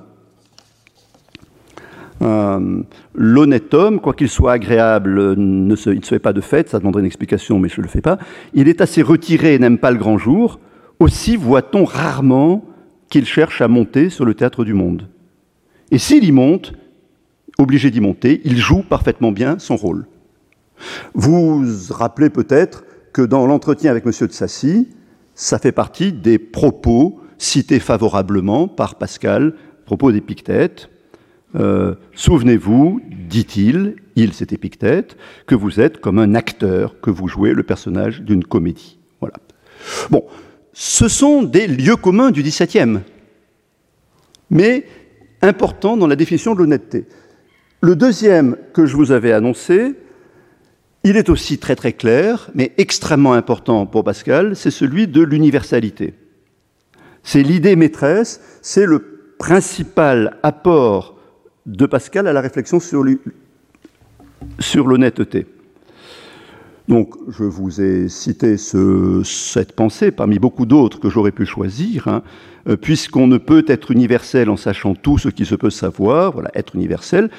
Euh, 2.22 2.82
l'honnête 3.14 3.74
homme, 3.74 4.00
quoi 4.00 4.14
qu'il 4.14 4.28
soit 4.28 4.52
agréable, 4.52 5.34
ne 5.34 5.74
se, 5.74 5.90
il 5.90 5.98
ne 5.98 6.04
se 6.04 6.10
fait 6.10 6.20
pas 6.20 6.32
de 6.32 6.40
fête, 6.40 6.70
ça 6.70 6.78
demanderait 6.78 7.00
une 7.00 7.06
explication, 7.06 7.58
mais 7.58 7.68
je 7.68 7.80
ne 7.80 7.82
le 7.82 7.90
fais 7.90 8.00
pas. 8.00 8.18
Il 8.54 8.68
est 8.68 8.80
assez 8.80 9.02
retiré 9.02 9.54
et 9.54 9.58
n'aime 9.58 9.78
pas 9.78 9.90
le 9.90 9.98
grand 9.98 10.16
jour. 10.16 10.60
Aussi 11.00 11.36
voit-on 11.36 11.84
rarement 11.84 12.64
qu'il 13.10 13.26
cherche 13.26 13.60
à 13.60 13.66
monter 13.66 14.08
sur 14.08 14.24
le 14.24 14.34
théâtre 14.34 14.64
du 14.64 14.72
monde. 14.72 15.08
Et 15.90 15.98
s'il 15.98 16.24
y 16.24 16.32
monte, 16.32 16.74
obligé 17.58 17.90
d'y 17.90 18.00
monter, 18.00 18.40
il 18.44 18.56
joue 18.56 18.84
parfaitement 18.88 19.32
bien 19.32 19.58
son 19.58 19.74
rôle. 19.74 20.06
Vous 21.12 21.64
vous 21.64 21.92
rappelez 21.92 22.30
peut-être 22.30 22.84
que 23.12 23.22
dans 23.22 23.46
l'entretien 23.46 23.90
avec 23.90 24.06
M. 24.06 24.12
de 24.28 24.32
Sassy, 24.32 24.88
ça 25.34 25.58
fait 25.58 25.72
partie 25.72 26.12
des 26.12 26.38
propos 26.38 27.20
cités 27.38 27.80
favorablement 27.80 28.68
par 28.68 28.96
Pascal, 28.96 29.54
propos 29.84 30.12
d'Épictète. 30.12 30.90
Euh, 31.56 31.94
souvenez-vous, 32.14 33.00
dit-il, 33.28 33.96
il 34.16 34.32
c'est 34.32 34.52
Épictète, 34.52 35.16
que 35.46 35.54
vous 35.54 35.80
êtes 35.80 36.00
comme 36.00 36.18
un 36.18 36.34
acteur, 36.34 37.00
que 37.00 37.10
vous 37.10 37.28
jouez 37.28 37.52
le 37.52 37.62
personnage 37.62 38.22
d'une 38.22 38.44
comédie. 38.44 38.98
Voilà. 39.20 39.34
Bon, 40.10 40.24
ce 40.72 41.08
sont 41.08 41.42
des 41.42 41.66
lieux 41.66 41.96
communs 41.96 42.30
du 42.30 42.42
XVIIe, 42.42 43.00
mais 44.50 44.86
importants 45.42 45.96
dans 45.96 46.06
la 46.06 46.16
définition 46.16 46.54
de 46.54 46.60
l'honnêteté. 46.60 47.06
Le 47.80 47.96
deuxième 47.96 48.56
que 48.72 48.86
je 48.86 48.96
vous 48.96 49.12
avais 49.12 49.32
annoncé, 49.32 49.94
il 51.04 51.18
est 51.18 51.28
aussi 51.28 51.58
très 51.58 51.76
très 51.76 51.92
clair, 51.92 52.50
mais 52.54 52.72
extrêmement 52.78 53.34
important 53.34 53.84
pour 53.86 54.04
Pascal, 54.04 54.56
c'est 54.56 54.70
celui 54.70 55.06
de 55.06 55.22
l'universalité. 55.22 56.14
C'est 57.22 57.42
l'idée 57.42 57.76
maîtresse, 57.76 58.40
c'est 58.62 58.86
le 58.86 59.34
principal 59.38 60.38
apport 60.42 61.18
de 61.66 61.84
Pascal 61.86 62.26
à 62.26 62.32
la 62.32 62.40
réflexion 62.40 62.80
sur 62.80 63.04
l'honnêteté. 64.86 65.46
Donc, 66.88 67.14
je 67.28 67.44
vous 67.44 67.80
ai 67.80 68.08
cité 68.10 68.58
cette 68.58 69.72
pensée 69.72 70.10
parmi 70.10 70.38
beaucoup 70.38 70.66
d'autres 70.66 71.00
que 71.00 71.08
j'aurais 71.08 71.32
pu 71.32 71.46
choisir, 71.46 72.08
hein, 72.08 72.22
euh, 72.68 72.76
puisqu'on 72.76 73.26
ne 73.26 73.38
peut 73.38 73.64
être 73.68 73.90
universel 73.90 74.50
en 74.50 74.58
sachant 74.58 74.94
tout 74.94 75.16
ce 75.16 75.30
qui 75.30 75.46
se 75.46 75.54
peut 75.54 75.70
savoir, 75.70 76.32
voilà, 76.32 76.50
être 76.54 76.76
universel. 76.76 77.30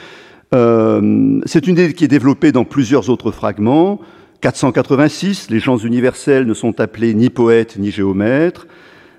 Euh, 0.53 1.41
c'est 1.45 1.67
une 1.67 1.73
idée 1.73 1.93
qui 1.93 2.05
est 2.05 2.09
développée 2.09 2.51
dans 2.51 2.65
plusieurs 2.65 3.09
autres 3.09 3.31
fragments. 3.31 3.99
486, 4.41 5.49
les 5.49 5.59
gens 5.59 5.77
universels 5.77 6.45
ne 6.45 6.53
sont 6.53 6.79
appelés 6.79 7.13
ni 7.13 7.29
poètes 7.29 7.77
ni 7.77 7.91
géomètres. 7.91 8.67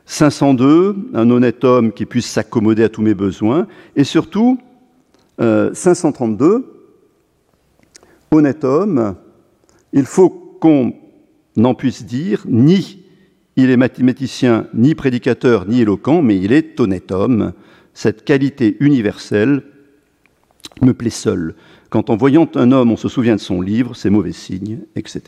502, 0.05 0.95
un 1.15 1.31
honnête 1.31 1.65
homme 1.65 1.93
qui 1.93 2.07
puisse 2.07 2.27
s'accommoder 2.27 2.85
à 2.85 2.89
tous 2.89 3.03
mes 3.03 3.15
besoins. 3.15 3.67
Et 3.97 4.05
surtout, 4.05 4.59
532, 5.39 6.45
euh, 6.45 6.63
honnête 8.31 8.63
homme, 8.65 9.17
il 9.93 10.05
faut 10.05 10.31
qu'on 10.61 10.95
n'en 11.57 11.75
puisse 11.75 12.05
dire 12.05 12.45
ni 12.49 13.03
il 13.57 13.71
est 13.71 13.79
mathématicien, 13.79 14.67
ni 14.75 14.95
prédicateur, 14.95 15.67
ni 15.67 15.81
éloquent, 15.81 16.21
mais 16.21 16.37
il 16.37 16.53
est 16.53 16.79
honnête 16.79 17.11
homme. 17.11 17.53
Cette 17.95 18.25
qualité 18.25 18.77
universelle 18.81 19.63
me 20.83 20.93
plaît 20.93 21.11
seul. 21.11 21.55
Quand 21.91 22.11
en 22.11 22.17
voyant 22.17 22.49
un 22.55 22.73
homme, 22.73 22.91
on 22.91 22.97
se 22.97 23.09
souvient 23.09 23.37
de 23.37 23.41
son 23.41 23.61
livre, 23.61 23.95
c'est 23.95 24.11
mauvais 24.11 24.33
signe, 24.33 24.81
etc. 24.97 25.23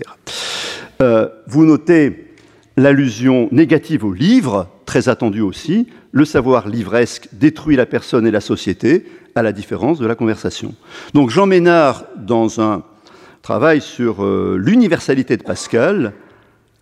Euh, 1.01 1.29
vous 1.46 1.64
notez 1.64 2.35
l'allusion 2.77 3.48
négative 3.53 4.05
au 4.05 4.12
livre, 4.12 4.68
très 4.87 5.09
attendue 5.09 5.40
aussi. 5.40 5.88
Le 6.12 6.24
savoir 6.24 6.68
livresque 6.68 7.29
détruit 7.33 7.77
la 7.77 7.87
personne 7.87 8.27
et 8.27 8.31
la 8.31 8.40
société, 8.40 9.05
à 9.35 9.42
la 9.42 9.53
différence 9.53 9.98
de 9.98 10.07
la 10.07 10.14
conversation. 10.14 10.74
Donc 11.14 11.31
Jean 11.31 11.46
Ménard, 11.46 12.05
dans 12.16 12.61
un 12.61 12.83
travail 13.42 13.81
sur 13.81 14.24
euh, 14.24 14.57
l'universalité 14.59 15.37
de 15.37 15.42
Pascal, 15.42 16.12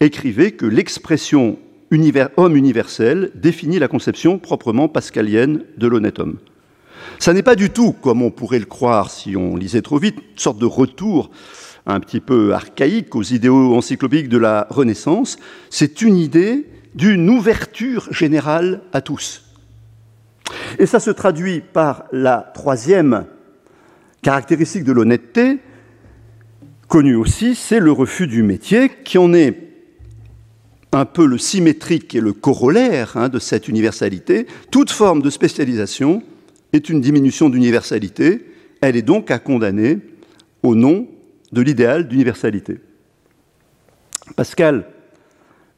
écrivait 0.01 0.53
que 0.53 0.67
l'expression 0.67 1.59
homme 2.37 2.57
universel 2.57 3.31
définit 3.35 3.79
la 3.79 3.89
conception 3.89 4.39
proprement 4.39 4.89
pascalienne 4.89 5.63
de 5.77 5.87
l'honnête 5.87 6.19
homme. 6.19 6.39
Ça 7.19 7.33
n'est 7.33 7.43
pas 7.43 7.57
du 7.57 7.71
tout, 7.71 7.93
comme 7.93 8.23
on 8.23 8.31
pourrait 8.31 8.59
le 8.59 8.67
croire 8.67 9.11
si 9.11 9.37
on 9.37 9.57
lisait 9.57 9.83
trop 9.83 9.99
vite, 9.99 10.17
une 10.17 10.39
sorte 10.39 10.59
de 10.59 10.67
retour 10.67 11.31
un 11.87 12.01
petit 12.01 12.21
peu 12.21 12.53
archaïque 12.53 13.15
aux 13.15 13.23
idéaux 13.23 13.75
encyclopédiques 13.77 14.29
de 14.29 14.39
la 14.39 14.67
Renaissance. 14.71 15.39
C'est 15.71 16.03
une 16.03 16.17
idée 16.17 16.67
d'une 16.95 17.29
ouverture 17.31 18.13
générale 18.13 18.83
à 18.93 19.01
tous. 19.01 19.45
Et 20.79 20.87
ça 20.87 21.01
se 21.01 21.11
traduit 21.11 21.61
par 21.61 22.05
la 22.13 22.51
troisième 22.55 23.27
caractéristique 24.23 24.85
de 24.85 24.93
l'honnêteté, 24.93 25.59
connue 26.89 27.15
aussi, 27.15 27.55
c'est 27.55 27.81
le 27.81 27.93
refus 27.93 28.27
du 28.27 28.43
métier, 28.43 28.91
qui 29.05 29.19
en 29.19 29.33
est 29.33 29.67
un 30.93 31.05
peu 31.05 31.27
le 31.27 31.39
symétrique 31.39 32.15
et 32.15 32.21
le 32.21 32.33
corollaire 32.33 33.17
hein, 33.17 33.29
de 33.29 33.39
cette 33.39 33.69
universalité. 33.69 34.47
Toute 34.71 34.91
forme 34.91 35.21
de 35.21 35.31
spécialisation 35.31 36.23
est 36.73 36.89
une 36.89 37.01
diminution 37.01 37.49
d'universalité. 37.49 38.47
Elle 38.81 38.97
est 38.97 39.03
donc 39.03 39.31
à 39.31 39.39
condamner 39.39 39.99
au 40.63 40.75
nom 40.75 41.09
de 41.53 41.61
l'idéal 41.61 42.09
d'universalité. 42.09 42.79
Pascal, 44.35 44.87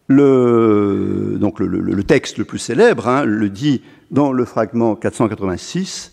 le, 0.08 1.36
donc 1.38 1.60
le, 1.60 2.02
texte 2.02 2.38
le 2.38 2.44
plus 2.44 2.58
célèbre, 2.58 3.08
hein, 3.08 3.24
le 3.24 3.50
dit 3.50 3.82
dans 4.10 4.32
le 4.32 4.44
fragment 4.44 4.96
486, 4.96 6.12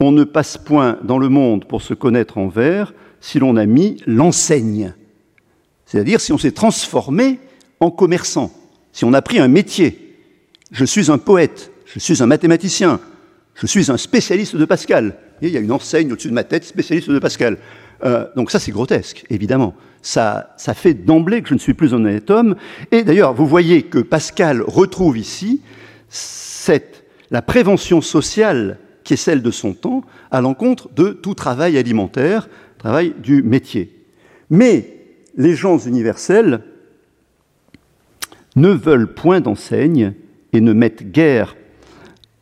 On 0.00 0.10
ne 0.10 0.24
passe 0.24 0.56
point 0.56 0.98
dans 1.02 1.18
le 1.18 1.28
monde 1.28 1.66
pour 1.66 1.82
se 1.82 1.94
connaître 1.94 2.38
en 2.38 2.48
vers 2.48 2.94
si 3.20 3.38
l'on 3.38 3.56
a 3.56 3.66
mis 3.66 3.98
l'enseigne, 4.06 4.94
c'est-à-dire 5.84 6.20
si 6.20 6.32
on 6.32 6.38
s'est 6.38 6.52
transformé 6.52 7.38
en 7.80 7.90
commerçant, 7.90 8.52
si 8.92 9.04
on 9.04 9.12
a 9.12 9.22
pris 9.22 9.38
un 9.38 9.48
métier. 9.48 10.14
Je 10.72 10.84
suis 10.84 11.10
un 11.10 11.18
poète, 11.18 11.72
je 11.84 11.98
suis 11.98 12.22
un 12.22 12.26
mathématicien, 12.26 13.00
je 13.56 13.66
suis 13.66 13.90
un 13.90 13.96
spécialiste 13.96 14.56
de 14.56 14.64
Pascal. 14.64 15.16
il 15.40 15.48
y 15.48 15.56
a 15.56 15.60
une 15.60 15.72
enseigne 15.72 16.12
au-dessus 16.12 16.28
de 16.28 16.34
ma 16.34 16.44
tête, 16.44 16.64
spécialiste 16.64 17.10
de 17.10 17.18
Pascal. 17.18 17.56
Euh, 18.04 18.26
donc 18.36 18.50
ça, 18.50 18.58
c'est 18.58 18.70
grotesque, 18.70 19.24
évidemment. 19.30 19.74
Ça, 20.02 20.54
ça 20.58 20.74
fait 20.74 20.92
d'emblée 20.94 21.42
que 21.42 21.48
je 21.48 21.54
ne 21.54 21.58
suis 21.58 21.74
plus 21.74 21.94
un 21.94 22.04
honnête 22.04 22.30
homme. 22.30 22.56
Et 22.92 23.02
d'ailleurs, 23.02 23.32
vous 23.32 23.46
voyez 23.46 23.82
que 23.82 23.98
Pascal 23.98 24.62
retrouve 24.62 25.16
ici 25.16 25.62
cette, 26.08 27.04
la 27.30 27.40
prévention 27.40 28.02
sociale 28.02 28.78
qui 29.04 29.14
est 29.14 29.16
celle 29.18 29.42
de 29.42 29.50
son 29.50 29.72
temps 29.72 30.02
à 30.30 30.40
l'encontre 30.40 30.90
de 30.94 31.10
tout 31.10 31.34
travail 31.34 31.78
alimentaire, 31.78 32.48
travail 32.78 33.14
du 33.22 33.42
métier. 33.42 34.04
Mais 34.50 34.96
les 35.36 35.54
gens 35.54 35.78
universels 35.78 36.62
ne 38.54 38.70
veulent 38.70 39.14
point 39.14 39.40
d'enseigne 39.40 40.12
et 40.52 40.60
ne 40.60 40.72
mettent 40.72 41.10
guère 41.10 41.56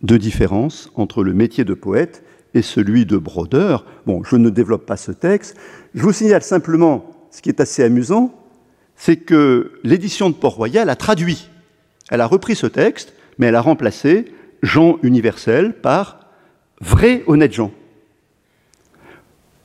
de 0.04 0.16
différence 0.18 0.92
entre 0.94 1.24
le 1.24 1.32
métier 1.32 1.64
de 1.64 1.74
poète 1.74 2.22
et 2.52 2.62
celui 2.62 3.06
de 3.06 3.16
brodeur. 3.16 3.84
Bon, 4.06 4.22
je 4.22 4.36
ne 4.36 4.50
développe 4.50 4.86
pas 4.86 4.96
ce 4.96 5.10
texte. 5.10 5.56
Je 5.94 6.02
vous 6.02 6.12
signale 6.12 6.42
simplement 6.42 7.10
ce 7.30 7.42
qui 7.42 7.48
est 7.48 7.60
assez 7.60 7.82
amusant, 7.82 8.32
c'est 8.94 9.16
que 9.16 9.72
l'édition 9.82 10.30
de 10.30 10.34
Port-Royal 10.34 10.88
a 10.88 10.94
traduit. 10.94 11.48
Elle 12.10 12.20
a 12.20 12.26
repris 12.26 12.54
ce 12.54 12.66
texte, 12.66 13.14
mais 13.38 13.46
elle 13.46 13.56
a 13.56 13.60
remplacé 13.60 14.26
Jean 14.62 14.98
universel 15.02 15.72
par 15.80 16.20
vrai 16.80 17.24
honnête 17.26 17.52
Jean. 17.52 17.72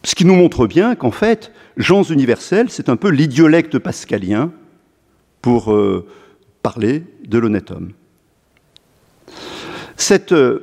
Ce 0.04 0.16
qui 0.16 0.26
nous 0.26 0.36
montre 0.36 0.66
bien 0.66 0.96
qu'en 0.96 1.12
fait, 1.12 1.52
Jean 1.78 2.04
universel, 2.04 2.70
c'est 2.70 2.90
un 2.90 2.96
peu 2.96 3.10
l'idiolecte 3.10 3.78
pascalien 3.78 4.52
pour 5.42 5.74
euh, 5.74 6.08
parler 6.64 7.04
de 7.28 7.38
l'honnête 7.38 7.72
homme. 7.72 7.92
Cette 10.00 10.32
euh, 10.32 10.60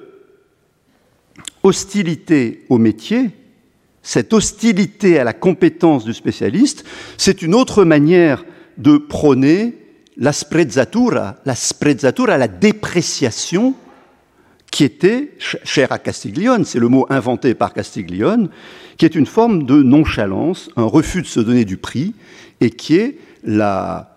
hostilité 1.63 2.65
au 2.71 2.79
métier, 2.79 3.31
cette 4.03 4.33
hostilité 4.33 5.19
à 5.19 5.25
la 5.25 5.35
compétence 5.35 6.07
du 6.07 6.15
spécialiste, 6.15 6.85
c'est 7.19 7.43
une 7.43 7.55
autre 7.55 7.85
manière 7.85 8.47
de 8.79 8.97
prôner 8.97 9.77
la 10.17 10.33
sprezzatura, 10.33 11.37
la 11.45 11.55
sprezzatura, 11.55 12.39
la 12.39 12.49
dépréciation 12.49 13.75
qui 14.71 14.85
était 14.85 15.35
chère 15.39 15.93
à 15.93 15.99
Castiglione, 15.99 16.65
c'est 16.65 16.79
le 16.79 16.89
mot 16.89 17.07
inventé 17.11 17.55
par 17.55 17.75
Castiglione, 17.75 18.49
qui 18.97 19.05
est 19.05 19.15
une 19.15 19.27
forme 19.27 19.65
de 19.65 19.83
nonchalance, 19.83 20.71
un 20.77 20.85
refus 20.85 21.21
de 21.21 21.27
se 21.27 21.41
donner 21.41 21.67
du 21.67 21.77
prix, 21.77 22.15
et 22.63 22.71
qui 22.71 22.97
est 22.97 23.19
la, 23.45 24.17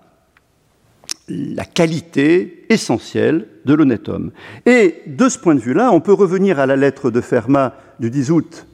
la 1.27 1.65
qualité 1.65 2.65
essentielle 2.69 3.47
de 3.69 3.75
l'honnête 3.75 4.09
homme. 4.09 4.31
Et 4.65 4.95
de 5.05 5.29
ce 5.29 5.37
point 5.37 5.53
de 5.53 5.59
vue-là, 5.59 5.91
on 5.93 6.01
peut 6.01 6.13
revenir 6.13 6.59
à 6.59 6.65
la 6.65 6.75
lettre 6.75 7.11
de 7.11 7.21
Fermat 7.21 7.75
du 7.99 8.09
10 8.09 8.31
août 8.31 8.65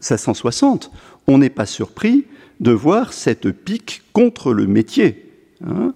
1660. 0.00 0.92
On 1.26 1.38
n'est 1.38 1.48
pas 1.48 1.64
surpris 1.64 2.26
de 2.60 2.70
voir 2.70 3.14
cette 3.14 3.50
pique 3.50 4.02
contre 4.12 4.52
le 4.52 4.66
métier. 4.66 5.30
Hein. 5.66 5.94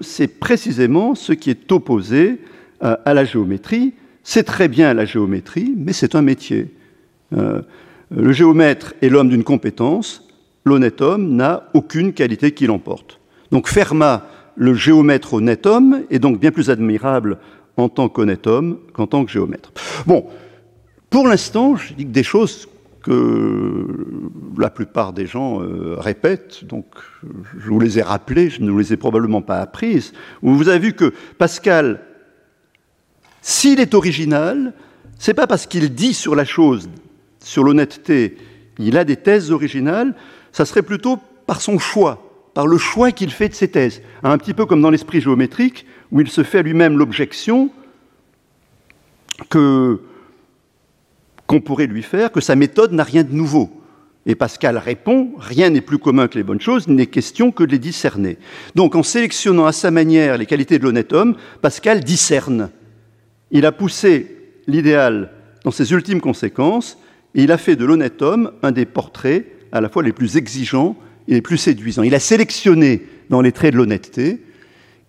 C'est 0.00 0.26
précisément 0.26 1.14
ce 1.14 1.32
qui 1.32 1.50
est 1.50 1.70
opposé 1.70 2.40
euh, 2.82 2.96
à 3.04 3.14
la 3.14 3.24
géométrie. 3.24 3.94
C'est 4.24 4.42
très 4.44 4.66
bien 4.66 4.92
la 4.92 5.04
géométrie, 5.04 5.72
mais 5.76 5.92
c'est 5.92 6.16
un 6.16 6.22
métier. 6.22 6.74
Euh, 7.32 7.62
le 8.10 8.32
géomètre 8.32 8.94
est 9.02 9.08
l'homme 9.08 9.28
d'une 9.28 9.44
compétence, 9.44 10.26
l'honnête 10.64 11.00
homme 11.00 11.36
n'a 11.36 11.68
aucune 11.74 12.12
qualité 12.12 12.50
qui 12.52 12.66
l'emporte. 12.66 13.20
Donc 13.52 13.68
Fermat 13.68 14.26
le 14.56 14.74
géomètre 14.74 15.34
honnête 15.34 15.66
homme 15.66 16.02
est 16.10 16.18
donc 16.18 16.38
bien 16.38 16.50
plus 16.50 16.70
admirable 16.70 17.38
en 17.76 17.88
tant 17.88 18.08
qu'honnête 18.08 18.46
homme 18.46 18.78
qu'en 18.92 19.06
tant 19.06 19.24
que 19.24 19.30
géomètre. 19.30 19.72
Bon, 20.06 20.26
pour 21.10 21.28
l'instant, 21.28 21.76
je 21.76 21.94
dis 21.94 22.04
que 22.04 22.10
des 22.10 22.22
choses 22.22 22.68
que 23.02 23.86
la 24.58 24.70
plupart 24.70 25.12
des 25.12 25.26
gens 25.26 25.62
euh, 25.62 25.96
répètent, 25.98 26.64
donc 26.64 26.86
je 27.58 27.68
vous 27.68 27.78
les 27.78 27.98
ai 27.98 28.02
rappelées, 28.02 28.48
je 28.48 28.62
ne 28.62 28.70
vous 28.70 28.78
les 28.78 28.94
ai 28.94 28.96
probablement 28.96 29.42
pas 29.42 29.60
apprises, 29.60 30.14
vous 30.40 30.68
avez 30.68 30.78
vu 30.78 30.92
que 30.94 31.12
Pascal, 31.36 32.00
s'il 33.42 33.78
est 33.78 33.92
original, 33.92 34.72
c'est 35.18 35.34
pas 35.34 35.46
parce 35.46 35.66
qu'il 35.66 35.94
dit 35.94 36.14
sur 36.14 36.34
la 36.34 36.46
chose, 36.46 36.88
sur 37.40 37.62
l'honnêteté, 37.62 38.38
il 38.78 38.96
a 38.96 39.04
des 39.04 39.16
thèses 39.16 39.50
originales, 39.50 40.14
ça 40.50 40.64
serait 40.64 40.82
plutôt 40.82 41.18
par 41.46 41.60
son 41.60 41.78
choix, 41.78 42.50
par 42.54 42.66
le 42.66 42.78
choix 42.78 43.12
qu'il 43.12 43.30
fait 43.30 43.50
de 43.50 43.54
ses 43.54 43.68
thèses. 43.68 44.00
Un 44.22 44.38
petit 44.38 44.54
peu 44.54 44.64
comme 44.64 44.80
dans 44.80 44.90
l'esprit 44.90 45.20
géométrique, 45.20 45.86
où 46.14 46.20
il 46.20 46.30
se 46.30 46.44
fait 46.44 46.62
lui-même 46.62 46.96
l'objection 46.96 47.70
qu'on 49.50 49.98
pourrait 51.64 51.88
lui 51.88 52.04
faire, 52.04 52.30
que 52.30 52.40
sa 52.40 52.54
méthode 52.54 52.92
n'a 52.92 53.02
rien 53.02 53.24
de 53.24 53.32
nouveau. 53.32 53.82
Et 54.24 54.36
Pascal 54.36 54.78
répond, 54.78 55.32
rien 55.36 55.70
n'est 55.70 55.80
plus 55.80 55.98
commun 55.98 56.28
que 56.28 56.38
les 56.38 56.44
bonnes 56.44 56.60
choses, 56.60 56.84
il 56.86 56.94
n'est 56.94 57.08
question 57.08 57.50
que 57.50 57.64
de 57.64 57.72
les 57.72 57.80
discerner. 57.80 58.38
Donc 58.76 58.94
en 58.94 59.02
sélectionnant 59.02 59.66
à 59.66 59.72
sa 59.72 59.90
manière 59.90 60.38
les 60.38 60.46
qualités 60.46 60.78
de 60.78 60.84
l'honnête 60.84 61.12
homme, 61.12 61.36
Pascal 61.60 62.04
discerne. 62.04 62.70
Il 63.50 63.66
a 63.66 63.72
poussé 63.72 64.36
l'idéal 64.68 65.32
dans 65.64 65.72
ses 65.72 65.92
ultimes 65.92 66.20
conséquences, 66.20 66.96
et 67.34 67.42
il 67.42 67.50
a 67.50 67.58
fait 67.58 67.74
de 67.74 67.84
l'honnête 67.84 68.22
homme 68.22 68.52
un 68.62 68.70
des 68.70 68.86
portraits 68.86 69.46
à 69.72 69.80
la 69.80 69.88
fois 69.88 70.04
les 70.04 70.12
plus 70.12 70.36
exigeants 70.36 70.96
et 71.26 71.34
les 71.34 71.42
plus 71.42 71.58
séduisants. 71.58 72.04
Il 72.04 72.14
a 72.14 72.20
sélectionné 72.20 73.02
dans 73.30 73.40
les 73.40 73.50
traits 73.50 73.72
de 73.72 73.78
l'honnêteté, 73.78 74.38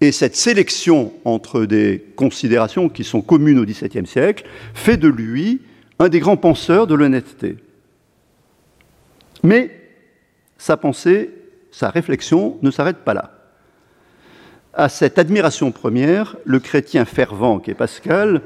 et 0.06 0.12
cette 0.12 0.36
sélection 0.36 1.13
entre 1.26 1.65
des 1.65 2.06
considérations 2.15 2.89
qui 2.89 3.04
sont 3.04 3.22
communes 3.22 3.60
au 3.60 3.65
XVIIe 3.65 4.06
siècle 4.06 4.46
fait 4.74 4.98
de 4.98 5.08
lui 5.08 5.62
un 6.00 6.10
des 6.10 6.20
grands 6.20 6.38
penseurs 6.38 6.88
de 6.88 6.94
l'honnêteté. 6.94 7.58
Mais 9.44 9.72
sa 10.58 10.78
pensée, 10.78 11.32
sa 11.72 11.89
réflexion 11.89 12.58
ne 12.62 12.72
s'arrête 12.72 12.98
pas 12.98 13.13
là. 13.13 13.32
À 14.74 14.89
cette 14.89 15.18
admiration 15.20 15.72
première, 15.72 16.36
le 16.46 16.60
chrétien 16.60 17.06
fervent 17.06 17.60
qu'est 17.60 17.74
Pascal 17.74 18.41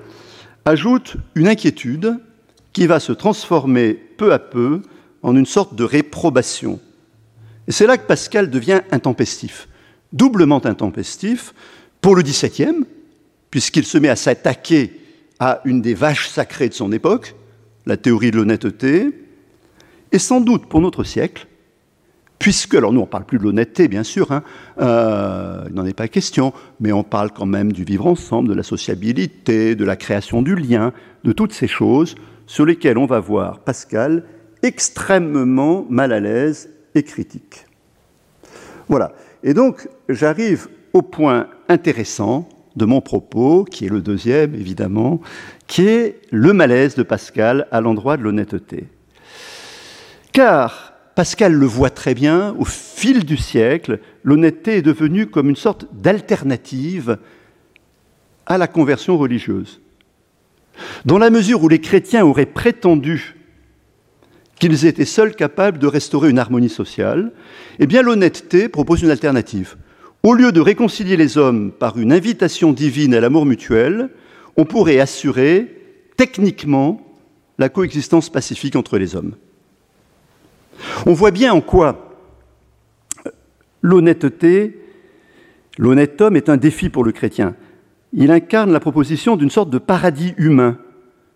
ajoute 0.65 1.17
une 1.35 1.47
inquiétude 1.47 2.19
qui 2.73 2.85
va 2.85 2.99
se 2.99 3.11
transformer 3.11 3.93
peu 3.93 4.31
à 4.33 4.39
peu 4.39 4.81
en 5.23 5.35
une 5.35 5.45
sorte 5.45 5.75
de 5.75 5.83
réprobation. 5.83 6.79
Et 7.67 7.71
c'est 7.71 7.87
là 7.87 7.97
que 7.97 8.05
Pascal 8.05 8.49
devient 8.49 8.81
intempestif, 8.91 9.68
doublement 10.13 10.65
intempestif 10.65 11.53
pour 12.01 12.15
le 12.15 12.21
XVIIe, 12.21 12.85
puisqu'il 13.51 13.85
se 13.85 13.97
met 13.97 14.09
à 14.09 14.15
s'attaquer 14.15 14.99
à 15.39 15.61
une 15.65 15.81
des 15.81 15.93
vaches 15.93 16.27
sacrées 16.27 16.69
de 16.69 16.73
son 16.73 16.91
époque, 16.91 17.35
la 17.85 17.97
théorie 17.97 18.31
de 18.31 18.37
l'honnêteté, 18.37 19.09
et 20.11 20.19
sans 20.19 20.41
doute 20.41 20.67
pour 20.67 20.81
notre 20.81 21.03
siècle, 21.03 21.47
puisque, 22.39 22.75
alors 22.75 22.93
nous 22.93 23.01
on 23.01 23.05
ne 23.05 23.09
parle 23.09 23.25
plus 23.25 23.37
de 23.37 23.43
l'honnêteté 23.43 23.87
bien 23.87 24.03
sûr, 24.03 24.31
hein, 24.31 24.43
euh, 24.79 25.65
il 25.67 25.75
n'en 25.75 25.85
est 25.85 25.93
pas 25.93 26.07
question, 26.07 26.53
mais 26.79 26.91
on 26.91 27.03
parle 27.03 27.31
quand 27.31 27.45
même 27.45 27.71
du 27.71 27.83
vivre 27.83 28.07
ensemble, 28.07 28.49
de 28.49 28.53
la 28.53 28.63
sociabilité, 28.63 29.75
de 29.75 29.85
la 29.85 29.95
création 29.95 30.41
du 30.41 30.55
lien, 30.55 30.93
de 31.23 31.31
toutes 31.31 31.53
ces 31.53 31.67
choses 31.67 32.15
sur 32.47 32.65
lesquelles 32.65 32.97
on 32.97 33.05
va 33.05 33.19
voir 33.19 33.59
Pascal 33.59 34.23
extrêmement 34.63 35.85
mal 35.89 36.11
à 36.11 36.19
l'aise 36.19 36.69
et 36.95 37.03
critique. 37.03 37.65
Voilà. 38.87 39.13
Et 39.43 39.53
donc 39.53 39.87
j'arrive 40.07 40.67
au 40.93 41.01
point 41.01 41.47
intéressant 41.67 42.47
de 42.75 42.85
mon 42.85 43.01
propos, 43.01 43.63
qui 43.63 43.85
est 43.85 43.89
le 43.89 44.01
deuxième 44.01 44.55
évidemment, 44.55 45.21
qui 45.67 45.87
est 45.87 46.21
le 46.31 46.53
malaise 46.53 46.95
de 46.95 47.03
Pascal 47.03 47.67
à 47.71 47.81
l'endroit 47.81 48.17
de 48.17 48.23
l'honnêteté. 48.23 48.85
Car 50.31 50.93
Pascal 51.15 51.53
le 51.53 51.65
voit 51.65 51.89
très 51.89 52.13
bien, 52.13 52.55
au 52.57 52.65
fil 52.65 53.25
du 53.25 53.35
siècle, 53.35 53.99
l'honnêteté 54.23 54.77
est 54.77 54.81
devenue 54.81 55.27
comme 55.27 55.49
une 55.49 55.55
sorte 55.55 55.85
d'alternative 55.93 57.17
à 58.45 58.57
la 58.57 58.67
conversion 58.67 59.17
religieuse. 59.17 59.81
Dans 61.05 61.17
la 61.17 61.29
mesure 61.29 61.61
où 61.61 61.67
les 61.67 61.81
chrétiens 61.81 62.25
auraient 62.25 62.45
prétendu 62.45 63.35
qu'ils 64.59 64.85
étaient 64.85 65.05
seuls 65.05 65.35
capables 65.35 65.79
de 65.79 65.87
restaurer 65.87 66.29
une 66.29 66.39
harmonie 66.39 66.69
sociale, 66.69 67.31
eh 67.79 67.87
bien 67.87 68.01
l'honnêteté 68.01 68.69
propose 68.69 69.01
une 69.01 69.09
alternative. 69.09 69.77
Au 70.21 70.33
lieu 70.33 70.51
de 70.51 70.59
réconcilier 70.59 71.15
les 71.15 71.37
hommes 71.37 71.71
par 71.71 71.97
une 71.97 72.11
invitation 72.11 72.73
divine 72.73 73.13
à 73.13 73.21
l'amour 73.21 73.45
mutuel, 73.45 74.09
on 74.57 74.65
pourrait 74.65 74.99
assurer 74.99 75.77
techniquement 76.17 77.01
la 77.57 77.69
coexistence 77.69 78.29
pacifique 78.29 78.75
entre 78.75 78.97
les 78.97 79.15
hommes. 79.15 79.35
On 81.05 81.13
voit 81.13 81.31
bien 81.31 81.53
en 81.53 81.61
quoi 81.61 82.05
l'honnêteté, 83.81 84.77
l'honnête 85.77 86.19
homme 86.19 86.35
est 86.35 86.49
un 86.49 86.57
défi 86.57 86.89
pour 86.89 87.05
le 87.05 87.13
chrétien. 87.13 87.55
Il 88.11 88.31
incarne 88.31 88.71
la 88.71 88.79
proposition 88.79 89.37
d'une 89.37 89.49
sorte 89.49 89.69
de 89.69 89.77
paradis 89.77 90.33
humain. 90.37 90.77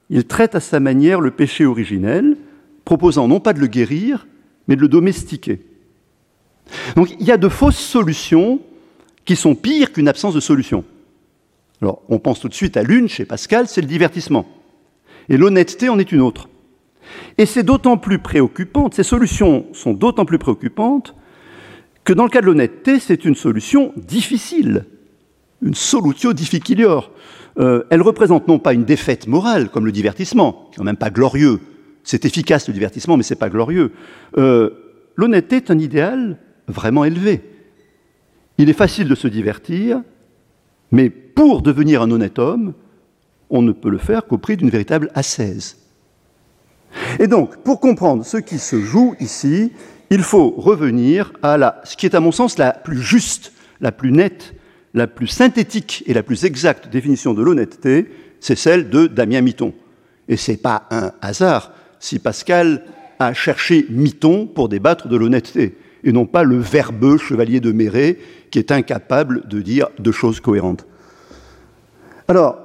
Il 0.10 0.26
traite 0.26 0.56
à 0.56 0.60
sa 0.60 0.82
manière 0.82 1.22
le 1.22 1.32
péché 1.32 1.66
originel, 1.66 2.38
proposant 2.86 3.28
non 3.28 3.40
pas 3.40 3.54
de 3.54 3.60
le 3.60 3.68
guérir, 3.68 4.28
mais 4.68 4.76
de 4.76 4.82
le 4.82 4.88
domestiquer. 4.88 5.62
Donc 6.96 7.12
il 7.20 7.26
y 7.26 7.32
a 7.32 7.38
de 7.38 7.50
fausses 7.50 7.78
solutions 7.78 8.60
qui 9.26 9.36
sont 9.36 9.56
pires 9.56 9.92
qu'une 9.92 10.08
absence 10.08 10.34
de 10.34 10.40
solution. 10.40 10.84
Alors, 11.82 12.02
on 12.08 12.20
pense 12.20 12.40
tout 12.40 12.50
de 12.50 12.54
suite 12.54 12.78
à 12.78 12.84
l'une 12.84 13.10
chez 13.10 13.26
Pascal, 13.26 13.68
c'est 13.68 13.82
le 13.82 13.88
divertissement. 13.88 14.48
Et 15.30 15.38
l'honnêteté 15.38 15.90
en 15.90 16.00
est 16.00 16.12
une 16.12 16.22
autre. 16.22 16.48
Et 17.38 17.46
c'est 17.46 17.64
d'autant 17.64 17.98
plus 17.98 18.20
préoccupante, 18.20 18.94
ces 18.94 19.04
solutions 19.04 19.66
sont 19.74 19.94
d'autant 19.94 20.26
plus 20.26 20.38
préoccupantes 20.38 21.14
que 22.04 22.14
dans 22.14 22.24
le 22.24 22.30
cas 22.30 22.42
de 22.42 22.46
l'honnêteté, 22.46 23.00
c'est 23.00 23.26
une 23.26 23.36
solution 23.36 23.94
difficile, 23.96 24.86
une 25.62 25.76
solutio 25.76 26.34
difficilior. 26.34 27.12
Euh, 27.60 27.84
elle 27.90 28.02
représente 28.02 28.48
non 28.48 28.60
pas 28.60 28.74
une 28.74 28.84
défaite 28.84 29.28
morale 29.28 29.70
comme 29.70 29.86
le 29.86 29.92
divertissement, 29.92 30.70
qui 30.74 30.80
n'est 30.80 30.86
même 30.86 30.98
pas 30.98 31.10
glorieux, 31.10 31.62
c'est 32.04 32.26
efficace 32.26 32.68
le 32.68 32.74
divertissement, 32.74 33.18
mais 33.18 33.24
ce 33.24 33.34
n'est 33.34 33.40
pas 33.40 33.50
glorieux. 33.50 33.92
Euh, 34.38 34.72
l'honnêteté 35.16 35.58
est 35.58 35.72
un 35.72 35.80
idéal 35.80 36.38
vraiment 36.68 37.06
élevé. 37.06 37.42
Il 38.58 38.70
est 38.70 38.74
facile 38.74 39.08
de 39.08 39.16
se 39.16 39.28
divertir, 39.28 40.02
mais 40.92 41.10
pour 41.10 41.62
devenir 41.62 42.02
un 42.02 42.12
honnête 42.12 42.40
homme, 42.40 42.74
on 43.50 43.62
ne 43.62 43.72
peut 43.72 43.90
le 43.90 43.98
faire 43.98 44.26
qu'au 44.26 44.38
prix 44.38 44.58
d'une 44.58 44.70
véritable 44.70 45.12
ascèse. 45.16 45.78
Et 47.20 47.28
donc, 47.28 47.58
pour 47.58 47.80
comprendre 47.80 48.26
ce 48.26 48.38
qui 48.38 48.60
se 48.60 48.80
joue 48.80 49.16
ici, 49.20 49.72
il 50.10 50.22
faut 50.22 50.52
revenir 50.52 51.34
à 51.42 51.58
la, 51.58 51.82
ce 51.84 51.98
qui 51.98 52.06
est 52.06 52.16
à 52.16 52.20
mon 52.20 52.32
sens 52.32 52.58
la 52.58 52.72
plus 52.72 53.02
juste, 53.02 53.54
la 53.82 53.92
plus 53.92 54.12
nette, 54.12 54.54
la 54.94 55.08
plus 55.08 55.28
synthétique 55.28 56.04
et 56.06 56.14
la 56.14 56.22
plus 56.22 56.46
exacte 56.46 56.90
définition 56.90 57.34
de 57.34 57.42
l'honnêteté, 57.42 58.12
c'est 58.40 58.56
celle 58.56 58.90
de 58.90 59.08
Damien 59.08 59.42
Miton. 59.42 59.74
Et 60.28 60.38
ce 60.38 60.52
n'est 60.52 60.58
pas 60.58 60.88
un 60.92 61.12
hasard 61.22 61.72
si 62.04 62.20
Pascal 62.20 62.84
a 63.18 63.34
cherché 63.34 63.86
Miton 63.90 64.46
pour 64.46 64.68
débattre 64.68 65.08
de 65.08 65.16
l'honnêteté 65.16 65.78
et 66.04 66.12
non 66.12 66.26
pas 66.26 66.44
le 66.44 66.58
verbeux 66.58 67.18
chevalier 67.18 67.62
de 67.62 67.72
Méré 67.72 68.20
qui 68.52 68.60
est 68.60 68.74
incapable 68.74 69.48
de 69.48 69.62
dire 69.62 69.88
deux 70.00 70.12
choses 70.12 70.42
cohérentes. 70.42 70.86
Alors, 72.28 72.58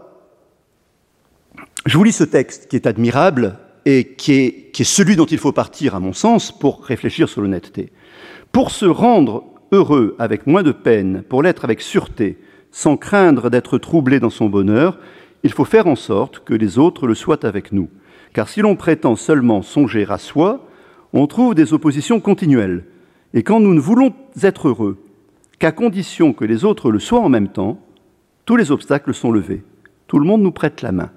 je 1.87 1.97
vous 1.97 2.03
lis 2.03 2.13
ce 2.13 2.25
texte 2.25 2.69
qui 2.69 2.75
est 2.75 2.89
admirable 2.89 3.61
et 3.85 4.15
qui 4.17 4.33
est, 4.33 4.71
qui 4.73 4.83
est 4.83 4.85
celui 4.85 5.15
dont 5.15 5.25
il 5.25 5.39
faut 5.39 5.53
partir, 5.53 5.95
à 5.95 6.01
mon 6.01 6.13
sens, 6.13 6.51
pour 6.51 6.85
réfléchir 6.85 7.29
sur 7.29 7.41
l'honnêteté. 7.41 7.93
Pour 8.51 8.73
se 8.73 8.87
rendre 8.87 9.45
heureux 9.71 10.17
avec 10.19 10.49
moins 10.49 10.65
de 10.65 10.73
peine, 10.73 11.23
pour 11.23 11.45
l'être 11.45 11.65
avec 11.65 11.81
sûreté, 11.81 12.39
sans 12.73 12.97
craindre 12.97 13.51
d'être 13.51 13.79
troublé 13.79 14.19
dans 14.19 14.31
son 14.31 14.49
bonheur, 14.49 14.99
il 15.45 15.53
faut 15.53 15.65
faire 15.65 15.87
en 15.87 15.97
sorte 15.97 16.41
que 16.41 16.55
les 16.55 16.77
autres 16.77 17.07
le 17.07 17.15
soient 17.15 17.47
avec 17.47 17.71
nous. 17.71 17.89
Car 18.39 18.49
si 18.49 18.61
l'on 18.61 18.77
prétend 18.77 19.17
seulement 19.17 19.63
songer 19.63 20.07
à 20.09 20.17
soi, 20.17 20.65
on 21.13 21.27
trouve 21.27 21.57
des 21.57 21.73
oppositions 21.73 22.21
continuelles. 22.21 22.85
Et 23.35 23.43
quand 23.43 23.59
nous 23.59 23.75
ne 23.75 23.81
voulons 23.81 24.15
être 24.41 24.69
heureux 24.69 24.97
qu'à 25.59 25.73
condition 25.73 26.33
que 26.33 26.45
les 26.45 26.65
autres 26.65 26.93
le 26.93 27.01
soient 27.01 27.19
en 27.19 27.29
même 27.29 27.49
temps, 27.49 27.81
tous 28.45 28.55
les 28.55 28.71
obstacles 28.71 29.13
sont 29.13 29.33
levés. 29.33 29.65
Tout 30.07 30.21
le 30.21 30.25
monde 30.25 30.43
nous 30.43 30.53
prête 30.53 30.83
la 30.83 30.93
main. 30.93 31.11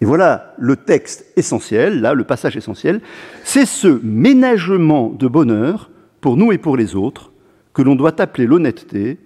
Et 0.00 0.04
voilà 0.04 0.56
le 0.58 0.74
texte 0.74 1.32
essentiel, 1.36 2.00
là, 2.00 2.12
le 2.12 2.24
passage 2.24 2.56
essentiel, 2.56 3.02
c'est 3.44 3.64
ce 3.64 4.00
ménagement 4.02 5.10
de 5.10 5.28
bonheur 5.28 5.92
pour 6.20 6.36
nous 6.36 6.50
et 6.50 6.58
pour 6.58 6.76
les 6.76 6.96
autres 6.96 7.30
que 7.72 7.82
l'on 7.82 7.94
doit 7.94 8.20
appeler 8.20 8.48
l'honnêteté, 8.48 9.18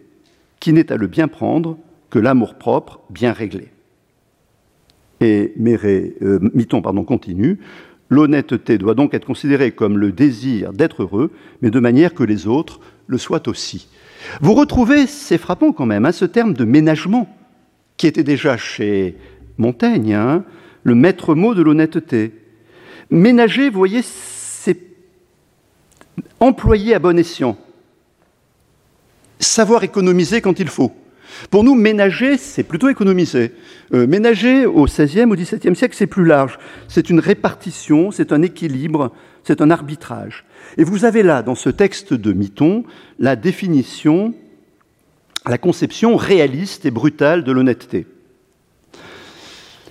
qui 0.60 0.74
n'est 0.74 0.92
à 0.92 0.98
le 0.98 1.06
bien 1.06 1.28
prendre 1.28 1.78
que 2.10 2.18
l'amour-propre 2.18 3.00
bien 3.08 3.32
réglé. 3.32 3.70
Et 5.20 5.52
Méré, 5.56 6.14
euh, 6.22 6.38
Miton 6.54 6.82
pardon, 6.82 7.04
continue. 7.04 7.58
L'honnêteté 8.08 8.78
doit 8.78 8.94
donc 8.94 9.14
être 9.14 9.26
considérée 9.26 9.70
comme 9.70 9.96
le 9.96 10.12
désir 10.12 10.72
d'être 10.72 11.02
heureux, 11.02 11.30
mais 11.62 11.70
de 11.70 11.78
manière 11.78 12.14
que 12.14 12.24
les 12.24 12.46
autres 12.46 12.80
le 13.06 13.18
soient 13.18 13.46
aussi. 13.48 13.88
Vous 14.40 14.54
retrouvez, 14.54 15.06
c'est 15.06 15.38
frappant 15.38 15.72
quand 15.72 15.86
même, 15.86 16.06
hein, 16.06 16.12
ce 16.12 16.24
terme 16.24 16.54
de 16.54 16.64
ménagement, 16.64 17.28
qui 17.96 18.06
était 18.06 18.24
déjà 18.24 18.56
chez 18.56 19.16
Montaigne, 19.58 20.14
hein, 20.14 20.44
le 20.82 20.94
maître 20.94 21.34
mot 21.34 21.54
de 21.54 21.62
l'honnêteté. 21.62 22.32
Ménager, 23.10 23.70
vous 23.70 23.78
voyez, 23.78 24.02
c'est 24.02 24.78
employer 26.40 26.94
à 26.94 26.98
bon 26.98 27.18
escient. 27.18 27.56
Savoir 29.38 29.84
économiser 29.84 30.40
quand 30.40 30.58
il 30.58 30.68
faut. 30.68 30.92
Pour 31.50 31.64
nous, 31.64 31.74
ménager, 31.74 32.36
c'est 32.36 32.62
plutôt 32.62 32.88
économiser. 32.88 33.52
Euh, 33.92 34.06
ménager 34.06 34.66
au 34.66 34.84
XVIe, 34.84 35.24
au 35.24 35.34
XVIIe 35.34 35.76
siècle, 35.76 35.94
c'est 35.96 36.06
plus 36.06 36.24
large. 36.24 36.58
C'est 36.88 37.10
une 37.10 37.20
répartition, 37.20 38.10
c'est 38.10 38.32
un 38.32 38.42
équilibre, 38.42 39.12
c'est 39.44 39.60
un 39.60 39.70
arbitrage. 39.70 40.44
Et 40.76 40.84
vous 40.84 41.04
avez 41.04 41.22
là, 41.22 41.42
dans 41.42 41.54
ce 41.54 41.70
texte 41.70 42.14
de 42.14 42.32
Miton, 42.32 42.84
la 43.18 43.36
définition, 43.36 44.34
la 45.46 45.58
conception 45.58 46.16
réaliste 46.16 46.84
et 46.86 46.90
brutale 46.90 47.44
de 47.44 47.52
l'honnêteté. 47.52 48.06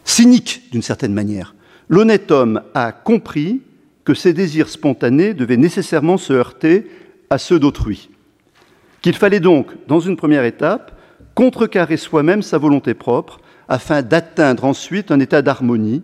Cynique, 0.04 0.64
d'une 0.72 0.82
certaine 0.82 1.14
manière. 1.14 1.56
L'honnête 1.88 2.32
homme 2.32 2.62
a 2.74 2.92
compris 2.92 3.62
que 4.06 4.14
ses 4.14 4.34
désirs 4.34 4.70
spontanés 4.70 5.34
devaient 5.34 5.58
nécessairement 5.58 6.18
se 6.18 6.34
heurter 6.34 6.88
à 7.30 7.38
ceux 7.38 7.60
d'autrui. 7.60 8.10
Qu'il 9.02 9.16
fallait 9.16 9.40
donc, 9.40 9.68
dans 9.88 10.00
une 10.00 10.18
première 10.18 10.44
étape, 10.44 10.99
contrecarrer 11.40 11.96
soi-même 11.96 12.42
sa 12.42 12.58
volonté 12.58 12.94
propre 12.94 13.40
afin 13.70 14.02
d'atteindre 14.02 14.66
ensuite 14.66 15.10
un 15.10 15.22
état 15.22 15.42
d'harmonie 15.42 16.04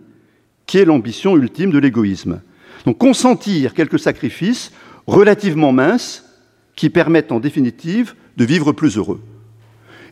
qui 0.64 0.78
est 0.78 0.86
l'ambition 0.86 1.36
ultime 1.36 1.70
de 1.70 1.76
l'égoïsme. 1.76 2.40
Donc 2.86 2.96
consentir 2.96 3.74
quelques 3.74 3.98
sacrifices 3.98 4.72
relativement 5.06 5.72
minces 5.72 6.24
qui 6.74 6.88
permettent 6.88 7.32
en 7.32 7.38
définitive 7.38 8.14
de 8.38 8.46
vivre 8.46 8.72
plus 8.72 8.96
heureux. 8.96 9.20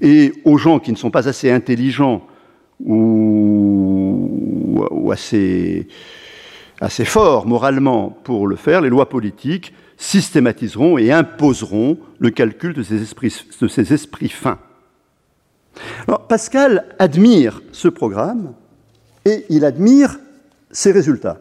Et 0.03 0.35
aux 0.45 0.59
gens 0.59 0.79
qui 0.79 0.93
ne 0.93 0.97
sont 0.97 1.11
pas 1.11 1.27
assez 1.27 1.51
intelligents 1.51 2.27
ou, 2.85 4.29
assez, 5.11 5.87
forts 7.07 7.47
moralement 7.47 8.11
pour 8.25 8.47
le 8.47 8.57
faire, 8.57 8.83
les 8.83 8.91
lois 8.91 9.09
politiques 9.09 9.73
systématiseront 9.97 10.99
et 10.99 11.11
imposeront 11.13 11.97
le 12.19 12.29
calcul 12.29 12.75
de 12.75 12.83
ces 12.83 13.01
esprits 13.95 14.29
fins. 14.29 14.59
Pascal 16.29 16.85
admire 16.99 17.63
ce 17.73 17.89
programme 17.89 18.55
et 19.25 19.45
il 19.49 19.65
admire 19.65 20.19
ses 20.71 20.93
résultats. 20.93 21.39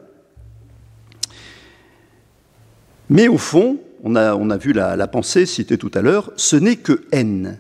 Mais 3.10 3.28
au 3.28 3.38
fond, 3.38 3.78
on 4.04 4.15
a, 4.15 4.58
vu 4.58 4.74
la, 4.74 5.08
pensée 5.08 5.46
citée 5.46 5.78
tout 5.78 5.91
à 5.93 6.02
l'heure, 6.02 6.32
ce 6.36 6.56
n'est 6.56 6.76
que 6.76 7.04
N. 7.12 7.58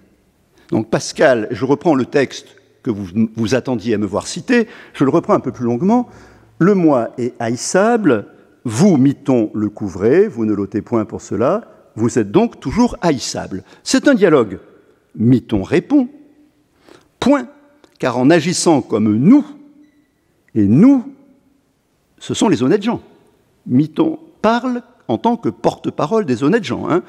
Donc 0.71 0.89
Pascal, 0.89 1.47
je 1.51 1.65
reprends 1.65 1.95
le 1.95 2.05
texte 2.05 2.47
que 2.81 2.91
vous, 2.91 3.07
vous 3.35 3.55
attendiez 3.55 3.93
à 3.93 3.97
me 3.97 4.05
voir 4.05 4.27
citer, 4.27 4.67
je 4.93 5.03
le 5.03 5.09
reprends 5.09 5.33
un 5.33 5.39
peu 5.39 5.51
plus 5.51 5.65
longuement. 5.65 6.09
Le 6.59 6.75
moi 6.75 7.11
est 7.17 7.33
haïssable, 7.39 8.25
vous, 8.65 8.97
miton, 8.97 9.51
le 9.53 9.69
couvrez, 9.69 10.27
vous 10.27 10.45
ne 10.45 10.53
l'ôtez 10.53 10.81
point 10.81 11.05
pour 11.05 11.21
cela, 11.21 11.61
vous 11.95 12.17
êtes 12.19 12.31
donc 12.31 12.59
toujours 12.59 12.97
haïssable. 13.01 13.63
C'est 13.83 14.07
un 14.07 14.13
dialogue. 14.13 14.59
Miton 15.15 15.63
répond, 15.63 16.09
point, 17.23 17.47
car 17.99 18.17
en 18.17 18.29
agissant 18.29 18.81
comme 18.81 19.15
nous, 19.15 19.45
et 20.55 20.65
nous, 20.65 21.13
ce 22.19 22.33
sont 22.33 22.49
les 22.49 22.61
honnêtes 22.63 22.83
gens. 22.83 23.01
Miton 23.65 24.19
parle 24.41 24.83
en 25.07 25.17
tant 25.17 25.37
que 25.37 25.47
porte-parole 25.47 26.25
des 26.25 26.43
honnêtes 26.43 26.65
gens. 26.65 26.89
Hein. 26.89 27.01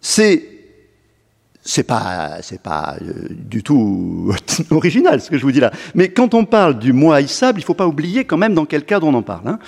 C'est 0.00 0.56
c'est 1.62 1.82
pas, 1.82 2.40
c'est 2.40 2.62
pas 2.62 2.96
euh, 3.02 3.28
du 3.28 3.62
tout 3.62 4.32
original 4.70 5.20
ce 5.20 5.28
que 5.28 5.36
je 5.36 5.42
vous 5.42 5.52
dis 5.52 5.60
là. 5.60 5.72
Mais 5.94 6.08
quand 6.08 6.32
on 6.32 6.46
parle 6.46 6.78
du 6.78 6.94
moi 6.94 7.16
haïssable, 7.16 7.60
il 7.60 7.64
faut 7.64 7.74
pas 7.74 7.86
oublier 7.86 8.24
quand 8.24 8.38
même 8.38 8.54
dans 8.54 8.64
quel 8.64 8.84
cadre 8.84 9.06
on 9.06 9.14
en 9.14 9.22
parle. 9.22 9.58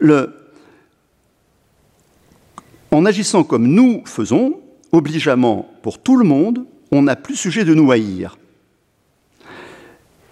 Hein. 0.00 0.26
En 2.90 3.04
agissant 3.04 3.44
comme 3.44 3.66
nous 3.66 4.02
faisons, 4.06 4.60
obligeamment 4.92 5.68
pour 5.82 5.98
tout 5.98 6.16
le 6.16 6.24
monde, 6.24 6.64
on 6.92 7.02
n'a 7.02 7.16
plus 7.16 7.36
sujet 7.36 7.64
de 7.64 7.74
nous 7.74 7.90
haïr. 7.90 8.38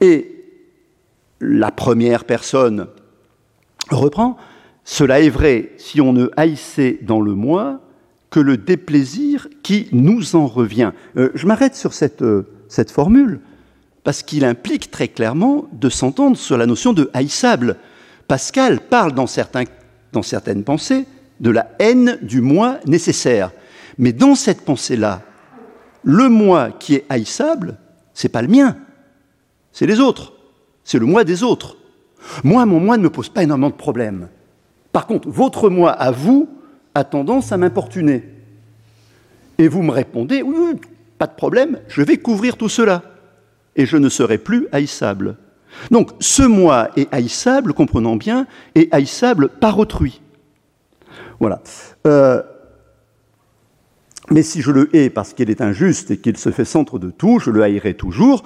Et 0.03 0.45
la 1.41 1.71
première 1.71 2.25
personne 2.25 2.89
reprend 3.89 4.37
Cela 4.85 5.21
est 5.21 5.31
vrai 5.31 5.71
si 5.79 6.01
on 6.01 6.13
ne 6.13 6.29
haïssait 6.37 6.99
dans 7.03 7.21
le 7.21 7.35
moi 7.35 7.81
que 8.31 8.41
le 8.41 8.57
déplaisir 8.57 9.49
qui 9.63 9.89
nous 9.93 10.35
en 10.35 10.49
revient. 10.49 10.91
Euh, 11.17 11.31
je 11.35 11.47
m'arrête 11.47 11.77
sur 11.77 11.95
cette, 11.95 12.23
euh, 12.23 12.49
cette 12.69 12.91
formule 12.91 13.41
parce 14.03 14.25
qu'il 14.25 14.45
implique 14.45 14.91
très 14.91 15.07
clairement 15.07 15.69
de 15.73 15.89
s'entendre 15.89 16.37
sur 16.37 16.57
la 16.57 16.67
notion 16.67 16.93
de 16.93 17.09
haïssable. 17.15 17.77
Pascal 18.27 18.81
parle 18.81 19.13
dans, 19.13 19.27
dans 20.13 20.23
certaines 20.23 20.65
pensées 20.65 21.07
de 21.39 21.51
la 21.51 21.71
haine 21.79 22.19
du 22.23 22.41
moi 22.41 22.79
nécessaire. 22.87 23.53
Mais 23.99 24.13
dans 24.13 24.35
cette 24.35 24.63
pensée-là, 24.63 25.23
le 26.03 26.29
moi 26.29 26.71
qui 26.73 26.97
est 26.97 27.05
haïssable, 27.09 27.77
c'est 28.15 28.31
pas 28.31 28.43
le 28.43 28.49
mien, 28.49 28.77
c'est 29.73 29.87
les 29.87 30.01
autres, 30.01 30.33
c'est 30.85 30.99
le 30.99 31.07
moi 31.07 31.25
des 31.25 31.43
autres. 31.43 31.77
Moi, 32.45 32.65
mon 32.67 32.81
moi 32.81 32.97
ne 32.97 33.03
me 33.03 33.11
pose 33.11 33.29
pas 33.29 33.43
énormément 33.43 33.71
de 33.71 33.75
problèmes. 33.75 34.29
Par 34.93 35.07
contre, 35.07 35.29
votre 35.29 35.71
moi 35.71 35.91
à 35.91 36.11
vous 36.11 36.49
a 36.95 37.05
tendance 37.05 37.53
à 37.53 37.57
m'importuner. 37.57 38.25
Et 39.59 39.69
vous 39.69 39.83
me 39.83 39.91
répondez, 39.91 40.43
oui, 40.43 40.75
pas 41.19 41.27
de 41.27 41.35
problème, 41.35 41.79
je 41.89 42.03
vais 42.03 42.17
couvrir 42.17 42.57
tout 42.57 42.69
cela. 42.69 43.03
Et 43.77 43.87
je 43.87 43.97
ne 43.97 44.09
serai 44.09 44.39
plus 44.39 44.69
haïssable. 44.73 45.37
Donc, 45.91 46.11
ce 46.21 46.43
moi 46.43 46.91
est 46.97 47.13
haïssable, 47.13 47.73
comprenons 47.73 48.17
bien, 48.17 48.47
est 48.75 48.93
haïssable 48.93 49.49
par 49.49 49.79
autrui. 49.79 50.21
Voilà. 51.41 51.63
Euh, 52.07 52.43
mais 54.31 54.43
si 54.43 54.63
je 54.63 54.71
le 54.71 54.95
hais 54.95 55.11
parce 55.11 55.33
qu'il 55.33 55.51
est 55.51 55.61
injuste 55.61 56.11
et 56.11 56.19
qu'il 56.19 56.37
se 56.37 56.51
fait 56.51 56.65
centre 56.65 56.99
de 56.99 57.11
tout, 57.11 57.39
je 57.39 57.51
le 57.51 57.63
haïrai 57.63 57.95
toujours. 57.95 58.43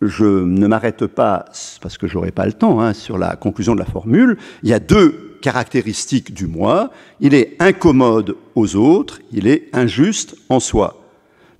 Je 0.00 0.24
ne 0.24 0.66
m'arrête 0.66 1.06
pas, 1.06 1.46
parce 1.82 1.98
que 1.98 2.06
je 2.06 2.14
n'aurai 2.14 2.30
pas 2.30 2.46
le 2.46 2.52
temps, 2.52 2.80
hein, 2.80 2.94
sur 2.94 3.18
la 3.18 3.34
conclusion 3.36 3.74
de 3.74 3.80
la 3.80 3.86
formule. 3.86 4.36
Il 4.62 4.68
y 4.68 4.72
a 4.72 4.78
deux 4.78 5.38
caractéristiques 5.42 6.32
du 6.32 6.46
moi. 6.46 6.90
Il 7.20 7.34
est 7.34 7.56
incommode 7.58 8.36
aux 8.54 8.76
autres, 8.76 9.20
il 9.32 9.48
est 9.48 9.68
injuste 9.72 10.36
en 10.48 10.60
soi. 10.60 11.02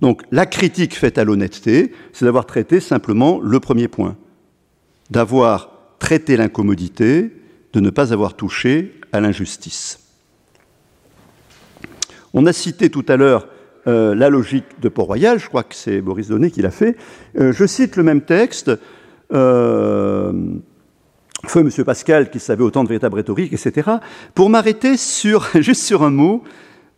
Donc 0.01 0.21
la 0.31 0.45
critique 0.45 0.95
faite 0.95 1.17
à 1.17 1.25
l'honnêteté, 1.25 1.91
c'est 2.13 2.25
d'avoir 2.25 2.45
traité 2.45 2.79
simplement 2.79 3.39
le 3.41 3.59
premier 3.59 3.89
point, 3.89 4.15
d'avoir 5.09 5.71
traité 5.99 6.37
l'incommodité, 6.37 7.33
de 7.73 7.79
ne 7.79 7.89
pas 7.89 8.13
avoir 8.13 8.35
touché 8.35 8.93
à 9.11 9.19
l'injustice. 9.19 9.99
On 12.33 12.45
a 12.45 12.53
cité 12.53 12.89
tout 12.89 13.05
à 13.07 13.17
l'heure 13.17 13.47
euh, 13.89 14.13
la 14.13 14.29
logique 14.29 14.65
de 14.81 14.87
Port-Royal, 14.87 15.39
je 15.39 15.47
crois 15.47 15.63
que 15.63 15.73
c'est 15.73 15.99
Boris 15.99 16.27
Donnet 16.27 16.51
qui 16.51 16.61
l'a 16.61 16.69
fait. 16.69 16.95
Euh, 17.39 17.51
je 17.51 17.65
cite 17.65 17.95
le 17.95 18.03
même 18.03 18.21
texte. 18.21 18.71
Euh, 19.33 20.31
Feu 21.47 21.61
M. 21.61 21.83
Pascal 21.83 22.29
qui 22.29 22.39
savait 22.39 22.63
autant 22.63 22.83
de 22.83 22.89
véritable 22.89 23.15
rhétorique, 23.15 23.51
etc. 23.51 23.89
Pour 24.35 24.51
m'arrêter 24.51 24.95
sur, 24.95 25.47
juste 25.55 25.81
sur 25.81 26.03
un 26.03 26.11
mot, 26.11 26.43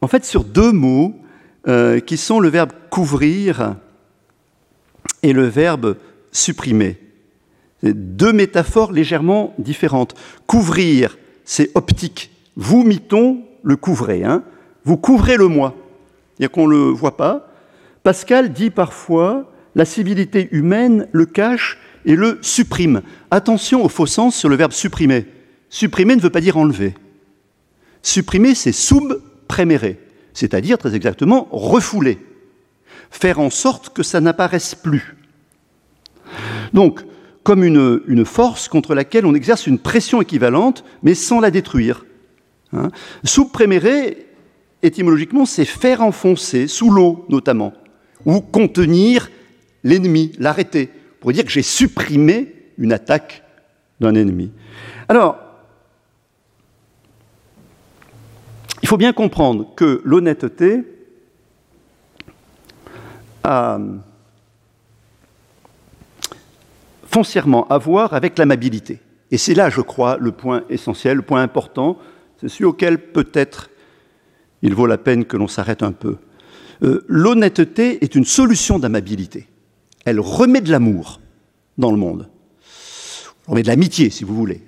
en 0.01 0.07
fait 0.07 0.25
sur 0.25 0.43
deux 0.43 0.71
mots 0.71 1.15
qui 2.07 2.17
sont 2.17 2.39
le 2.39 2.49
verbe 2.49 2.71
couvrir 2.89 3.75
et 5.21 5.31
le 5.31 5.45
verbe 5.45 5.95
supprimer. 6.31 6.97
Deux 7.83 8.33
métaphores 8.33 8.91
légèrement 8.91 9.53
différentes. 9.59 10.15
Couvrir, 10.47 11.19
c'est 11.45 11.69
optique. 11.75 12.31
Vous, 12.55 12.83
miton, 12.83 13.43
le 13.61 13.75
couvrez. 13.75 14.23
Hein 14.23 14.43
vous 14.85 14.97
couvrez 14.97 15.37
le 15.37 15.47
moi. 15.47 15.75
A 16.41 16.47
qu'on 16.47 16.67
ne 16.67 16.73
le 16.73 16.89
voit 16.89 17.17
pas. 17.17 17.51
Pascal 18.03 18.51
dit 18.51 18.69
parfois 18.69 19.51
la 19.75 19.85
civilité 19.85 20.49
humaine 20.51 21.07
le 21.11 21.25
cache 21.25 21.77
et 22.05 22.15
le 22.15 22.39
supprime. 22.41 23.01
Attention 23.29 23.85
au 23.85 23.89
faux 23.89 24.05
sens 24.05 24.35
sur 24.35 24.49
le 24.49 24.55
verbe 24.55 24.71
supprimer. 24.71 25.27
Supprimer 25.69 26.15
ne 26.15 26.21
veut 26.21 26.29
pas 26.29 26.41
dire 26.41 26.57
enlever. 26.57 26.95
Supprimer, 28.01 28.55
c'est 28.55 28.71
sub-prémérer, 28.71 29.99
c'est-à-dire 30.33 30.77
très 30.77 30.95
exactement 30.95 31.47
refouler, 31.51 32.17
faire 33.11 33.39
en 33.39 33.49
sorte 33.49 33.93
que 33.93 34.03
ça 34.03 34.19
n'apparaisse 34.19 34.73
plus. 34.73 35.15
Donc, 36.73 37.01
comme 37.43 37.63
une, 37.63 38.01
une, 38.07 38.25
force 38.25 38.67
contre 38.67 38.95
laquelle 38.95 39.25
on 39.25 39.35
exerce 39.35 39.67
une 39.67 39.79
pression 39.79 40.21
équivalente, 40.21 40.83
mais 41.03 41.15
sans 41.15 41.39
la 41.39 41.51
détruire. 41.51 42.05
Hein. 42.73 42.89
Sub-prémérer, 43.23 44.27
étymologiquement, 44.83 45.45
c'est 45.45 45.65
faire 45.65 46.01
enfoncer, 46.01 46.67
sous 46.67 46.89
l'eau 46.89 47.25
notamment, 47.29 47.73
ou 48.25 48.41
contenir 48.41 49.29
l'ennemi, 49.83 50.31
l'arrêter 50.37 50.89
pour 51.19 51.31
dire 51.31 51.45
que 51.45 51.51
j'ai 51.51 51.61
supprimé 51.61 52.55
une 52.77 52.93
attaque 52.93 53.43
d'un 53.99 54.15
ennemi. 54.15 54.51
Alors, 55.07 55.37
il 58.81 58.87
faut 58.87 58.97
bien 58.97 59.13
comprendre 59.13 59.73
que 59.75 60.01
l'honnêteté 60.03 60.81
a 63.43 63.79
foncièrement 67.05 67.67
à 67.67 67.77
voir 67.77 68.13
avec 68.13 68.37
l'amabilité. 68.37 68.99
Et 69.29 69.37
c'est 69.37 69.53
là, 69.53 69.69
je 69.69 69.81
crois, 69.81 70.17
le 70.17 70.31
point 70.31 70.63
essentiel, 70.69 71.17
le 71.17 71.23
point 71.23 71.41
important, 71.41 71.97
c'est 72.39 72.49
celui 72.49 72.65
auquel 72.65 73.11
peut-être 73.11 73.69
il 74.61 74.73
vaut 74.75 74.85
la 74.85 74.97
peine 74.97 75.25
que 75.25 75.37
l'on 75.37 75.47
s'arrête 75.47 75.83
un 75.83 75.91
peu. 75.91 76.17
Euh, 76.83 77.03
l'honnêteté 77.07 78.03
est 78.03 78.15
une 78.15 78.25
solution 78.25 78.79
d'amabilité. 78.79 79.47
Elle 80.05 80.19
remet 80.19 80.61
de 80.61 80.71
l'amour 80.71 81.19
dans 81.77 81.91
le 81.91 81.97
monde. 81.97 82.29
Elle 83.45 83.51
remet 83.51 83.63
de 83.63 83.67
l'amitié, 83.67 84.09
si 84.09 84.23
vous 84.23 84.35
voulez. 84.35 84.61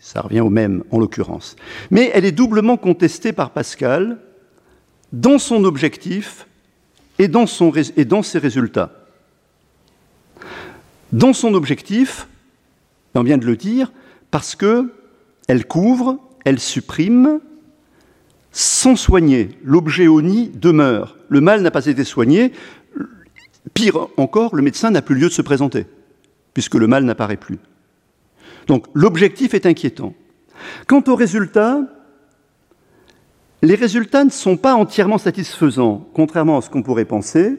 Ça 0.00 0.20
revient 0.20 0.40
au 0.40 0.50
même 0.50 0.84
en 0.90 0.98
l'occurrence. 0.98 1.56
Mais 1.90 2.10
elle 2.12 2.24
est 2.24 2.32
doublement 2.32 2.76
contestée 2.76 3.32
par 3.32 3.50
Pascal 3.50 4.18
dans 5.12 5.38
son 5.38 5.64
objectif 5.64 6.46
et 7.18 7.28
dans, 7.28 7.46
son, 7.46 7.72
et 7.96 8.04
dans 8.04 8.22
ses 8.22 8.38
résultats. 8.38 8.92
Dans 11.12 11.32
son 11.32 11.54
objectif, 11.54 12.28
on 13.14 13.22
vient 13.22 13.38
de 13.38 13.46
le 13.46 13.56
dire, 13.56 13.92
parce 14.30 14.54
qu'elle 14.54 15.66
couvre, 15.66 16.18
elle 16.44 16.60
supprime, 16.60 17.40
sans 18.52 18.96
soigner. 18.96 19.50
L'objet 19.64 20.06
au 20.06 20.22
nid 20.22 20.50
demeure. 20.54 21.16
Le 21.28 21.40
mal 21.40 21.62
n'a 21.62 21.70
pas 21.70 21.86
été 21.86 22.04
soigné. 22.04 22.52
Pire 23.74 24.08
encore, 24.16 24.56
le 24.56 24.62
médecin 24.62 24.90
n'a 24.90 25.02
plus 25.02 25.14
lieu 25.14 25.28
de 25.28 25.32
se 25.32 25.42
présenter, 25.42 25.86
puisque 26.54 26.74
le 26.74 26.86
mal 26.86 27.04
n'apparaît 27.04 27.36
plus. 27.36 27.58
Donc 28.66 28.86
l'objectif 28.94 29.54
est 29.54 29.66
inquiétant. 29.66 30.14
Quant 30.86 31.02
aux 31.06 31.14
résultats, 31.14 31.80
les 33.62 33.74
résultats 33.74 34.24
ne 34.24 34.30
sont 34.30 34.56
pas 34.56 34.74
entièrement 34.74 35.18
satisfaisants, 35.18 36.08
contrairement 36.14 36.58
à 36.58 36.62
ce 36.62 36.70
qu'on 36.70 36.82
pourrait 36.82 37.04
penser. 37.04 37.56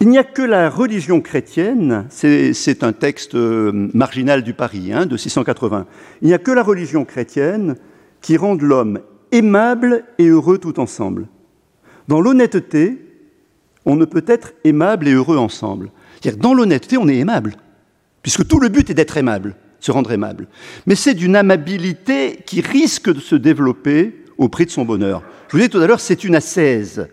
Il 0.00 0.08
n'y 0.08 0.18
a 0.18 0.24
que 0.24 0.42
la 0.42 0.68
religion 0.68 1.20
chrétienne, 1.20 2.06
c'est 2.10 2.82
un 2.82 2.92
texte 2.92 3.36
euh, 3.36 3.88
marginal 3.94 4.42
du 4.42 4.52
Paris, 4.52 4.92
hein, 4.92 5.06
de 5.06 5.16
680, 5.16 5.86
il 6.22 6.28
n'y 6.28 6.34
a 6.34 6.38
que 6.38 6.50
la 6.50 6.64
religion 6.64 7.04
chrétienne 7.04 7.76
qui 8.22 8.36
rende 8.36 8.62
l'homme 8.62 9.00
aimable 9.32 10.04
et 10.18 10.28
heureux 10.28 10.58
tout 10.58 10.80
ensemble. 10.80 11.26
Dans 12.08 12.20
l'honnêteté, 12.20 12.98
on 13.84 13.96
ne 13.96 14.04
peut 14.04 14.24
être 14.26 14.52
aimable 14.64 15.08
et 15.08 15.12
heureux 15.12 15.38
ensemble. 15.38 15.90
Dans 16.38 16.54
l'honnêteté, 16.54 16.96
on 16.98 17.08
est 17.08 17.18
aimable, 17.18 17.56
puisque 18.22 18.46
tout 18.46 18.60
le 18.60 18.68
but 18.68 18.88
est 18.90 18.94
d'être 18.94 19.16
aimable, 19.16 19.56
se 19.80 19.90
rendre 19.90 20.12
aimable. 20.12 20.46
Mais 20.86 20.94
c'est 20.94 21.14
d'une 21.14 21.34
amabilité 21.34 22.38
qui 22.46 22.60
risque 22.60 23.12
de 23.12 23.20
se 23.20 23.34
développer 23.34 24.24
au 24.38 24.48
prix 24.48 24.66
de 24.66 24.70
son 24.70 24.84
bonheur. 24.84 25.22
Je 25.48 25.52
vous 25.52 25.58
disais 25.58 25.68
tout 25.68 25.80
à 25.80 25.86
l'heure, 25.86 26.00
c'est 26.00 26.24
une 26.24 26.36
ascèse. 26.36 27.08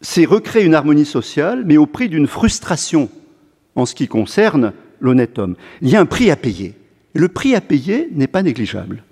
C'est 0.00 0.24
recréer 0.24 0.64
une 0.64 0.74
harmonie 0.74 1.04
sociale, 1.04 1.64
mais 1.66 1.76
au 1.76 1.86
prix 1.86 2.08
d'une 2.08 2.26
frustration 2.26 3.10
en 3.76 3.86
ce 3.86 3.94
qui 3.94 4.08
concerne 4.08 4.72
l'honnête 5.00 5.38
homme. 5.38 5.56
Il 5.82 5.90
y 5.90 5.96
a 5.96 6.00
un 6.00 6.06
prix 6.06 6.30
à 6.30 6.36
payer. 6.36 6.74
Le 7.14 7.28
prix 7.28 7.54
à 7.54 7.60
payer 7.60 8.08
n'est 8.12 8.26
pas 8.26 8.42
négligeable. 8.42 9.04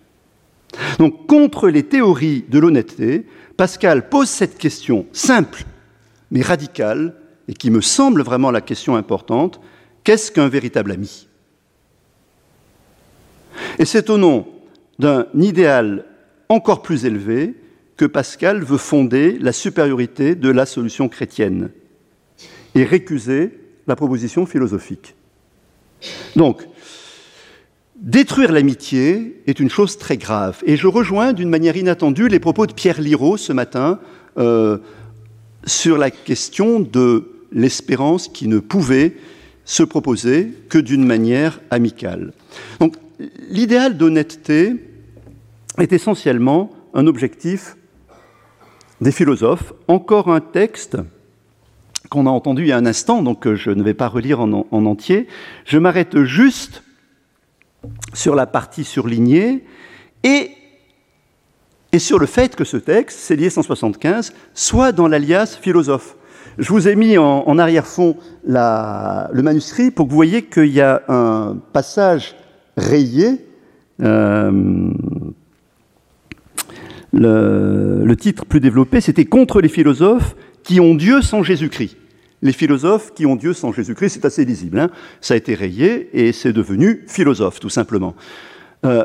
Donc, 0.98 1.26
contre 1.26 1.68
les 1.68 1.82
théories 1.82 2.44
de 2.48 2.58
l'honnêteté, 2.58 3.26
Pascal 3.56 4.08
pose 4.08 4.28
cette 4.28 4.58
question 4.58 5.06
simple 5.12 5.64
mais 6.30 6.42
radicale, 6.42 7.14
et 7.48 7.54
qui 7.54 7.70
me 7.70 7.80
semble 7.80 8.22
vraiment 8.22 8.50
la 8.50 8.60
question 8.60 8.94
importante, 8.94 9.60
qu'est-ce 10.04 10.30
qu'un 10.30 10.48
véritable 10.48 10.92
ami? 10.92 11.28
Et 13.78 13.84
c'est 13.84 14.10
au 14.10 14.18
nom 14.18 14.46
d'un 14.98 15.26
idéal 15.34 16.04
encore 16.48 16.82
plus 16.82 17.04
élevé 17.04 17.54
que 17.96 18.04
Pascal 18.04 18.62
veut 18.62 18.78
fonder 18.78 19.38
la 19.38 19.52
supériorité 19.52 20.34
de 20.34 20.48
la 20.48 20.66
solution 20.66 21.08
chrétienne 21.08 21.70
et 22.74 22.84
récuser 22.84 23.58
la 23.86 23.96
proposition 23.96 24.46
philosophique. 24.46 25.14
Donc, 26.36 26.64
Détruire 28.00 28.50
l'amitié 28.50 29.42
est 29.46 29.60
une 29.60 29.68
chose 29.68 29.98
très 29.98 30.16
grave. 30.16 30.62
Et 30.64 30.78
je 30.78 30.86
rejoins 30.86 31.34
d'une 31.34 31.50
manière 31.50 31.76
inattendue 31.76 32.28
les 32.28 32.40
propos 32.40 32.66
de 32.66 32.72
Pierre 32.72 32.98
Liraud 32.98 33.36
ce 33.36 33.52
matin 33.52 34.00
euh, 34.38 34.78
sur 35.66 35.98
la 35.98 36.10
question 36.10 36.80
de 36.80 37.30
l'espérance 37.52 38.28
qui 38.28 38.48
ne 38.48 38.58
pouvait 38.58 39.16
se 39.66 39.82
proposer 39.82 40.50
que 40.70 40.78
d'une 40.78 41.04
manière 41.04 41.60
amicale. 41.70 42.32
Donc, 42.78 42.96
l'idéal 43.50 43.98
d'honnêteté 43.98 44.76
est 45.76 45.92
essentiellement 45.92 46.70
un 46.94 47.06
objectif 47.06 47.76
des 49.02 49.12
philosophes. 49.12 49.74
Encore 49.88 50.32
un 50.32 50.40
texte 50.40 50.96
qu'on 52.08 52.26
a 52.26 52.30
entendu 52.30 52.62
il 52.62 52.68
y 52.68 52.72
a 52.72 52.78
un 52.78 52.86
instant, 52.86 53.22
donc 53.22 53.52
je 53.52 53.70
ne 53.70 53.82
vais 53.82 53.92
pas 53.92 54.08
relire 54.08 54.40
en, 54.40 54.66
en 54.70 54.86
entier. 54.86 55.26
Je 55.66 55.76
m'arrête 55.76 56.24
juste 56.24 56.82
sur 58.12 58.34
la 58.34 58.46
partie 58.46 58.84
surlignée 58.84 59.64
et, 60.24 60.50
sur 61.98 62.18
le 62.18 62.26
fait 62.26 62.54
que 62.54 62.64
ce 62.64 62.76
texte, 62.76 63.18
Célier 63.18 63.50
175, 63.50 64.32
soit 64.54 64.92
dans 64.92 65.08
l'alias 65.08 65.58
philosophe. 65.60 66.16
Je 66.58 66.68
vous 66.68 66.88
ai 66.88 66.94
mis 66.94 67.16
en, 67.18 67.58
arrière-fond 67.58 68.16
le 68.44 69.42
manuscrit 69.42 69.90
pour 69.90 70.06
que 70.06 70.10
vous 70.10 70.16
voyez 70.16 70.42
qu'il 70.44 70.66
y 70.66 70.80
a 70.80 71.02
un 71.08 71.56
passage 71.72 72.36
rayé. 72.76 73.46
Euh, 74.02 74.90
le, 77.12 78.02
le, 78.04 78.16
titre 78.16 78.46
plus 78.46 78.60
développé, 78.60 79.00
c'était 79.00 79.24
Contre 79.24 79.60
les 79.60 79.68
philosophes 79.68 80.36
qui 80.62 80.80
ont 80.80 80.94
Dieu 80.94 81.22
sans 81.22 81.42
Jésus-Christ 81.42 81.96
les 82.42 82.52
philosophes 82.52 83.12
qui 83.14 83.26
ont 83.26 83.36
Dieu 83.36 83.52
sans 83.52 83.72
Jésus-Christ, 83.72 84.14
c'est 84.14 84.24
assez 84.24 84.44
lisible. 84.44 84.78
Hein. 84.78 84.90
ça 85.20 85.34
a 85.34 85.36
été 85.36 85.54
rayé 85.54 86.08
et 86.12 86.32
c'est 86.32 86.52
devenu 86.52 87.04
philosophe, 87.06 87.60
tout 87.60 87.68
simplement. 87.68 88.14
Euh, 88.84 89.04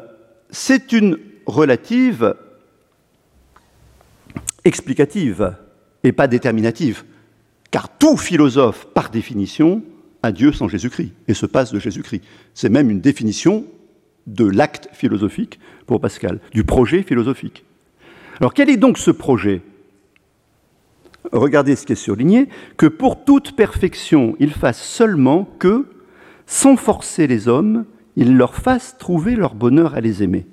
c'est 0.49 0.91
une 0.91 1.17
relative 1.45 2.35
explicative 4.63 5.55
et 6.03 6.11
pas 6.11 6.27
déterminative, 6.27 7.03
car 7.71 7.89
tout 7.97 8.17
philosophe, 8.17 8.87
par 8.93 9.09
définition, 9.09 9.83
a 10.23 10.31
Dieu 10.31 10.51
sans 10.51 10.67
Jésus-Christ 10.67 11.11
et 11.27 11.33
se 11.33 11.45
passe 11.45 11.71
de 11.71 11.79
Jésus-Christ. 11.79 12.23
C'est 12.53 12.69
même 12.69 12.89
une 12.89 13.01
définition 13.01 13.65
de 14.27 14.45
l'acte 14.45 14.89
philosophique 14.91 15.59
pour 15.85 16.01
Pascal, 16.01 16.39
du 16.51 16.63
projet 16.63 17.03
philosophique. 17.03 17.63
Alors 18.39 18.53
quel 18.53 18.69
est 18.69 18.77
donc 18.77 18.97
ce 18.97 19.11
projet 19.11 19.61
regardez 21.31 21.75
ce 21.75 21.85
qui 21.85 21.93
est 21.93 21.95
surligné, 21.95 22.49
que 22.77 22.85
pour 22.85 23.23
toute 23.23 23.55
perfection, 23.55 24.35
il 24.39 24.51
fasse 24.51 24.81
seulement 24.81 25.49
que, 25.59 25.85
sans 26.45 26.75
forcer 26.75 27.27
les 27.27 27.47
hommes, 27.47 27.85
il 28.15 28.37
leur 28.37 28.55
fasse 28.55 28.97
trouver 28.97 29.35
leur 29.35 29.55
bonheur 29.55 29.95
à 29.95 30.01
les 30.01 30.23
aimer. 30.23 30.45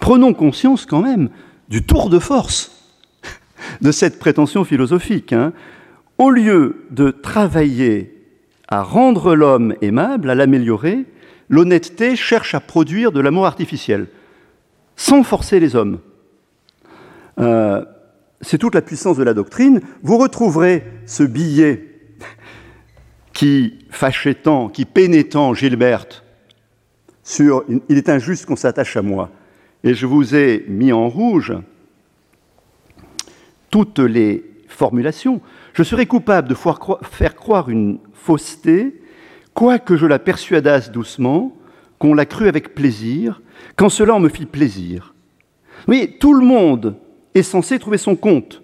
Prenons 0.00 0.32
conscience 0.34 0.86
quand 0.86 1.02
même 1.02 1.30
du 1.68 1.84
tour 1.84 2.08
de 2.08 2.18
force 2.18 2.86
de 3.80 3.92
cette 3.92 4.18
prétention 4.18 4.64
philosophique. 4.64 5.32
Hein. 5.32 5.52
Au 6.16 6.30
lieu 6.30 6.86
de 6.90 7.10
travailler 7.10 8.14
à 8.68 8.82
rendre 8.82 9.34
l'homme 9.34 9.74
aimable, 9.82 10.30
à 10.30 10.34
l'améliorer, 10.34 11.06
l'honnêteté 11.48 12.16
cherche 12.16 12.54
à 12.54 12.60
produire 12.60 13.12
de 13.12 13.20
l'amour 13.20 13.46
artificiel, 13.46 14.08
sans 14.96 15.22
forcer 15.22 15.60
les 15.60 15.74
hommes. 15.74 15.98
Euh, 17.38 17.84
c'est 18.40 18.58
toute 18.58 18.74
la 18.74 18.82
puissance 18.82 19.16
de 19.16 19.24
la 19.24 19.34
doctrine, 19.34 19.80
vous 20.02 20.18
retrouverez 20.18 20.84
ce 21.06 21.22
billet 21.22 21.84
qui 23.32 23.78
fâchait 23.90 24.34
tant, 24.34 24.68
qui 24.68 24.84
peinait 24.84 25.24
tant 25.24 25.54
Gilberte 25.54 26.24
sur 27.22 27.64
Il 27.88 27.96
est 27.96 28.08
injuste 28.08 28.46
qu'on 28.46 28.56
s'attache 28.56 28.96
à 28.96 29.02
moi. 29.02 29.30
Et 29.84 29.94
je 29.94 30.06
vous 30.06 30.34
ai 30.34 30.64
mis 30.68 30.92
en 30.92 31.08
rouge 31.08 31.54
toutes 33.70 33.98
les 33.98 34.44
formulations. 34.66 35.40
Je 35.72 35.82
serais 35.82 36.06
coupable 36.06 36.48
de 36.48 36.54
faire 36.54 37.36
croire 37.36 37.68
une 37.68 37.98
fausseté, 38.12 39.00
quoique 39.54 39.96
je 39.96 40.06
la 40.06 40.18
persuadasse 40.18 40.90
doucement, 40.90 41.56
qu'on 41.98 42.14
l'a 42.14 42.26
cru 42.26 42.48
avec 42.48 42.74
plaisir, 42.74 43.40
quand 43.76 43.88
cela 43.88 44.18
me 44.18 44.28
fit 44.28 44.46
plaisir. 44.46 45.14
Oui, 45.86 46.16
tout 46.18 46.34
le 46.34 46.44
monde 46.44 46.96
est 47.38 47.42
censé 47.42 47.78
trouver 47.78 47.98
son 47.98 48.16
compte. 48.16 48.62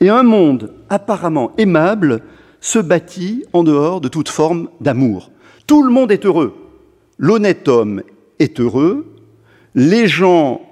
Et 0.00 0.08
un 0.08 0.22
monde 0.22 0.74
apparemment 0.88 1.52
aimable 1.58 2.22
se 2.60 2.78
bâtit 2.78 3.44
en 3.52 3.62
dehors 3.62 4.00
de 4.00 4.08
toute 4.08 4.28
forme 4.28 4.68
d'amour. 4.80 5.30
Tout 5.66 5.82
le 5.82 5.92
monde 5.92 6.12
est 6.12 6.24
heureux. 6.24 6.54
L'honnête 7.18 7.68
homme 7.68 8.02
est 8.38 8.60
heureux. 8.60 9.14
Les 9.74 10.08
gens 10.08 10.62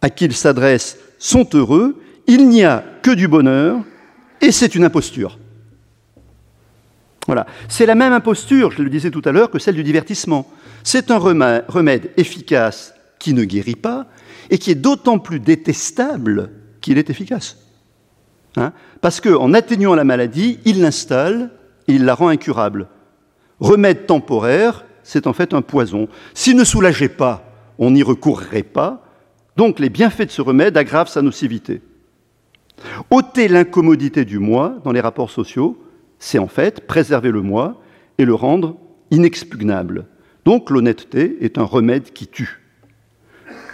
à 0.00 0.10
qui 0.10 0.26
il 0.26 0.34
s'adresse 0.34 0.98
sont 1.18 1.48
heureux. 1.54 2.00
Il 2.26 2.48
n'y 2.48 2.64
a 2.64 2.84
que 3.02 3.10
du 3.10 3.26
bonheur 3.26 3.78
et 4.40 4.52
c'est 4.52 4.74
une 4.74 4.84
imposture. 4.84 5.38
Voilà. 7.26 7.46
C'est 7.68 7.86
la 7.86 7.94
même 7.94 8.12
imposture, 8.12 8.70
je 8.70 8.82
le 8.82 8.88
disais 8.88 9.10
tout 9.10 9.22
à 9.24 9.32
l'heure, 9.32 9.50
que 9.50 9.58
celle 9.58 9.74
du 9.74 9.82
divertissement. 9.82 10.50
C'est 10.82 11.10
un 11.10 11.18
remède 11.18 12.10
efficace 12.16 12.94
qui 13.18 13.34
ne 13.34 13.44
guérit 13.44 13.74
pas, 13.74 14.06
et 14.50 14.58
qui 14.58 14.70
est 14.70 14.76
d'autant 14.76 15.18
plus 15.18 15.40
détestable 15.40 16.50
qu'il 16.80 16.98
est 16.98 17.10
efficace. 17.10 17.58
Hein 18.56 18.72
Parce 19.00 19.20
qu'en 19.20 19.52
atténuant 19.54 19.94
la 19.94 20.04
maladie, 20.04 20.58
il 20.64 20.80
l'installe 20.80 21.50
et 21.86 21.94
il 21.94 22.04
la 22.04 22.14
rend 22.14 22.28
incurable. 22.28 22.88
remède 23.60 24.06
temporaire, 24.06 24.84
c'est 25.02 25.26
en 25.26 25.32
fait 25.32 25.54
un 25.54 25.62
poison. 25.62 26.08
S'il 26.34 26.56
ne 26.56 26.64
soulageait 26.64 27.08
pas, 27.08 27.44
on 27.78 27.90
n'y 27.90 28.02
recourrait 28.02 28.62
pas, 28.62 29.04
donc 29.56 29.78
les 29.78 29.88
bienfaits 29.88 30.26
de 30.26 30.30
ce 30.30 30.42
remède 30.42 30.76
aggravent 30.76 31.08
sa 31.08 31.22
nocivité. 31.22 31.82
ôter 33.10 33.48
l'incommodité 33.48 34.24
du 34.24 34.38
moi 34.38 34.76
dans 34.84 34.92
les 34.92 35.00
rapports 35.00 35.30
sociaux, 35.30 35.82
c'est 36.18 36.38
en 36.38 36.46
fait 36.46 36.86
préserver 36.86 37.30
le 37.30 37.42
moi 37.42 37.80
et 38.18 38.24
le 38.24 38.34
rendre 38.34 38.76
inexpugnable. 39.10 40.06
Donc 40.44 40.70
l'honnêteté 40.70 41.38
est 41.40 41.58
un 41.58 41.64
remède 41.64 42.12
qui 42.12 42.26
tue. 42.26 42.67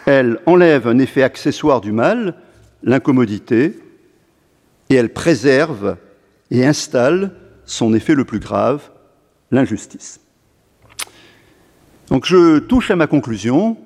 Elle 0.06 0.38
enlève 0.46 0.86
un 0.86 0.98
effet 0.98 1.22
accessoire 1.22 1.80
du 1.80 1.92
mal, 1.92 2.34
l'incommodité, 2.82 3.78
et 4.90 4.94
elle 4.94 5.12
préserve 5.12 5.96
et 6.50 6.66
installe 6.66 7.32
son 7.64 7.94
effet 7.94 8.14
le 8.14 8.24
plus 8.24 8.38
grave, 8.38 8.90
l'injustice. 9.50 10.20
Donc 12.08 12.26
je 12.26 12.58
touche 12.58 12.90
à 12.90 12.96
ma 12.96 13.06
conclusion, 13.06 13.78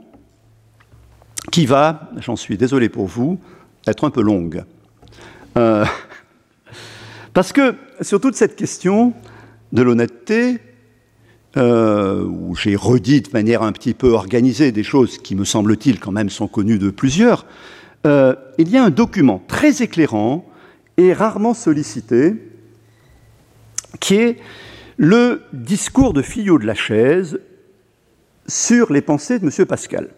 qui 1.53 1.67
va, 1.67 2.11
j'en 2.19 2.37
suis 2.37 2.59
désolé 2.59 2.89
pour 2.89 3.07
vous, 3.07 3.39
être 3.87 4.05
un 4.05 4.11
peu 4.11 4.23
longue. 4.23 4.65
Euh, 5.57 5.85
parce 7.33 7.53
que 7.53 7.75
sur 8.01 8.21
toute 8.21 8.35
cette 8.35 8.57
question 8.57 9.15
de 9.73 9.83
l'honnêteté, 9.83 10.59
euh, 11.57 12.25
où 12.25 12.55
j'ai 12.55 12.77
redit 12.77 13.23
de 13.23 13.31
manière 13.33 13.63
un 13.63 13.73
petit 13.73 13.95
peu 13.95 14.11
organisée 14.11 14.71
des 14.71 14.83
choses 14.83 15.19
qui, 15.19 15.35
me 15.35 15.45
semble-t-il, 15.45 15.99
quand 15.99 16.13
même 16.13 16.29
sont 16.29 16.49
connues 16.49 16.79
de 16.79 16.91
plusieurs, 16.91 17.47
euh, 18.07 18.35
il 18.59 18.69
y 18.69 18.77
a 18.77 18.85
un 18.85 18.91
document 18.91 19.43
très 19.49 19.83
éclairant 19.83 20.45
et 20.99 21.13
rarement 21.13 21.55
sollicité, 21.55 22.35
qui 24.01 24.17
est 24.17 24.37
le 24.99 25.43
discours 25.53 26.13
de 26.13 26.23
Fillot 26.23 26.59
de 26.59 26.67
la 26.67 26.75
Chaise 26.75 27.41
sur 28.47 28.93
les 28.93 29.01
pensées 29.01 29.39
de 29.39 29.45
M. 29.45 29.67
Pascal. 29.67 30.09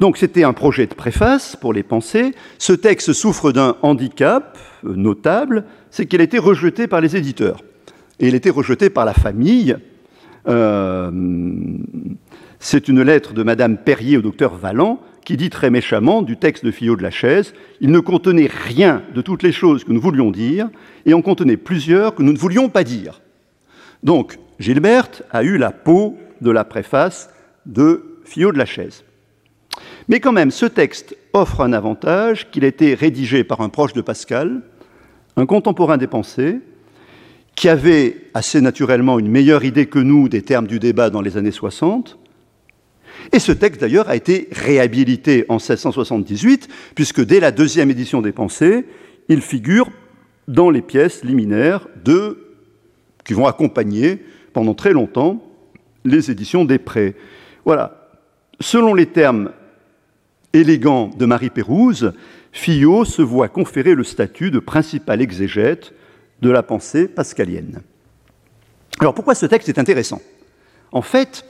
Donc 0.00 0.16
c'était 0.16 0.44
un 0.44 0.52
projet 0.52 0.86
de 0.86 0.94
préface 0.94 1.56
pour 1.56 1.72
les 1.72 1.82
pensées. 1.82 2.34
Ce 2.58 2.72
texte 2.72 3.12
souffre 3.12 3.52
d'un 3.52 3.76
handicap 3.82 4.56
notable, 4.84 5.64
c'est 5.90 6.06
qu'il 6.06 6.20
a 6.20 6.24
été 6.24 6.38
rejeté 6.38 6.86
par 6.86 7.00
les 7.00 7.16
éditeurs. 7.16 7.62
Et 8.20 8.28
il 8.28 8.34
a 8.34 8.36
été 8.36 8.50
rejeté 8.50 8.90
par 8.90 9.04
la 9.04 9.14
famille. 9.14 9.76
Euh, 10.46 11.10
c'est 12.60 12.88
une 12.88 13.02
lettre 13.02 13.34
de 13.34 13.42
Madame 13.42 13.76
Perrier 13.78 14.16
au 14.16 14.22
docteur 14.22 14.54
Valland 14.54 15.00
qui 15.28 15.36
dit 15.36 15.50
très 15.50 15.68
méchamment 15.68 16.22
du 16.22 16.38
texte 16.38 16.64
de 16.64 16.70
Fillot 16.70 16.96
de 16.96 17.02
la 17.02 17.10
Chaise, 17.10 17.52
il 17.82 17.90
ne 17.90 18.00
contenait 18.00 18.48
rien 18.50 19.02
de 19.14 19.20
toutes 19.20 19.42
les 19.42 19.52
choses 19.52 19.84
que 19.84 19.92
nous 19.92 20.00
voulions 20.00 20.30
dire, 20.30 20.70
et 21.04 21.12
en 21.12 21.20
contenait 21.20 21.58
plusieurs 21.58 22.14
que 22.14 22.22
nous 22.22 22.32
ne 22.32 22.38
voulions 22.38 22.70
pas 22.70 22.82
dire. 22.82 23.20
Donc, 24.02 24.38
Gilberte 24.58 25.22
a 25.30 25.42
eu 25.42 25.58
la 25.58 25.70
peau 25.70 26.16
de 26.40 26.50
la 26.50 26.64
préface 26.64 27.28
de 27.66 28.20
Fillot 28.24 28.52
de 28.52 28.56
la 28.56 28.64
Chaise. 28.64 29.04
Mais 30.08 30.18
quand 30.18 30.32
même, 30.32 30.50
ce 30.50 30.64
texte 30.64 31.14
offre 31.34 31.60
un 31.60 31.74
avantage 31.74 32.50
qu'il 32.50 32.64
a 32.64 32.68
été 32.68 32.94
rédigé 32.94 33.44
par 33.44 33.60
un 33.60 33.68
proche 33.68 33.92
de 33.92 34.00
Pascal, 34.00 34.62
un 35.36 35.44
contemporain 35.44 35.98
des 35.98 36.06
pensées, 36.06 36.60
qui 37.58 37.68
avait 37.68 38.18
assez 38.34 38.60
naturellement 38.60 39.18
une 39.18 39.28
meilleure 39.28 39.64
idée 39.64 39.86
que 39.86 39.98
nous 39.98 40.28
des 40.28 40.42
termes 40.42 40.68
du 40.68 40.78
débat 40.78 41.10
dans 41.10 41.20
les 41.20 41.36
années 41.36 41.50
60. 41.50 42.16
Et 43.32 43.40
ce 43.40 43.50
texte, 43.50 43.80
d'ailleurs, 43.80 44.08
a 44.08 44.14
été 44.14 44.46
réhabilité 44.52 45.44
en 45.48 45.56
1678, 45.56 46.68
puisque 46.94 47.20
dès 47.20 47.40
la 47.40 47.50
deuxième 47.50 47.90
édition 47.90 48.22
des 48.22 48.30
Pensées, 48.30 48.86
il 49.28 49.40
figure 49.40 49.90
dans 50.46 50.70
les 50.70 50.82
pièces 50.82 51.24
liminaires 51.24 51.88
de, 52.04 52.46
qui 53.24 53.34
vont 53.34 53.48
accompagner 53.48 54.24
pendant 54.52 54.74
très 54.74 54.92
longtemps 54.92 55.42
les 56.04 56.30
éditions 56.30 56.64
des 56.64 56.78
Prés. 56.78 57.16
Voilà. 57.64 58.08
Selon 58.60 58.94
les 58.94 59.06
termes 59.06 59.50
élégant 60.52 61.08
de 61.08 61.26
Marie 61.26 61.50
Pérouse, 61.50 62.12
Fillot 62.52 63.04
se 63.04 63.20
voit 63.20 63.48
conférer 63.48 63.96
le 63.96 64.04
statut 64.04 64.52
de 64.52 64.60
principal 64.60 65.20
exégète 65.20 65.92
de 66.42 66.50
la 66.50 66.62
pensée 66.62 67.08
pascalienne. 67.08 67.82
Alors 69.00 69.14
pourquoi 69.14 69.34
ce 69.34 69.46
texte 69.46 69.68
est 69.68 69.78
intéressant? 69.78 70.20
En 70.92 71.02
fait, 71.02 71.44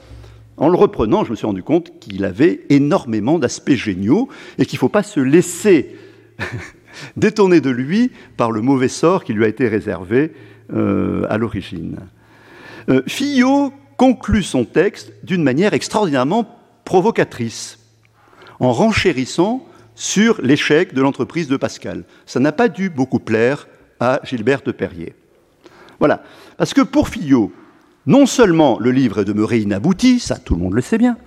en 0.57 0.67
le 0.67 0.77
reprenant, 0.77 1.23
je 1.23 1.31
me 1.31 1.35
suis 1.35 1.45
rendu 1.45 1.63
compte 1.63 1.99
qu'il 1.99 2.25
avait 2.25 2.61
énormément 2.69 3.39
d'aspects 3.39 3.71
géniaux 3.71 4.27
et 4.57 4.65
qu'il 4.65 4.77
ne 4.77 4.79
faut 4.79 4.89
pas 4.89 5.03
se 5.03 5.19
laisser 5.19 5.95
détourner 7.17 7.61
de 7.61 7.69
lui 7.69 8.11
par 8.37 8.51
le 8.51 8.61
mauvais 8.61 8.89
sort 8.89 9.23
qui 9.23 9.33
lui 9.33 9.45
a 9.45 9.47
été 9.47 9.67
réservé 9.67 10.33
euh, 10.73 11.25
à 11.29 11.37
l'origine. 11.37 11.99
Euh, 12.89 13.01
Fillot 13.07 13.73
conclut 13.97 14.43
son 14.43 14.65
texte 14.65 15.13
d'une 15.23 15.43
manière 15.43 15.73
extraordinairement 15.73 16.45
provocatrice 16.83 17.79
en 18.59 18.73
renchérissant 18.73 19.65
sur 19.95 20.41
l'échec 20.41 20.93
de 20.93 21.01
l'entreprise 21.01 21.47
de 21.47 21.57
Pascal. 21.57 22.03
Ça 22.25 22.39
n'a 22.39 22.51
pas 22.51 22.67
dû 22.67 22.89
beaucoup 22.89 23.19
plaire 23.19 23.67
à 23.99 24.19
Gilbert 24.23 24.61
de 24.61 24.71
Perrier. 24.71 25.13
Voilà. 25.99 26.23
Parce 26.57 26.73
que 26.73 26.81
pour 26.81 27.09
Fillot, 27.09 27.51
non 28.05 28.25
seulement 28.25 28.79
le 28.79 28.91
livre 28.91 29.19
est 29.19 29.25
demeuré 29.25 29.59
inabouti, 29.59 30.19
ça 30.19 30.37
tout 30.37 30.55
le 30.55 30.61
monde 30.61 30.73
le 30.73 30.81
sait 30.81 30.97
bien, 30.97 31.17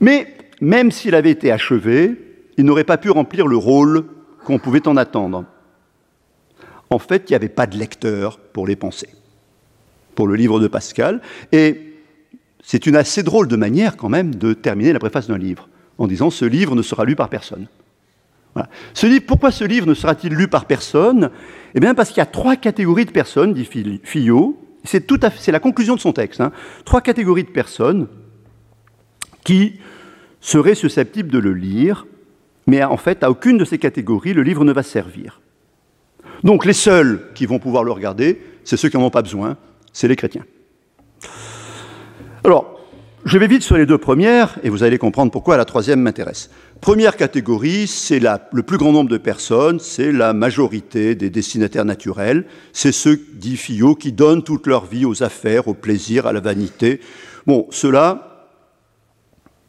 mais 0.00 0.34
même 0.60 0.90
s'il 0.90 1.14
avait 1.14 1.30
été 1.30 1.52
achevé, 1.52 2.16
il 2.56 2.64
n'aurait 2.64 2.84
pas 2.84 2.98
pu 2.98 3.10
remplir 3.10 3.46
le 3.46 3.56
rôle 3.56 4.04
qu'on 4.44 4.58
pouvait 4.58 4.88
en 4.88 4.96
attendre. 4.96 5.44
En 6.90 6.98
fait, 6.98 7.24
il 7.28 7.32
n'y 7.32 7.36
avait 7.36 7.48
pas 7.48 7.66
de 7.66 7.76
lecteur 7.76 8.38
pour 8.38 8.66
les 8.66 8.76
pensées, 8.76 9.10
pour 10.14 10.26
le 10.26 10.34
livre 10.34 10.58
de 10.58 10.68
Pascal, 10.68 11.20
et 11.52 11.94
c'est 12.62 12.86
une 12.86 12.96
assez 12.96 13.22
drôle 13.22 13.46
de 13.46 13.56
manière 13.56 13.96
quand 13.96 14.08
même 14.08 14.34
de 14.34 14.52
terminer 14.52 14.92
la 14.92 14.98
préface 14.98 15.28
d'un 15.28 15.38
livre 15.38 15.68
en 15.98 16.06
disant 16.06 16.30
ce 16.30 16.44
livre 16.44 16.74
ne 16.74 16.82
sera 16.82 17.04
lu 17.04 17.16
par 17.16 17.28
personne. 17.28 17.66
Pourquoi 19.26 19.50
ce 19.50 19.64
livre 19.64 19.86
ne 19.86 19.94
sera-t-il 19.94 20.34
lu 20.34 20.48
par 20.48 20.66
personne? 20.66 21.30
Eh 21.74 21.80
bien 21.80 21.94
parce 21.94 22.08
qu'il 22.08 22.18
y 22.18 22.22
a 22.22 22.26
trois 22.26 22.56
catégories 22.56 23.04
de 23.04 23.10
personnes, 23.10 23.52
dit 23.52 23.68
Fillot, 24.02 24.58
c'est 24.84 25.52
la 25.52 25.60
conclusion 25.60 25.94
de 25.94 26.00
son 26.00 26.12
texte, 26.12 26.40
hein. 26.40 26.52
trois 26.84 27.00
catégories 27.00 27.44
de 27.44 27.50
personnes 27.50 28.08
qui 29.44 29.80
seraient 30.40 30.74
susceptibles 30.74 31.30
de 31.30 31.38
le 31.38 31.52
lire, 31.52 32.06
mais 32.66 32.82
en 32.84 32.96
fait, 32.96 33.22
à 33.22 33.30
aucune 33.30 33.58
de 33.58 33.64
ces 33.64 33.78
catégories, 33.78 34.34
le 34.34 34.42
livre 34.42 34.64
ne 34.64 34.72
va 34.72 34.82
servir. 34.82 35.40
Donc 36.44 36.64
les 36.64 36.72
seuls 36.72 37.30
qui 37.34 37.46
vont 37.46 37.58
pouvoir 37.58 37.84
le 37.84 37.92
regarder, 37.92 38.40
c'est 38.64 38.76
ceux 38.76 38.88
qui 38.88 38.96
n'en 38.96 39.04
ont 39.04 39.10
pas 39.10 39.22
besoin, 39.22 39.56
c'est 39.92 40.08
les 40.08 40.16
chrétiens. 40.16 40.44
Alors, 42.44 42.78
je 43.24 43.36
vais 43.36 43.48
vite 43.48 43.62
sur 43.62 43.76
les 43.76 43.84
deux 43.84 43.98
premières, 43.98 44.58
et 44.62 44.70
vous 44.70 44.82
allez 44.84 44.96
comprendre 44.96 45.32
pourquoi 45.32 45.56
la 45.56 45.64
troisième 45.64 46.00
m'intéresse. 46.00 46.50
Première 46.80 47.16
catégorie, 47.16 47.86
c'est 47.88 48.20
le 48.20 48.62
plus 48.62 48.78
grand 48.78 48.92
nombre 48.92 49.10
de 49.10 49.18
personnes, 49.18 49.80
c'est 49.80 50.12
la 50.12 50.32
majorité 50.32 51.14
des 51.14 51.28
destinataires 51.28 51.84
naturels, 51.84 52.46
c'est 52.72 52.92
ceux, 52.92 53.20
dit 53.34 53.56
Fillot, 53.56 53.94
qui 53.94 54.12
donnent 54.12 54.44
toute 54.44 54.66
leur 54.66 54.86
vie 54.86 55.04
aux 55.04 55.22
affaires, 55.22 55.66
au 55.66 55.74
plaisir, 55.74 56.26
à 56.26 56.32
la 56.32 56.40
vanité. 56.40 57.00
Bon, 57.46 57.66
ceux-là, 57.70 58.46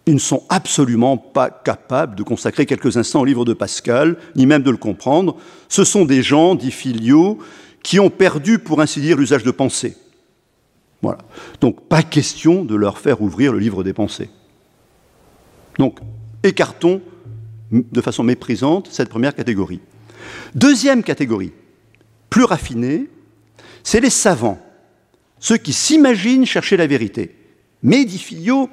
ils 0.05 0.13
ne 0.13 0.19
sont 0.19 0.43
absolument 0.49 1.17
pas 1.17 1.49
capables 1.49 2.15
de 2.15 2.23
consacrer 2.23 2.65
quelques 2.65 2.97
instants 2.97 3.21
au 3.21 3.25
livre 3.25 3.45
de 3.45 3.53
Pascal, 3.53 4.17
ni 4.35 4.45
même 4.45 4.63
de 4.63 4.71
le 4.71 4.77
comprendre. 4.77 5.35
Ce 5.67 5.83
sont 5.83 6.05
des 6.05 6.21
gens, 6.21 6.55
dit 6.55 6.71
Fillot, 6.71 7.39
qui 7.83 7.99
ont 7.99 8.09
perdu, 8.09 8.59
pour 8.59 8.81
ainsi 8.81 9.01
dire, 9.01 9.17
l'usage 9.17 9.43
de 9.43 9.51
pensée. 9.51 9.97
Voilà. 11.01 11.19
Donc 11.61 11.87
pas 11.87 12.03
question 12.03 12.65
de 12.65 12.75
leur 12.75 12.99
faire 12.99 13.21
ouvrir 13.21 13.51
le 13.53 13.59
livre 13.59 13.83
des 13.83 13.93
pensées. 13.93 14.29
Donc 15.77 15.99
écartons 16.43 17.01
de 17.71 18.01
façon 18.01 18.23
méprisante 18.23 18.87
cette 18.91 19.09
première 19.09 19.35
catégorie. 19.35 19.79
Deuxième 20.55 21.03
catégorie, 21.03 21.51
plus 22.29 22.43
raffinée, 22.43 23.09
c'est 23.83 23.99
les 23.99 24.09
savants, 24.09 24.59
ceux 25.39 25.57
qui 25.57 25.73
s'imaginent 25.73 26.45
chercher 26.45 26.77
la 26.77 26.87
vérité. 26.87 27.35
Mais, 27.83 28.05
dit 28.05 28.19
Fillot, 28.19 28.69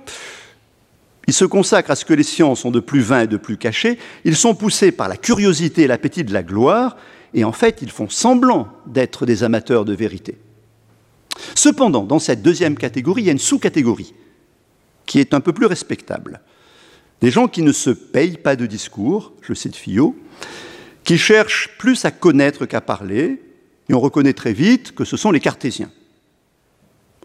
ils 1.27 1.35
se 1.35 1.45
consacrent 1.45 1.91
à 1.91 1.97
ce 1.97 2.05
que 2.05 2.15
les 2.15 2.23
sciences 2.23 2.61
sont 2.61 2.71
de 2.71 2.81
plus 2.81 3.01
vains 3.01 3.23
et 3.23 3.27
de 3.27 3.37
plus 3.37 3.57
cachés, 3.57 3.99
ils 4.25 4.37
sont 4.37 4.55
poussés 4.55 4.93
par 4.93 5.09
la 5.09 5.17
curiosité 5.17 5.83
et 5.83 5.87
l'appétit 5.87 6.25
de 6.25 6.33
la 6.33 6.43
gloire, 6.43 6.97
et 7.35 7.45
en 7.45 7.53
fait, 7.53 7.83
ils 7.83 7.91
font 7.91 8.09
semblant 8.09 8.69
d'être 8.87 9.27
des 9.27 9.43
amateurs 9.43 9.85
de 9.85 9.95
vérité. 9.95 10.39
Cependant, 11.55 12.05
dans 12.05 12.19
cette 12.19 12.43
deuxième 12.43 12.77
catégorie, 12.77 13.23
il 13.23 13.27
y 13.27 13.29
a 13.29 13.33
une 13.33 13.39
sous-catégorie 13.39 14.15
qui 15.05 15.21
est 15.21 15.35
un 15.35 15.41
peu 15.41 15.53
plus 15.53 15.67
respectable. 15.67 16.41
Des 17.21 17.31
gens 17.31 17.49
qui 17.49 17.63
ne 17.63 17.73
se 17.73 17.91
payent 17.91 18.37
pas 18.37 18.57
de 18.57 18.67
discours, 18.67 19.33
je 19.43 19.55
cite 19.55 19.77
Fillot, 19.77 20.17
qui 21.05 21.19
cherchent 21.19 21.71
plus 21.79 22.05
à 22.05 22.11
connaître 22.11 22.67
qu'à 22.67 22.81
parler, 22.81 23.41
et 23.89 23.95
on 23.95 24.01
reconnaît 24.01 24.33
très 24.33 24.53
vite 24.53 24.95
que 24.95 25.05
ce 25.05 25.17
sont 25.17 25.31
les 25.31 25.41
cartésiens, 25.41 25.91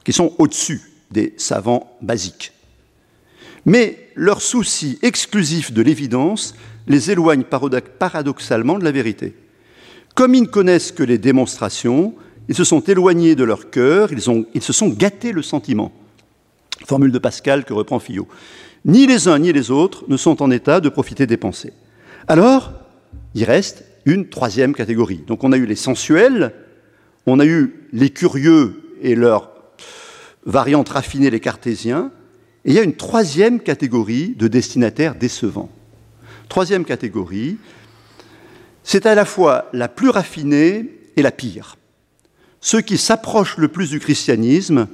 qui 0.04 0.14
sont 0.14 0.34
au-dessus 0.38 0.82
des 1.12 1.34
savants 1.38 1.98
basiques. 2.02 2.54
Mais 3.66 4.10
leur 4.16 4.42
souci 4.42 4.98
exclusif 5.02 5.72
de 5.72 5.82
l'évidence 5.82 6.56
les 6.88 7.12
éloigne 7.12 7.44
paradoxalement 7.44 8.80
de 8.80 8.84
la 8.84 8.92
vérité. 8.92 9.36
Comme 10.16 10.36
ils 10.36 10.42
ne 10.42 10.48
connaissent 10.48 10.92
que 10.92 11.04
les 11.04 11.18
démonstrations, 11.18 12.16
ils 12.50 12.56
se 12.56 12.64
sont 12.64 12.82
éloignés 12.82 13.36
de 13.36 13.44
leur 13.44 13.70
cœur, 13.70 14.12
ils, 14.12 14.22
se 14.62 14.74
sont 14.74 14.89
gâtés 14.89 15.32
le 15.32 15.42
sentiment. 15.42 15.92
Formule 16.86 17.12
de 17.12 17.20
Pascal 17.20 17.64
que 17.64 17.74
reprend 17.74 18.00
Fillot. 18.00 18.28
Ni 18.86 19.06
les 19.06 19.28
uns 19.28 19.40
ni 19.40 19.54
les 19.54 19.70
autres 19.70 20.06
ne 20.08 20.18
sont 20.18 20.42
en 20.42 20.50
état 20.50 20.82
de 20.82 20.90
profiter 20.90 21.28
des 21.28 21.38
pensées. 21.38 21.74
Alors, 22.28 22.74
il 23.36 23.44
reste 23.44 23.86
une 24.06 24.28
troisième 24.30 24.74
catégorie. 24.74 25.24
Donc 25.28 25.44
on 25.44 25.52
a 25.52 25.58
eu 25.58 25.66
les 25.66 25.76
sensuels, 25.76 26.54
on 27.26 27.40
a 27.40 27.46
eu 27.46 27.88
les 27.94 28.10
curieux 28.10 28.82
et 29.02 29.16
leurs 29.16 29.52
variantes 30.46 30.90
raffinées, 30.90 31.30
les 31.30 31.40
cartésiens, 31.40 32.12
et 32.66 32.72
il 32.72 32.74
y 32.76 32.80
a 32.80 32.84
une 32.84 32.96
troisième 32.96 33.60
catégorie 33.60 34.36
de 34.38 34.48
destinataires 34.48 35.16
décevants. 35.16 35.70
Troisième 36.50 36.86
catégorie, 36.86 37.58
c'est 38.84 39.06
à 39.06 39.16
la 39.16 39.26
fois 39.26 39.70
la 39.74 39.88
plus 39.88 40.10
raffinée 40.10 40.90
et 41.16 41.22
la 41.22 41.32
pire. 41.32 41.78
Ceux 42.60 42.82
qui 42.82 42.98
s'approchent 42.98 43.58
le 43.58 43.68
plus 43.68 43.90
du 43.90 44.00
christianisme 44.00 44.88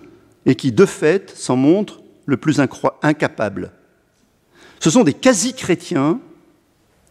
et 0.46 0.56
qui, 0.56 0.72
de 0.72 0.86
fait, 0.86 1.34
s'en 1.36 1.56
montrent 1.56 2.02
le 2.26 2.38
plus 2.38 2.60
incapables. 3.02 3.72
Ce 4.80 4.90
sont 4.90 5.04
des 5.04 5.14
quasi-chrétiens 5.14 6.20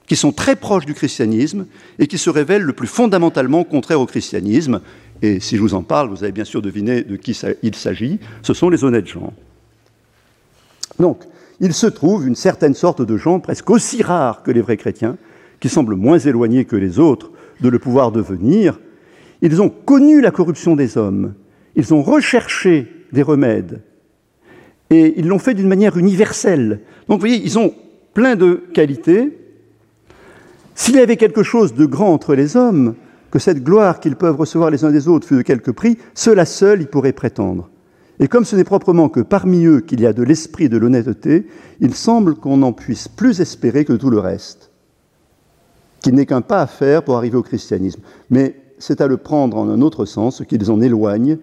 qui 0.06 0.16
sont 0.16 0.32
très 0.32 0.56
proches 0.56 0.86
du 0.86 0.94
christianisme 0.94 1.66
et 1.98 2.06
qui 2.06 2.18
se 2.18 2.30
révèlent 2.30 2.62
le 2.62 2.72
plus 2.72 2.86
fondamentalement 2.86 3.64
contraires 3.64 4.00
au 4.00 4.06
christianisme. 4.06 4.80
Et 5.22 5.40
si 5.40 5.56
je 5.56 5.62
vous 5.62 5.74
en 5.74 5.82
parle, 5.82 6.08
vous 6.08 6.22
avez 6.22 6.32
bien 6.32 6.44
sûr 6.44 6.62
deviné 6.62 7.02
de 7.02 7.16
qui 7.16 7.38
il 7.62 7.74
s'agit. 7.74 8.20
Ce 8.42 8.54
sont 8.54 8.70
les 8.70 8.84
honnêtes 8.84 9.08
gens. 9.08 9.32
Donc, 10.98 11.24
il 11.60 11.72
se 11.72 11.86
trouve 11.86 12.26
une 12.26 12.36
certaine 12.36 12.74
sorte 12.74 13.02
de 13.02 13.16
gens 13.16 13.40
presque 13.40 13.68
aussi 13.70 14.02
rares 14.02 14.42
que 14.42 14.50
les 14.50 14.60
vrais 14.60 14.76
chrétiens, 14.76 15.16
qui 15.58 15.68
semblent 15.68 15.96
moins 15.96 16.18
éloignés 16.18 16.66
que 16.66 16.76
les 16.76 16.98
autres 16.98 17.30
de 17.60 17.68
le 17.68 17.78
pouvoir 17.78 18.12
devenir. 18.12 18.78
Ils 19.42 19.60
ont 19.62 19.70
connu 19.70 20.20
la 20.20 20.30
corruption 20.30 20.76
des 20.76 20.98
hommes, 20.98 21.34
ils 21.74 21.94
ont 21.94 22.02
recherché 22.02 22.92
des 23.12 23.22
remèdes, 23.22 23.82
et 24.90 25.18
ils 25.18 25.26
l'ont 25.26 25.38
fait 25.38 25.54
d'une 25.54 25.68
manière 25.68 25.96
universelle. 25.96 26.80
Donc 27.08 27.20
vous 27.20 27.26
voyez, 27.26 27.42
ils 27.42 27.58
ont 27.58 27.74
plein 28.14 28.36
de 28.36 28.62
qualités. 28.72 29.36
S'il 30.74 30.96
y 30.96 31.00
avait 31.00 31.16
quelque 31.16 31.42
chose 31.42 31.74
de 31.74 31.86
grand 31.86 32.12
entre 32.12 32.34
les 32.34 32.56
hommes, 32.56 32.94
que 33.30 33.38
cette 33.38 33.64
gloire 33.64 34.00
qu'ils 34.00 34.16
peuvent 34.16 34.36
recevoir 34.36 34.70
les 34.70 34.84
uns 34.84 34.90
des 34.90 35.08
autres 35.08 35.26
fût 35.26 35.36
de 35.36 35.42
quelque 35.42 35.70
prix, 35.70 35.98
cela 36.14 36.44
seul 36.44 36.82
y 36.82 36.86
pourrait 36.86 37.12
prétendre. 37.12 37.68
Et 38.18 38.28
comme 38.28 38.44
ce 38.44 38.56
n'est 38.56 38.64
proprement 38.64 39.08
que 39.08 39.20
parmi 39.20 39.66
eux 39.66 39.80
qu'il 39.80 40.00
y 40.00 40.06
a 40.06 40.12
de 40.12 40.22
l'esprit 40.22 40.68
de 40.68 40.78
l'honnêteté, 40.78 41.46
il 41.80 41.94
semble 41.94 42.34
qu'on 42.34 42.58
n'en 42.58 42.72
puisse 42.72 43.08
plus 43.08 43.40
espérer 43.40 43.84
que 43.84 43.92
tout 43.92 44.08
le 44.08 44.18
reste, 44.18 44.70
qu'il 46.00 46.14
n'est 46.14 46.24
qu'un 46.24 46.40
pas 46.40 46.62
à 46.62 46.66
faire 46.66 47.02
pour 47.02 47.16
arriver 47.16 47.36
au 47.36 47.42
christianisme. 47.42 48.00
Mais 48.30 48.56
c'est 48.78 49.00
à 49.00 49.06
le 49.06 49.18
prendre 49.18 49.56
en 49.56 49.68
un 49.68 49.82
autre 49.82 50.06
sens, 50.06 50.42
qu'ils 50.48 50.70
en 50.70 50.80
éloignent, 50.80 51.38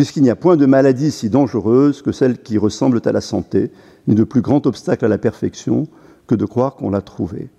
puisqu'il 0.00 0.22
n'y 0.22 0.30
a 0.30 0.34
point 0.34 0.56
de 0.56 0.64
maladie 0.64 1.10
si 1.10 1.28
dangereuse 1.28 2.00
que 2.00 2.10
celle 2.10 2.38
qui 2.38 2.56
ressemble 2.56 3.02
à 3.04 3.12
la 3.12 3.20
santé, 3.20 3.70
ni 4.08 4.14
de 4.14 4.24
plus 4.24 4.40
grand 4.40 4.66
obstacle 4.66 5.04
à 5.04 5.08
la 5.08 5.18
perfection 5.18 5.88
que 6.26 6.34
de 6.34 6.46
croire 6.46 6.76
qu'on 6.76 6.88
l'a 6.88 7.02
trouvée. 7.02 7.50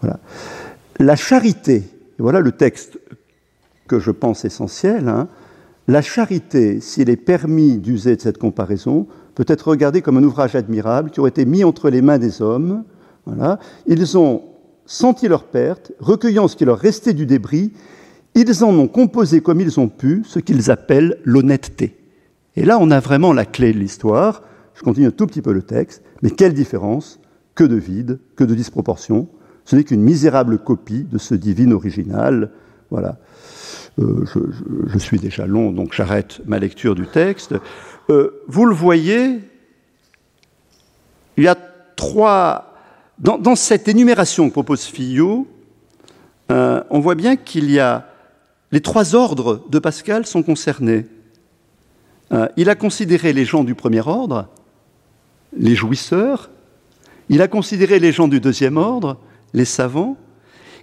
Voilà. 0.00 0.18
La 0.98 1.14
charité, 1.14 1.74
et 1.74 2.22
voilà 2.22 2.40
le 2.40 2.52
texte 2.52 2.98
que 3.86 3.98
je 3.98 4.12
pense 4.12 4.46
essentiel, 4.46 5.10
hein, 5.10 5.28
la 5.88 6.00
charité, 6.00 6.80
s'il 6.80 7.10
est 7.10 7.16
permis 7.16 7.76
d'user 7.76 8.16
de 8.16 8.22
cette 8.22 8.38
comparaison, 8.38 9.06
peut 9.34 9.44
être 9.46 9.68
regardée 9.68 10.00
comme 10.00 10.16
un 10.16 10.24
ouvrage 10.24 10.56
admirable 10.56 11.10
qui 11.10 11.20
aurait 11.20 11.28
été 11.28 11.44
mis 11.44 11.64
entre 11.64 11.90
les 11.90 12.00
mains 12.00 12.16
des 12.16 12.40
hommes. 12.40 12.82
Voilà. 13.26 13.60
Ils 13.86 14.16
ont 14.16 14.42
senti 14.86 15.28
leur 15.28 15.44
perte, 15.44 15.92
recueillant 16.00 16.48
ce 16.48 16.56
qui 16.56 16.64
leur 16.64 16.78
restait 16.78 17.12
du 17.12 17.26
débris, 17.26 17.72
ils 18.36 18.64
en 18.64 18.74
ont 18.78 18.88
composé 18.88 19.40
comme 19.40 19.60
ils 19.60 19.80
ont 19.80 19.88
pu 19.88 20.22
ce 20.26 20.38
qu'ils 20.38 20.70
appellent 20.70 21.18
l'honnêteté. 21.24 21.96
Et 22.56 22.64
là, 22.64 22.78
on 22.80 22.90
a 22.90 23.00
vraiment 23.00 23.32
la 23.32 23.44
clé 23.44 23.72
de 23.72 23.78
l'histoire. 23.78 24.42
Je 24.74 24.82
continue 24.82 25.06
un 25.06 25.10
tout 25.10 25.26
petit 25.26 25.42
peu 25.42 25.52
le 25.52 25.62
texte, 25.62 26.02
mais 26.22 26.30
quelle 26.30 26.54
différence 26.54 27.18
Que 27.54 27.64
de 27.64 27.76
vide, 27.76 28.18
que 28.36 28.44
de 28.44 28.54
disproportion. 28.54 29.28
Ce 29.64 29.74
n'est 29.74 29.84
qu'une 29.84 30.02
misérable 30.02 30.58
copie 30.58 31.04
de 31.04 31.18
ce 31.18 31.34
divin 31.34 31.72
original. 31.72 32.50
Voilà. 32.90 33.18
Euh, 33.98 34.24
je, 34.86 34.98
suis 34.98 35.18
déjà 35.18 35.46
long, 35.46 35.72
donc 35.72 35.94
j'arrête 35.94 36.40
ma 36.46 36.58
lecture 36.58 36.94
du 36.94 37.06
texte. 37.06 37.54
Euh, 38.10 38.42
vous 38.46 38.66
le 38.66 38.74
voyez, 38.74 39.40
il 41.36 41.44
y 41.44 41.48
a 41.48 41.56
trois. 41.96 42.74
Dans, 43.18 43.56
cette 43.56 43.88
énumération 43.88 44.48
que 44.48 44.52
propose 44.52 44.82
Fillot, 44.84 45.46
euh, 46.50 46.82
on 46.90 47.00
voit 47.00 47.14
bien 47.14 47.36
qu'il 47.36 47.70
y 47.70 47.80
a. 47.80 48.06
Les 48.72 48.80
trois 48.80 49.14
ordres 49.14 49.64
de 49.70 49.78
Pascal 49.78 50.26
sont 50.26 50.42
concernés. 50.42 51.06
il 52.56 52.68
a 52.68 52.74
considéré 52.74 53.32
les 53.32 53.44
gens 53.44 53.64
du 53.64 53.74
premier 53.74 54.06
ordre, 54.06 54.48
les 55.56 55.74
jouisseurs, 55.74 56.50
il 57.28 57.42
a 57.42 57.48
considéré 57.48 57.98
les 57.98 58.12
gens 58.12 58.28
du 58.28 58.40
deuxième 58.40 58.76
ordre, 58.76 59.18
les 59.52 59.64
savants, 59.64 60.16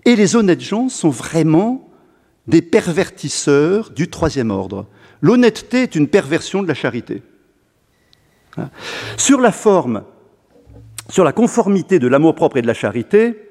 et 0.06 0.16
les 0.16 0.36
honnêtes 0.36 0.62
gens 0.62 0.90
sont 0.90 1.10
vraiment 1.10 1.90
des 2.48 2.62
pervertisseurs 2.62 3.92
du 3.92 4.10
troisième 4.10 4.52
ordre. 4.52 4.86
L'honnêteté 5.22 5.84
est 5.84 5.96
une 5.96 6.10
perversion 6.10 6.62
de 6.62 6.68
la 6.68 6.74
charité. 6.74 7.24
Hein? 8.58 8.70
Sur 9.16 9.40
la 9.40 9.54
forme, 9.54 10.04
sur 11.10 11.24
la 11.24 11.32
conformité 11.32 12.00
de 12.00 12.08
l'amour-propre 12.08 12.58
et 12.58 12.62
de 12.62 12.68
la 12.68 12.74
charité, 12.74 13.50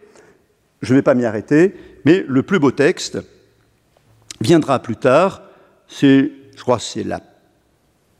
je 0.82 0.92
ne 0.92 0.98
vais 0.98 1.02
pas 1.02 1.14
m'y 1.14 1.24
arrêter, 1.24 1.74
mais 2.04 2.24
le 2.28 2.42
plus 2.42 2.58
beau 2.58 2.70
texte 2.70 3.18
viendra 4.42 4.80
plus 4.80 4.96
tard. 4.96 5.42
C'est, 5.88 6.30
je 6.56 6.60
crois, 6.60 6.78
c'est 6.78 7.04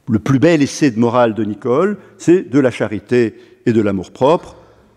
le 0.09 0.19
plus 0.19 0.39
bel 0.39 0.63
essai 0.63 0.91
de 0.91 0.99
morale 0.99 1.35
de 1.35 1.45
Nicole, 1.45 1.99
c'est 2.19 2.49
de 2.49 2.59
la 2.59 2.71
charité 2.71 3.35
et 3.67 3.73
de 3.73 3.81
l'amour-propre. 3.81 4.57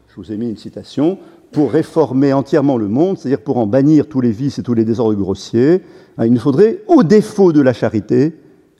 Je 0.09 0.15
vous 0.15 0.31
ai 0.31 0.37
mis 0.37 0.49
une 0.49 0.57
citation 0.57 1.19
pour 1.51 1.71
réformer 1.71 2.33
entièrement 2.33 2.77
le 2.77 2.87
monde, 2.87 3.17
c'est-à-dire 3.17 3.41
pour 3.41 3.57
en 3.57 3.67
bannir 3.67 4.09
tous 4.09 4.19
les 4.19 4.31
vices 4.31 4.59
et 4.59 4.63
tous 4.63 4.73
les 4.73 4.83
désordres 4.83 5.15
grossiers, 5.15 5.81
hein, 6.17 6.25
il 6.25 6.33
ne 6.33 6.39
faudrait, 6.39 6.79
au 6.87 7.03
défaut 7.03 7.53
de 7.53 7.61
la 7.61 7.71
charité, 7.71 8.33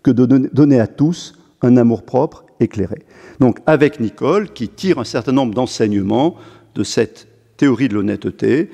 que 0.03 0.11
de 0.11 0.25
donner 0.25 0.79
à 0.79 0.87
tous 0.87 1.35
un 1.61 1.77
amour-propre 1.77 2.45
éclairé. 2.59 3.05
Donc 3.39 3.59
avec 3.65 3.99
Nicole, 3.99 4.51
qui 4.51 4.69
tire 4.69 4.99
un 4.99 5.03
certain 5.03 5.31
nombre 5.31 5.53
d'enseignements 5.53 6.35
de 6.75 6.83
cette 6.83 7.27
théorie 7.57 7.87
de 7.87 7.95
l'honnêteté, 7.95 8.69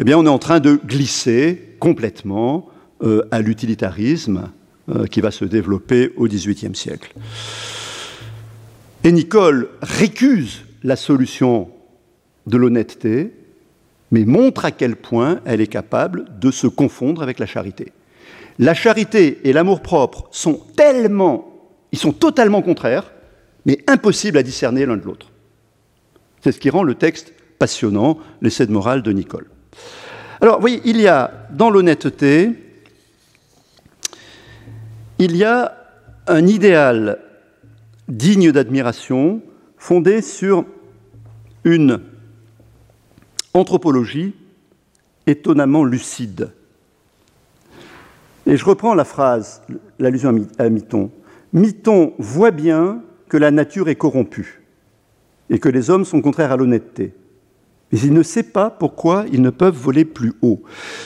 eh 0.00 0.04
bien 0.04 0.18
on 0.18 0.26
est 0.26 0.30
en 0.30 0.38
train 0.38 0.60
de 0.60 0.78
glisser 0.84 1.76
complètement 1.78 2.68
euh, 3.02 3.22
à 3.30 3.40
l'utilitarisme 3.40 4.50
euh, 4.88 5.06
qui 5.06 5.20
va 5.20 5.30
se 5.30 5.44
développer 5.44 6.12
au 6.16 6.26
XVIIIe 6.26 6.74
siècle. 6.74 7.12
Et 9.04 9.12
Nicole 9.12 9.68
récuse 9.82 10.62
la 10.82 10.96
solution 10.96 11.68
de 12.46 12.56
l'honnêteté, 12.56 13.32
mais 14.10 14.24
montre 14.24 14.64
à 14.64 14.70
quel 14.70 14.96
point 14.96 15.40
elle 15.44 15.60
est 15.60 15.66
capable 15.66 16.26
de 16.40 16.50
se 16.50 16.66
confondre 16.66 17.22
avec 17.22 17.38
la 17.38 17.46
charité. 17.46 17.92
La 18.58 18.74
charité 18.74 19.40
et 19.44 19.52
l'amour-propre 19.52 20.28
sont 20.30 20.60
tellement, 20.76 21.52
ils 21.92 21.98
sont 21.98 22.12
totalement 22.12 22.62
contraires, 22.62 23.12
mais 23.66 23.78
impossibles 23.86 24.38
à 24.38 24.42
discerner 24.42 24.86
l'un 24.86 24.96
de 24.96 25.04
l'autre. 25.04 25.32
C'est 26.42 26.52
ce 26.52 26.60
qui 26.60 26.70
rend 26.70 26.82
le 26.82 26.94
texte 26.94 27.34
passionnant, 27.58 28.18
l'essai 28.40 28.66
de 28.66 28.72
morale 28.72 29.02
de 29.02 29.12
Nicole. 29.12 29.46
Alors, 30.40 30.62
oui, 30.62 30.80
il 30.84 31.00
y 31.00 31.08
a 31.08 31.48
dans 31.50 31.70
l'honnêteté, 31.70 32.52
il 35.18 35.36
y 35.36 35.44
a 35.44 35.76
un 36.26 36.46
idéal 36.46 37.20
digne 38.08 38.52
d'admiration 38.52 39.42
fondé 39.78 40.22
sur 40.22 40.64
une 41.64 42.00
anthropologie 43.54 44.34
étonnamment 45.26 45.84
lucide. 45.84 46.50
Et 48.46 48.56
je 48.56 48.64
reprends 48.64 48.94
la 48.94 49.04
phrase, 49.04 49.62
l'allusion 49.98 50.34
à 50.58 50.68
Miton. 50.68 51.10
Miton 51.52 52.12
voit 52.18 52.52
bien 52.52 53.02
que 53.28 53.36
la 53.36 53.50
nature 53.50 53.88
est 53.88 53.96
corrompue 53.96 54.62
et 55.50 55.58
que 55.58 55.68
les 55.68 55.90
hommes 55.90 56.04
sont 56.04 56.20
contraires 56.20 56.52
à 56.52 56.56
l'honnêteté. 56.56 57.14
Mais 57.90 57.98
il 58.00 58.12
ne 58.12 58.22
sait 58.22 58.44
pas 58.44 58.70
pourquoi 58.70 59.24
ils 59.32 59.42
ne 59.42 59.50
peuvent 59.50 59.76
voler 59.76 60.04
plus 60.04 60.32
haut. 60.42 60.62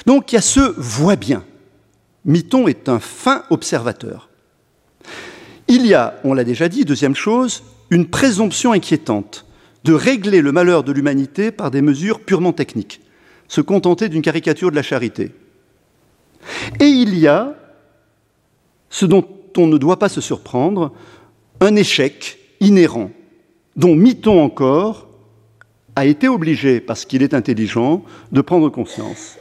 Donc 0.06 0.32
il 0.32 0.34
y 0.36 0.38
a 0.38 0.42
ce 0.42 0.74
voit 0.76 1.16
bien. 1.16 1.44
Miton 2.24 2.68
est 2.68 2.88
un 2.88 3.00
fin 3.00 3.44
observateur. 3.50 4.28
Il 5.68 5.86
y 5.86 5.94
a, 5.94 6.20
on 6.24 6.34
l'a 6.34 6.44
déjà 6.44 6.68
dit, 6.68 6.84
deuxième 6.84 7.14
chose, 7.14 7.62
une 7.90 8.08
présomption 8.08 8.72
inquiétante 8.72 9.46
de 9.84 9.92
régler 9.92 10.42
le 10.42 10.52
malheur 10.52 10.84
de 10.84 10.92
l'humanité 10.92 11.50
par 11.50 11.70
des 11.70 11.82
mesures 11.82 12.20
purement 12.20 12.52
techniques, 12.52 13.00
se 13.48 13.60
contenter 13.60 14.08
d'une 14.08 14.22
caricature 14.22 14.70
de 14.70 14.76
la 14.76 14.82
charité. 14.82 15.32
Et 16.78 16.86
il 16.86 17.18
y 17.18 17.26
a, 17.26 17.54
ce 18.90 19.06
dont 19.06 19.26
on 19.56 19.66
ne 19.66 19.78
doit 19.78 19.98
pas 19.98 20.08
se 20.08 20.20
surprendre, 20.20 20.92
un 21.60 21.76
échec 21.76 22.38
inhérent, 22.60 23.10
dont 23.76 23.94
Miton 23.94 24.42
encore 24.42 25.08
a 25.96 26.06
été 26.06 26.28
obligé, 26.28 26.80
parce 26.80 27.04
qu'il 27.04 27.22
est 27.22 27.34
intelligent, 27.34 28.04
de 28.32 28.40
prendre 28.40 28.68
conscience. 28.68 29.36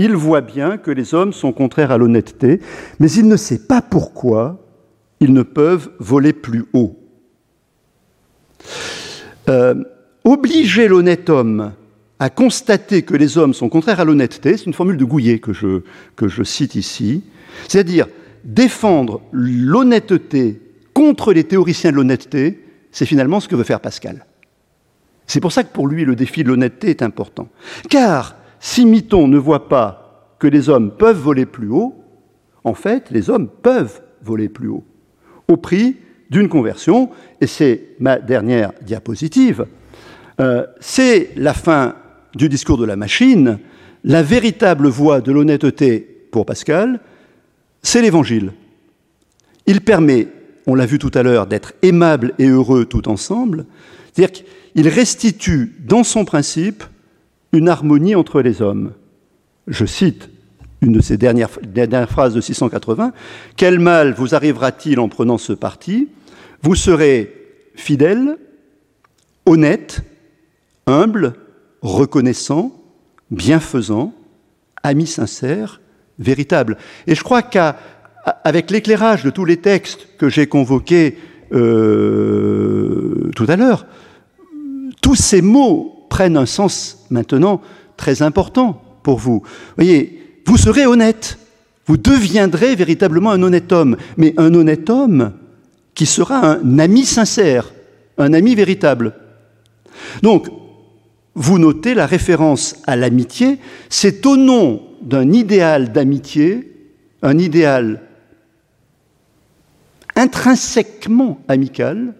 Il 0.00 0.16
voit 0.16 0.40
bien 0.40 0.78
que 0.78 0.90
les 0.90 1.12
hommes 1.12 1.34
sont 1.34 1.52
contraires 1.52 1.90
à 1.90 1.98
l'honnêteté, 1.98 2.60
mais 3.00 3.12
il 3.12 3.28
ne 3.28 3.36
sait 3.36 3.66
pas 3.66 3.82
pourquoi 3.82 4.66
ils 5.20 5.34
ne 5.34 5.42
peuvent 5.42 5.90
voler 5.98 6.32
plus 6.32 6.64
haut. 6.72 6.98
Euh, 9.50 9.74
obliger 10.24 10.88
l'honnête 10.88 11.28
homme 11.28 11.72
à 12.18 12.30
constater 12.30 13.02
que 13.02 13.14
les 13.14 13.36
hommes 13.36 13.52
sont 13.52 13.68
contraires 13.68 14.00
à 14.00 14.06
l'honnêteté, 14.06 14.56
c'est 14.56 14.64
une 14.64 14.72
formule 14.72 14.96
de 14.96 15.04
Gouillet 15.04 15.38
que 15.38 15.52
je, 15.52 15.82
que 16.16 16.28
je 16.28 16.44
cite 16.44 16.76
ici, 16.76 17.22
c'est-à-dire 17.68 18.08
défendre 18.42 19.20
l'honnêteté 19.32 20.62
contre 20.94 21.34
les 21.34 21.44
théoriciens 21.44 21.90
de 21.90 21.96
l'honnêteté, 21.96 22.64
c'est 22.90 23.04
finalement 23.04 23.38
ce 23.38 23.48
que 23.48 23.54
veut 23.54 23.64
faire 23.64 23.80
Pascal. 23.80 24.24
C'est 25.26 25.40
pour 25.40 25.52
ça 25.52 25.62
que 25.62 25.72
pour 25.74 25.88
lui, 25.88 26.06
le 26.06 26.16
défi 26.16 26.42
de 26.42 26.48
l'honnêteté 26.48 26.88
est 26.88 27.02
important. 27.02 27.50
Car 27.90 28.39
si 28.60 28.84
Miton 28.84 29.26
ne 29.26 29.38
voit 29.38 29.68
pas 29.68 30.36
que 30.38 30.46
les 30.46 30.68
hommes 30.68 30.92
peuvent 30.92 31.18
voler 31.18 31.46
plus 31.46 31.70
haut, 31.70 31.94
en 32.62 32.74
fait, 32.74 33.10
les 33.10 33.30
hommes 33.30 33.48
peuvent 33.48 34.02
voler 34.22 34.48
plus 34.48 34.68
haut, 34.68 34.84
au 35.48 35.56
prix 35.56 35.96
d'une 36.28 36.48
conversion, 36.48 37.10
et 37.40 37.46
c'est 37.46 37.96
ma 37.98 38.18
dernière 38.18 38.72
diapositive, 38.82 39.66
euh, 40.40 40.66
c'est 40.78 41.30
la 41.36 41.54
fin 41.54 41.96
du 42.34 42.48
discours 42.48 42.78
de 42.78 42.84
la 42.84 42.96
machine, 42.96 43.58
la 44.04 44.22
véritable 44.22 44.88
voie 44.88 45.20
de 45.20 45.32
l'honnêteté 45.32 46.26
pour 46.30 46.46
Pascal, 46.46 47.00
c'est 47.82 48.02
l'Évangile. 48.02 48.52
Il 49.66 49.80
permet, 49.80 50.28
on 50.66 50.74
l'a 50.74 50.86
vu 50.86 50.98
tout 50.98 51.10
à 51.14 51.22
l'heure, 51.22 51.46
d'être 51.46 51.72
aimable 51.82 52.34
et 52.38 52.46
heureux 52.46 52.84
tout 52.84 53.08
ensemble, 53.08 53.64
c'est-à-dire 54.12 54.44
qu'il 54.72 54.88
restitue 54.88 55.74
dans 55.80 56.04
son 56.04 56.24
principe 56.24 56.84
une 57.52 57.68
harmonie 57.68 58.14
entre 58.14 58.42
les 58.42 58.62
hommes. 58.62 58.92
Je 59.66 59.84
cite 59.84 60.30
une 60.82 60.92
de 60.92 61.16
dernières, 61.16 61.50
dernières 61.62 62.08
phrases 62.08 62.34
de 62.34 62.40
680, 62.40 63.12
Quel 63.56 63.78
mal 63.78 64.14
vous 64.14 64.34
arrivera-t-il 64.34 64.98
en 64.98 65.08
prenant 65.08 65.38
ce 65.38 65.52
parti? 65.52 66.08
Vous 66.62 66.74
serez 66.74 67.34
fidèle, 67.74 68.38
honnête, 69.46 70.02
humble, 70.86 71.34
reconnaissant, 71.82 72.72
bienfaisant, 73.30 74.14
ami 74.82 75.06
sincère, 75.06 75.80
véritable. 76.18 76.78
Et 77.06 77.14
je 77.14 77.22
crois 77.22 77.42
qu'avec 77.42 78.70
l'éclairage 78.70 79.22
de 79.22 79.30
tous 79.30 79.44
les 79.44 79.58
textes 79.58 80.08
que 80.18 80.28
j'ai 80.28 80.46
convoqués 80.46 81.18
euh, 81.52 83.30
tout 83.36 83.46
à 83.48 83.56
l'heure, 83.56 83.86
tous 85.02 85.14
ces 85.14 85.42
mots 85.42 85.99
prennent 86.10 86.36
un 86.36 86.44
sens 86.44 87.06
maintenant 87.08 87.62
très 87.96 88.20
important 88.20 88.82
pour 89.02 89.18
vous. 89.18 89.40
Vous 89.40 89.74
voyez, 89.76 90.42
vous 90.44 90.58
serez 90.58 90.84
honnête, 90.84 91.38
vous 91.86 91.96
deviendrez 91.96 92.76
véritablement 92.76 93.30
un 93.30 93.42
honnête 93.42 93.72
homme, 93.72 93.96
mais 94.18 94.34
un 94.36 94.52
honnête 94.52 94.90
homme 94.90 95.32
qui 95.94 96.04
sera 96.04 96.58
un 96.58 96.78
ami 96.78 97.06
sincère, 97.06 97.72
un 98.18 98.34
ami 98.34 98.54
véritable. 98.54 99.14
Donc, 100.22 100.48
vous 101.34 101.58
notez 101.58 101.94
la 101.94 102.06
référence 102.06 102.76
à 102.86 102.96
l'amitié, 102.96 103.58
c'est 103.88 104.26
au 104.26 104.36
nom 104.36 104.82
d'un 105.00 105.32
idéal 105.32 105.92
d'amitié, 105.92 106.74
un 107.22 107.38
idéal 107.38 108.02
intrinsèquement 110.16 111.40
amical, 111.48 112.14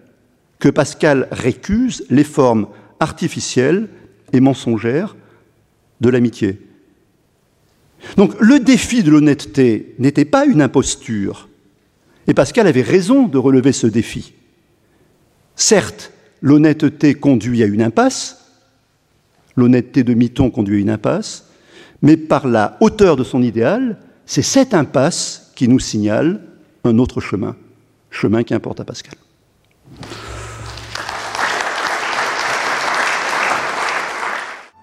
que 0.59 0.69
Pascal 0.69 1.27
récuse 1.31 2.05
les 2.09 2.23
formes 2.23 2.67
artificielles 3.01 3.89
et 4.31 4.39
mensongères 4.39 5.17
de 5.99 6.09
l'amitié. 6.09 6.61
Donc 8.15 8.39
le 8.39 8.59
défi 8.59 9.03
de 9.03 9.11
l'honnêteté 9.11 9.95
n'était 9.99 10.25
pas 10.25 10.45
une 10.45 10.61
imposture, 10.61 11.49
et 12.27 12.33
Pascal 12.33 12.67
avait 12.67 12.81
raison 12.81 13.27
de 13.27 13.37
relever 13.37 13.73
ce 13.73 13.87
défi. 13.87 14.33
Certes, 15.55 16.13
l'honnêteté 16.41 17.13
conduit 17.13 17.61
à 17.61 17.65
une 17.65 17.81
impasse, 17.81 18.45
l'honnêteté 19.55 20.03
de 20.03 20.13
Miton 20.13 20.49
conduit 20.49 20.77
à 20.77 20.79
une 20.79 20.89
impasse, 20.89 21.49
mais 22.01 22.17
par 22.17 22.47
la 22.47 22.77
hauteur 22.79 23.15
de 23.15 23.23
son 23.23 23.43
idéal, 23.43 23.99
c'est 24.25 24.41
cette 24.41 24.73
impasse 24.73 25.51
qui 25.55 25.67
nous 25.67 25.79
signale 25.79 26.41
un 26.83 26.97
autre 26.97 27.19
chemin, 27.19 27.55
chemin 28.09 28.43
qui 28.43 28.53
importe 28.53 28.79
à 28.79 28.85
Pascal. 28.85 29.15